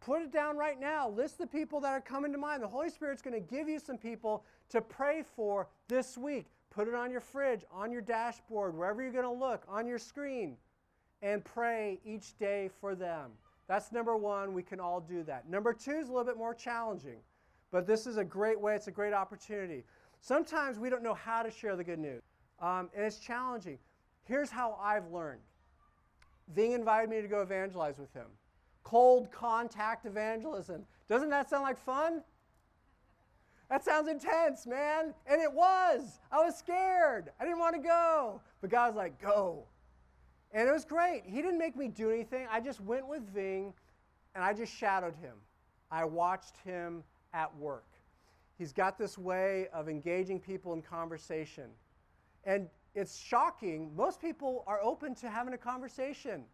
Put 0.00 0.22
it 0.22 0.32
down 0.32 0.56
right 0.56 0.80
now. 0.80 1.10
List 1.10 1.38
the 1.38 1.46
people 1.46 1.80
that 1.80 1.92
are 1.92 2.00
coming 2.00 2.32
to 2.32 2.38
mind. 2.38 2.62
The 2.62 2.68
Holy 2.68 2.88
Spirit's 2.88 3.20
going 3.20 3.34
to 3.34 3.54
give 3.54 3.68
you 3.68 3.78
some 3.78 3.98
people 3.98 4.44
to 4.70 4.80
pray 4.80 5.22
for 5.36 5.68
this 5.88 6.16
week. 6.16 6.46
Put 6.70 6.88
it 6.88 6.94
on 6.94 7.10
your 7.10 7.20
fridge, 7.20 7.64
on 7.70 7.92
your 7.92 8.00
dashboard, 8.00 8.74
wherever 8.74 9.02
you're 9.02 9.12
going 9.12 9.24
to 9.24 9.30
look, 9.30 9.62
on 9.68 9.86
your 9.86 9.98
screen, 9.98 10.56
and 11.20 11.44
pray 11.44 12.00
each 12.04 12.38
day 12.38 12.70
for 12.80 12.94
them. 12.94 13.32
That's 13.68 13.92
number 13.92 14.16
one. 14.16 14.54
We 14.54 14.62
can 14.62 14.80
all 14.80 15.00
do 15.00 15.22
that. 15.24 15.48
Number 15.48 15.74
two 15.74 15.92
is 15.92 16.08
a 16.08 16.12
little 16.12 16.24
bit 16.24 16.38
more 16.38 16.54
challenging, 16.54 17.18
but 17.70 17.86
this 17.86 18.06
is 18.06 18.16
a 18.16 18.24
great 18.24 18.58
way, 18.58 18.74
it's 18.74 18.86
a 18.86 18.92
great 18.92 19.12
opportunity. 19.12 19.84
Sometimes 20.20 20.78
we 20.78 20.90
don't 20.90 21.02
know 21.02 21.14
how 21.14 21.42
to 21.42 21.50
share 21.50 21.76
the 21.76 21.84
good 21.84 21.98
news, 21.98 22.22
um, 22.60 22.88
and 22.94 23.04
it's 23.04 23.18
challenging. 23.18 23.78
Here's 24.24 24.50
how 24.50 24.78
I've 24.80 25.10
learned 25.10 25.40
Ving 26.54 26.72
invited 26.72 27.10
me 27.10 27.20
to 27.20 27.28
go 27.28 27.42
evangelize 27.42 27.98
with 27.98 28.12
him 28.12 28.26
cold 28.82 29.30
contact 29.30 30.06
evangelism. 30.06 30.84
Doesn't 31.08 31.30
that 31.30 31.50
sound 31.50 31.62
like 31.62 31.78
fun? 31.78 32.22
That 33.68 33.84
sounds 33.84 34.08
intense, 34.08 34.66
man. 34.66 35.14
And 35.26 35.40
it 35.40 35.52
was. 35.52 36.18
I 36.32 36.38
was 36.38 36.56
scared. 36.56 37.30
I 37.40 37.44
didn't 37.44 37.60
want 37.60 37.76
to 37.76 37.82
go. 37.82 38.40
But 38.60 38.70
God 38.70 38.88
was 38.88 38.96
like, 38.96 39.20
go. 39.20 39.64
And 40.52 40.68
it 40.68 40.72
was 40.72 40.84
great. 40.84 41.22
He 41.24 41.36
didn't 41.40 41.58
make 41.58 41.76
me 41.76 41.86
do 41.86 42.10
anything. 42.10 42.48
I 42.50 42.60
just 42.60 42.80
went 42.80 43.06
with 43.06 43.22
Ving 43.32 43.72
and 44.34 44.42
I 44.42 44.52
just 44.52 44.74
shadowed 44.74 45.14
him. 45.14 45.36
I 45.90 46.04
watched 46.04 46.56
him 46.64 47.04
at 47.32 47.54
work. 47.56 47.86
He's 48.58 48.72
got 48.72 48.98
this 48.98 49.16
way 49.16 49.68
of 49.72 49.88
engaging 49.88 50.40
people 50.40 50.74
in 50.74 50.82
conversation. 50.82 51.70
And 52.44 52.68
it's 52.94 53.16
shocking. 53.16 53.94
Most 53.94 54.20
people 54.20 54.64
are 54.66 54.80
open 54.82 55.14
to 55.16 55.30
having 55.30 55.54
a 55.54 55.58
conversation. 55.58 56.44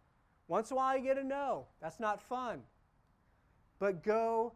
Once 0.47 0.71
in 0.71 0.75
a 0.75 0.77
while, 0.77 0.97
you 0.97 1.03
get 1.03 1.17
a 1.17 1.23
no. 1.23 1.65
That's 1.81 1.99
not 1.99 2.21
fun. 2.21 2.61
But 3.79 4.03
go 4.03 4.53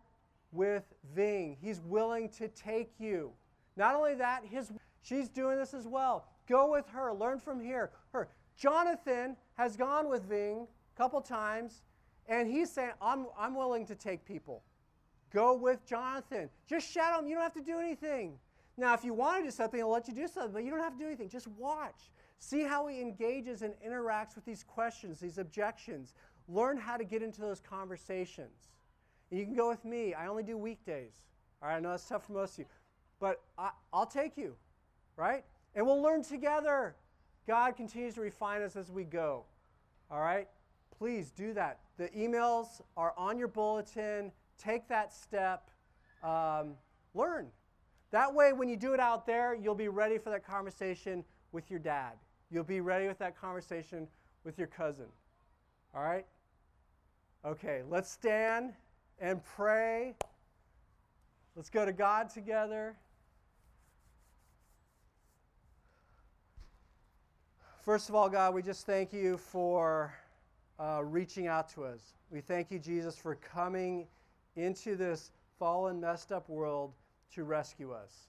with 0.52 0.84
Ving. 1.16 1.58
He's 1.62 1.82
willing 1.82 2.30
to 2.30 2.48
take 2.48 2.92
you. 3.00 3.32
Not 3.76 3.96
only 3.96 4.16
that, 4.16 4.44
his 4.46 4.72
she's 5.02 5.30
doing 5.30 5.58
this 5.58 5.74
as 5.74 5.88
well. 5.88 6.26
Go 6.48 6.72
with 6.72 6.88
her. 6.90 7.14
Learn 7.14 7.40
from 7.40 7.60
here. 7.60 7.92
Her. 8.12 8.30
Jonathan 8.58 9.36
has 9.56 9.76
gone 9.76 10.10
with 10.10 10.24
Ving 10.24 10.68
a 10.96 10.98
couple 10.98 11.22
times, 11.22 11.82
and 12.28 12.50
he's 12.50 12.72
saying, 12.72 12.92
I'm, 13.02 13.28
I'm 13.38 13.56
willing 13.56 13.86
to 13.88 13.96
take 13.96 14.26
people. 14.26 14.64
Go 15.34 15.56
with 15.56 15.86
Jonathan. 15.86 16.50
Just 16.68 16.92
shadow 16.92 17.20
him. 17.20 17.28
You 17.28 17.36
don't 17.36 17.44
have 17.44 17.54
to 17.54 17.62
do 17.62 17.80
anything. 17.80 18.38
Now, 18.78 18.94
if 18.94 19.04
you 19.04 19.14
want 19.14 19.40
to 19.40 19.44
do 19.44 19.52
something, 19.52 19.80
I'll 19.80 19.92
let 19.92 20.08
you 20.08 20.14
do 20.14 20.28
something, 20.28 20.52
but 20.52 20.64
you 20.64 20.72
don't 20.72 20.80
have 20.80 20.94
to 20.94 21.00
do 21.00 21.06
anything. 21.06 21.30
Just 21.30 21.48
watch. 21.48 22.10
See 22.44 22.64
how 22.64 22.88
he 22.88 23.00
engages 23.00 23.62
and 23.62 23.76
interacts 23.86 24.34
with 24.34 24.46
these 24.46 24.64
questions, 24.64 25.20
these 25.20 25.38
objections. 25.38 26.16
Learn 26.48 26.76
how 26.76 26.98
to 26.98 27.04
get 27.04 27.22
into 27.22 27.40
those 27.40 27.60
conversations. 27.60 28.72
And 29.30 29.40
you 29.40 29.46
can 29.46 29.56
go 29.56 29.70
with 29.70 29.86
me. 29.86 30.16
I 30.16 30.26
only 30.26 30.42
do 30.42 30.58
weekdays. 30.58 31.22
All 31.62 31.70
right, 31.70 31.78
I 31.78 31.80
know 31.80 31.92
that's 31.92 32.10
tough 32.10 32.26
for 32.26 32.34
most 32.34 32.54
of 32.54 32.60
you, 32.60 32.66
but 33.20 33.42
I, 33.60 33.70
will 33.94 34.08
take 34.08 34.38
you, 34.38 34.56
right? 35.16 35.46
And 35.76 35.86
we'll 35.86 36.02
learn 36.02 36.24
together. 36.24 36.96
God 37.48 37.76
continues 37.76 38.16
to 38.16 38.22
refine 38.22 38.64
us 38.64 38.76
as 38.76 38.92
we 38.92 39.04
go. 39.04 39.46
All 40.10 40.20
right? 40.20 40.48
Please 40.98 41.30
do 41.30 41.54
that. 41.54 41.80
The 41.98 42.10
emails 42.10 42.82
are 42.98 43.14
on 43.18 43.38
your 43.38 43.50
bulletin. 43.50 44.32
Take 44.58 44.88
that 44.88 45.14
step. 45.14 45.70
Um, 46.24 46.74
learn. 47.14 47.50
That 48.10 48.34
way, 48.34 48.52
when 48.52 48.68
you 48.68 48.78
do 48.78 48.96
it 48.96 49.00
out 49.00 49.28
there, 49.28 49.54
you'll 49.54 49.76
be 49.76 49.90
ready 49.90 50.18
for 50.18 50.32
that 50.32 50.46
conversation 50.46 51.24
with 51.52 51.70
your 51.70 51.80
dad. 51.80 52.14
You'll 52.52 52.66
be 52.66 52.82
ready 52.82 53.08
with 53.08 53.18
that 53.20 53.40
conversation 53.40 54.08
with 54.44 54.58
your 54.58 54.68
cousin. 54.68 55.06
All 55.96 56.04
right? 56.04 56.26
Okay, 57.46 57.82
let's 57.90 58.12
stand 58.12 58.74
and 59.20 59.44
pray. 59.44 60.16
Let's 61.56 61.70
go 61.70 61.86
to 61.86 61.94
God 61.94 62.30
together. 62.30 62.96
First 67.84 68.10
of 68.10 68.16
all, 68.16 68.30
God, 68.30 68.54
we 68.54 68.62
just 68.62 68.86
thank 68.86 69.12
you 69.12 69.38
for 69.38 70.14
uh, 70.78 71.02
reaching 71.04 71.48
out 71.48 71.70
to 71.70 71.84
us. 71.84 72.14
We 72.30 72.42
thank 72.42 72.70
you, 72.70 72.80
Jesus, 72.80 73.16
for 73.16 73.36
coming 73.36 74.08
into 74.56 74.96
this 74.96 75.32
fallen, 75.58 76.00
messed 76.00 76.32
up 76.32 76.48
world 76.50 76.94
to 77.34 77.44
rescue 77.44 77.92
us. 77.92 78.28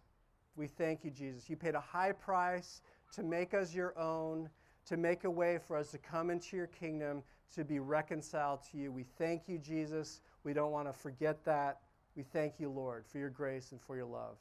We 0.56 0.68
thank 0.68 1.04
you, 1.04 1.10
Jesus. 1.10 1.50
You 1.50 1.56
paid 1.56 1.74
a 1.74 1.80
high 1.80 2.12
price 2.12 2.80
to 3.12 3.22
make 3.22 3.54
us 3.54 3.74
your 3.74 3.98
own, 3.98 4.48
to 4.86 4.96
make 4.96 5.24
a 5.24 5.30
way 5.30 5.58
for 5.58 5.76
us 5.76 5.90
to 5.92 5.98
come 5.98 6.30
into 6.30 6.56
your 6.56 6.66
kingdom, 6.66 7.22
to 7.54 7.64
be 7.64 7.78
reconciled 7.78 8.60
to 8.70 8.78
you. 8.78 8.90
We 8.90 9.04
thank 9.18 9.48
you, 9.48 9.58
Jesus. 9.58 10.20
We 10.44 10.52
don't 10.52 10.72
want 10.72 10.88
to 10.88 10.92
forget 10.92 11.44
that. 11.44 11.80
We 12.16 12.22
thank 12.22 12.58
you, 12.58 12.70
Lord, 12.70 13.06
for 13.06 13.18
your 13.18 13.30
grace 13.30 13.72
and 13.72 13.80
for 13.80 13.96
your 13.96 14.06
love. 14.06 14.36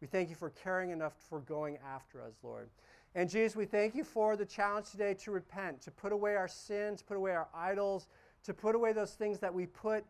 We 0.00 0.06
thank 0.06 0.30
you 0.30 0.36
for 0.36 0.50
caring 0.50 0.90
enough 0.90 1.12
for 1.28 1.40
going 1.40 1.78
after 1.86 2.22
us, 2.22 2.34
Lord. 2.42 2.70
And 3.14 3.28
Jesus, 3.28 3.56
we 3.56 3.64
thank 3.64 3.94
you 3.94 4.04
for 4.04 4.36
the 4.36 4.46
challenge 4.46 4.90
today 4.90 5.14
to 5.14 5.30
repent, 5.30 5.82
to 5.82 5.90
put 5.90 6.12
away 6.12 6.36
our 6.36 6.48
sins, 6.48 7.02
put 7.02 7.16
away 7.16 7.32
our 7.32 7.48
idols, 7.54 8.08
to 8.44 8.54
put 8.54 8.74
away 8.74 8.92
those 8.92 9.12
things 9.12 9.38
that 9.40 9.52
we 9.52 9.66
put 9.66 10.04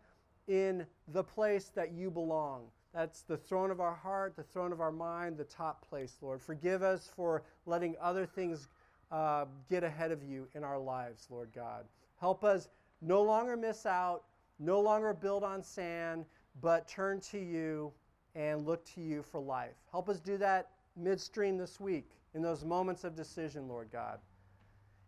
in 0.47 0.87
the 1.09 1.25
place 1.25 1.67
that 1.75 1.93
you 1.93 2.11
belong. 2.11 2.67
That's 2.95 3.23
the 3.23 3.37
throne 3.37 3.71
of 3.71 3.81
our 3.81 3.95
heart, 3.95 4.35
the 4.37 4.43
throne 4.43 4.73
of 4.73 4.81
our 4.81 4.91
mind, 4.91 5.37
the 5.37 5.45
top 5.45 5.89
place, 5.89 6.17
Lord. 6.21 6.43
Forgive 6.43 6.83
us 6.83 7.09
for 7.15 7.43
letting 7.67 7.95
other 8.01 8.27
things 8.27 8.69
uh, 9.13 9.45
get 9.69 9.85
ahead 9.85 10.11
of 10.11 10.23
you 10.23 10.49
in 10.55 10.65
our 10.65 10.79
lives, 10.79 11.27
Lord 11.31 11.51
God. 11.55 11.85
Help 12.19 12.43
us 12.43 12.69
no 13.01 13.23
longer 13.23 13.57
miss 13.57 13.87
out, 13.87 14.25
no 14.59 14.81
longer 14.81 15.15
build 15.15 15.45
on 15.45 15.63
sand, 15.63 16.25
but 16.61 16.89
turn 16.89 17.21
to 17.21 17.39
you 17.39 17.93
and 18.35 18.67
look 18.67 18.85
to 18.95 19.01
you 19.01 19.23
for 19.23 19.41
life. 19.41 19.75
Help 19.91 20.09
us 20.09 20.21
do 20.21 20.37
that 20.39 20.71
midstream 20.97 21.57
this 21.57 21.81
week 21.81 22.11
in 22.35 22.43
those 22.43 22.65
moments 22.65 23.05
of 23.05 23.15
decision, 23.15 23.69
Lord 23.69 23.89
God. 23.93 24.19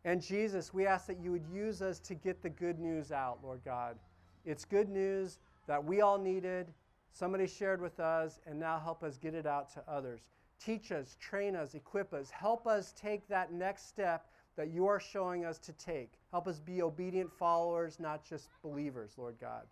And 0.04 0.20
Jesus, 0.20 0.74
we 0.74 0.86
ask 0.86 1.06
that 1.06 1.20
you 1.20 1.30
would 1.30 1.46
use 1.52 1.82
us 1.82 1.98
to 2.00 2.14
get 2.14 2.42
the 2.42 2.50
good 2.50 2.78
news 2.80 3.12
out, 3.12 3.38
Lord 3.42 3.60
God. 3.64 3.96
It's 4.44 4.64
good 4.64 4.88
news 4.88 5.38
that 5.68 5.84
we 5.84 6.00
all 6.00 6.18
needed 6.18 6.66
somebody 7.12 7.46
shared 7.46 7.80
with 7.80 8.00
us, 8.00 8.40
and 8.46 8.58
now 8.58 8.78
help 8.78 9.02
us 9.02 9.18
get 9.18 9.34
it 9.34 9.46
out 9.46 9.72
to 9.74 9.82
others. 9.88 10.20
Teach 10.64 10.92
us, 10.92 11.16
train 11.20 11.56
us, 11.56 11.74
equip 11.74 12.12
us. 12.12 12.30
Help 12.30 12.66
us 12.66 12.92
take 12.92 13.26
that 13.28 13.52
next 13.52 13.88
step 13.88 14.26
that 14.56 14.68
you 14.70 14.86
are 14.86 15.00
showing 15.00 15.44
us 15.44 15.58
to 15.58 15.72
take. 15.72 16.12
Help 16.30 16.46
us 16.46 16.60
be 16.60 16.82
obedient 16.82 17.32
followers, 17.32 17.98
not 17.98 18.24
just 18.24 18.48
believers, 18.62 19.12
Lord 19.16 19.36
God. 19.40 19.62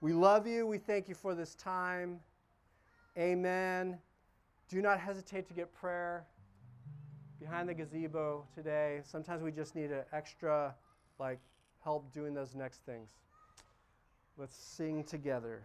We 0.00 0.12
love 0.12 0.46
you. 0.46 0.66
We 0.66 0.78
thank 0.78 1.08
you 1.08 1.14
for 1.14 1.34
this 1.34 1.54
time. 1.54 2.20
Amen. 3.18 3.98
Do 4.68 4.80
not 4.80 5.00
hesitate 5.00 5.46
to 5.48 5.54
get 5.54 5.72
prayer 5.74 6.24
behind 7.38 7.68
the 7.68 7.74
gazebo 7.74 8.46
today. 8.54 9.00
Sometimes 9.04 9.42
we 9.42 9.50
just 9.50 9.74
need 9.74 9.90
an 9.90 10.04
extra 10.12 10.74
like 11.18 11.40
help 11.82 12.12
doing 12.12 12.34
those 12.34 12.54
next 12.54 12.84
things. 12.84 13.10
Let's 14.36 14.56
sing 14.56 15.04
together. 15.04 15.62